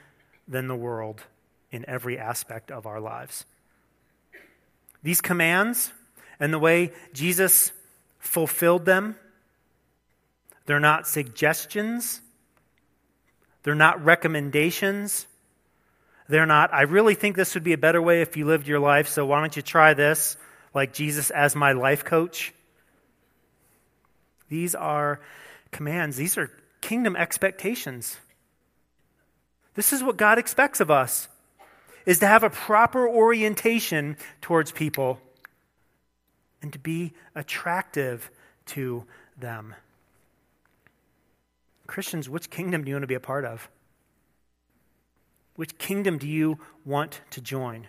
than 0.47 0.67
the 0.67 0.75
world 0.75 1.23
in 1.71 1.85
every 1.87 2.17
aspect 2.17 2.71
of 2.71 2.85
our 2.85 2.99
lives. 2.99 3.45
These 5.01 5.21
commands 5.21 5.93
and 6.39 6.53
the 6.53 6.59
way 6.59 6.91
Jesus 7.13 7.71
fulfilled 8.19 8.85
them, 8.85 9.15
they're 10.65 10.79
not 10.79 11.07
suggestions, 11.07 12.21
they're 13.63 13.75
not 13.75 14.03
recommendations. 14.03 15.25
They're 16.29 16.45
not, 16.45 16.71
I 16.71 16.83
really 16.83 17.15
think 17.15 17.35
this 17.35 17.55
would 17.55 17.63
be 17.63 17.73
a 17.73 17.77
better 17.77 18.01
way 18.01 18.21
if 18.21 18.37
you 18.37 18.45
lived 18.45 18.67
your 18.67 18.79
life, 18.79 19.07
so 19.07 19.25
why 19.25 19.39
don't 19.39 19.55
you 19.55 19.63
try 19.63 19.95
this, 19.95 20.37
like 20.75 20.93
Jesus 20.93 21.31
as 21.31 21.55
my 21.55 21.71
life 21.71 22.05
coach? 22.05 22.53
These 24.47 24.75
are 24.75 25.19
commands. 25.71 26.17
These 26.17 26.37
are 26.37 26.51
kingdom 26.81 27.15
expectations. 27.15 28.15
This 29.73 29.91
is 29.91 30.03
what 30.03 30.17
God 30.17 30.37
expects 30.37 30.79
of 30.79 30.91
us 30.91 31.27
is 32.05 32.19
to 32.19 32.27
have 32.27 32.43
a 32.43 32.49
proper 32.49 33.07
orientation 33.07 34.15
towards 34.39 34.71
people 34.71 35.19
and 36.61 36.71
to 36.73 36.79
be 36.79 37.13
attractive 37.33 38.29
to 38.67 39.03
them. 39.37 39.73
Christians, 41.87 42.29
which 42.29 42.51
kingdom 42.51 42.83
do 42.83 42.89
you 42.89 42.95
want 42.95 43.03
to 43.03 43.07
be 43.07 43.15
a 43.15 43.19
part 43.19 43.45
of? 43.45 43.67
Which 45.59 45.77
kingdom 45.77 46.17
do 46.17 46.25
you 46.25 46.57
want 46.85 47.19
to 47.31 47.41
join? 47.41 47.85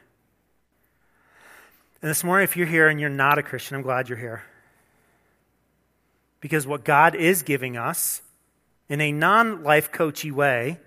And 2.02 2.10
this 2.10 2.24
morning, 2.24 2.42
if 2.42 2.56
you're 2.56 2.66
here 2.66 2.88
and 2.88 2.98
you're 2.98 3.08
not 3.08 3.38
a 3.38 3.44
Christian, 3.44 3.76
I'm 3.76 3.82
glad 3.82 4.08
you're 4.08 4.18
here. 4.18 4.42
Because 6.40 6.66
what 6.66 6.82
God 6.84 7.14
is 7.14 7.44
giving 7.44 7.76
us 7.76 8.22
in 8.88 9.00
a 9.00 9.12
non 9.12 9.62
life 9.62 9.92
coachy 9.92 10.32
way 10.32 10.80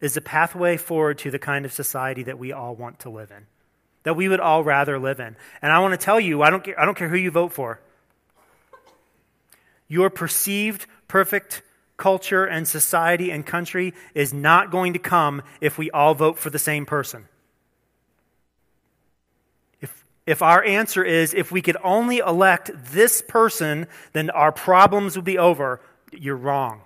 is 0.00 0.16
a 0.16 0.22
pathway 0.22 0.78
forward 0.78 1.18
to 1.18 1.30
the 1.30 1.38
kind 1.38 1.66
of 1.66 1.74
society 1.74 2.22
that 2.22 2.38
we 2.38 2.52
all 2.52 2.74
want 2.74 3.00
to 3.00 3.10
live 3.10 3.30
in, 3.30 3.46
that 4.04 4.16
we 4.16 4.30
would 4.30 4.40
all 4.40 4.64
rather 4.64 4.98
live 4.98 5.20
in. 5.20 5.36
And 5.60 5.70
I 5.70 5.80
want 5.80 5.92
to 5.92 6.02
tell 6.02 6.18
you, 6.18 6.40
I 6.40 6.48
don't 6.48 6.64
care, 6.64 6.80
I 6.80 6.86
don't 6.86 6.96
care 6.96 7.10
who 7.10 7.18
you 7.18 7.30
vote 7.30 7.52
for. 7.52 7.82
Your 9.88 10.08
perceived 10.08 10.86
perfect 11.06 11.60
culture 11.96 12.44
and 12.44 12.66
society 12.66 13.30
and 13.30 13.46
country 13.46 13.94
is 14.14 14.32
not 14.32 14.70
going 14.70 14.92
to 14.92 14.98
come 14.98 15.42
if 15.60 15.78
we 15.78 15.90
all 15.90 16.14
vote 16.14 16.38
for 16.38 16.50
the 16.50 16.58
same 16.58 16.86
person. 16.86 17.26
If, 19.80 20.04
if 20.26 20.42
our 20.42 20.64
answer 20.64 21.04
is 21.04 21.34
if 21.34 21.52
we 21.52 21.62
could 21.62 21.76
only 21.84 22.18
elect 22.18 22.70
this 22.92 23.22
person, 23.22 23.86
then 24.12 24.30
our 24.30 24.52
problems 24.52 25.16
would 25.16 25.24
be 25.24 25.38
over, 25.38 25.80
you're 26.12 26.36
wrong. 26.36 26.82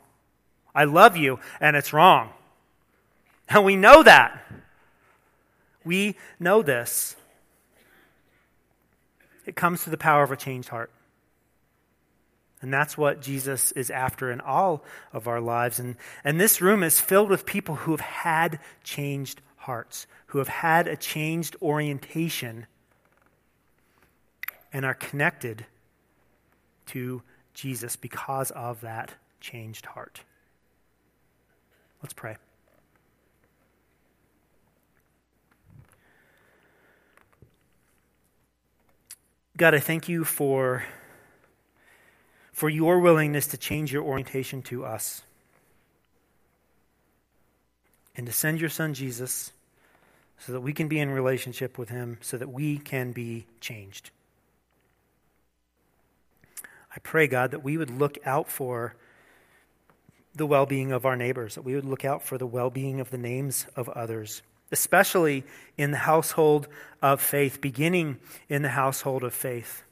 I 0.75 0.85
love 0.85 1.17
you, 1.17 1.41
and 1.61 1.75
it's 1.77 1.93
wrong. 1.93 2.31
And 3.49 3.65
we 3.65 3.77
know 3.77 4.03
that. 4.03 4.43
We 5.85 6.17
know 6.39 6.63
this. 6.63 7.17
It 9.47 9.55
comes 9.55 9.83
through 9.83 9.93
the 9.93 9.97
power 9.97 10.25
of 10.25 10.33
a 10.33 10.37
changed 10.37 10.69
heart. 10.69 10.91
And 12.63 12.73
that's 12.73 12.97
what 12.97 13.21
Jesus 13.21 13.73
is 13.73 13.91
after 13.91 14.31
in 14.31 14.41
all 14.41 14.83
of 15.13 15.29
our 15.29 15.41
lives. 15.41 15.79
And, 15.79 15.97
and 16.25 16.41
this 16.41 16.61
room 16.61 16.83
is 16.83 17.01
filled 17.01 17.29
with 17.29 17.45
people 17.45 17.75
who 17.75 17.91
have 17.93 18.01
had 18.01 18.59
changed 18.83 19.41
hearts, 19.57 20.07
who 20.27 20.39
have 20.39 20.49
had 20.49 20.89
a 20.89 20.97
changed 20.97 21.57
orientation 21.61 22.67
and 24.73 24.85
are 24.85 24.95
connected 24.95 25.67
to 26.87 27.23
Jesus 27.55 27.97
because 27.97 28.51
of 28.51 28.81
that 28.83 29.13
changed 29.41 29.87
heart. 29.87 30.21
Let's 32.03 32.15
pray. 32.15 32.37
God, 39.57 39.75
I 39.75 39.81
thank 39.81 40.09
you 40.09 40.25
for, 40.25 40.85
for 42.57 42.71
your 42.71 43.01
willingness 43.01 43.49
to 43.49 43.59
change 43.59 43.93
your 43.93 44.03
orientation 44.03 44.63
to 44.63 44.83
us 44.83 45.21
and 48.17 48.27
to 48.27 48.33
send 48.33 48.59
your 48.59 48.71
son 48.71 48.95
Jesus 48.95 49.53
so 50.39 50.53
that 50.53 50.63
we 50.63 50.73
can 50.73 50.89
be 50.89 50.99
in 50.99 51.11
relationship 51.11 51.77
with 51.77 51.91
him, 51.91 52.17
so 52.23 52.39
that 52.39 52.49
we 52.49 52.79
can 52.79 53.13
be 53.13 53.45
changed. 53.61 54.09
I 56.65 56.99
pray, 57.03 57.27
God, 57.27 57.51
that 57.51 57.63
we 57.63 57.77
would 57.77 57.91
look 57.91 58.17
out 58.25 58.49
for 58.49 58.95
the 60.35 60.47
well 60.47 60.65
being 60.65 60.93
of 60.93 61.05
our 61.05 61.15
neighbors, 61.15 61.57
that 61.57 61.63
we 61.63 61.75
would 61.75 61.85
look 61.85 62.07
out 62.07 62.23
for 62.23 62.39
the 62.39 62.47
well 62.47 62.71
being 62.71 63.01
of 63.01 63.11
the 63.11 63.19
names 63.19 63.67
of 63.77 63.91
others, 63.91 64.41
especially 64.73 65.45
in 65.77 65.91
the 65.91 65.99
household 65.99 66.69
of 67.03 67.21
faith, 67.21 67.61
beginning 67.61 68.17
in 68.49 68.63
the 68.63 68.71
household 68.71 69.25
of 69.25 69.35
faith. 69.35 69.83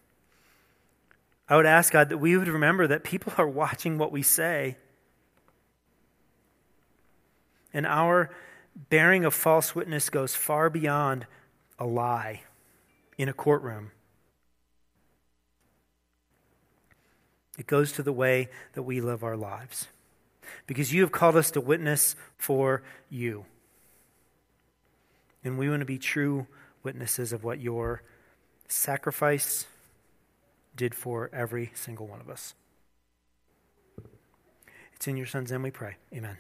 I 1.55 1.57
would 1.57 1.67
ask 1.67 1.93
God 1.93 2.09
that 2.09 2.19
we 2.19 2.37
would 2.37 2.49
remember 2.49 2.89
that 2.89 3.05
people 3.05 3.33
are 3.39 3.47
watching 3.47 3.97
what 3.97 4.11
we 4.11 4.23
say. 4.23 4.77
And 7.73 7.87
our 7.87 8.31
bearing 8.91 9.25
of 9.25 9.35
false 9.35 9.73
witness 9.73 10.11
goes 10.11 10.35
far 10.35 10.69
beyond 10.69 11.29
a 11.79 11.87
lie 11.87 12.43
in 13.17 13.29
a 13.29 13.33
courtroom. 13.33 13.93
It 17.57 17.69
goes 17.69 17.93
to 17.93 18.03
the 18.03 18.13
way 18.13 18.49
that 18.73 18.83
we 18.83 19.01
live 19.01 19.23
our 19.23 19.37
lives. 19.37 19.87
Because 20.67 20.93
you 20.93 21.03
have 21.03 21.13
called 21.13 21.37
us 21.37 21.53
to 21.53 21.61
witness 21.61 22.17
for 22.37 22.83
you. 23.09 23.45
And 25.45 25.57
we 25.57 25.71
want 25.71 25.83
to 25.83 25.87
be 25.87 25.99
true 25.99 26.49
witnesses 26.83 27.33
of 27.33 27.45
what 27.45 27.61
your 27.61 28.03
sacrifice 28.67 29.69
did 30.77 30.95
for 30.95 31.31
every 31.33 31.71
single 31.75 32.07
one 32.07 32.21
of 32.21 32.29
us. 32.29 32.55
It's 34.95 35.07
in 35.07 35.17
your 35.17 35.27
son's 35.27 35.51
name 35.51 35.63
we 35.63 35.71
pray. 35.71 35.97
Amen. 36.13 36.39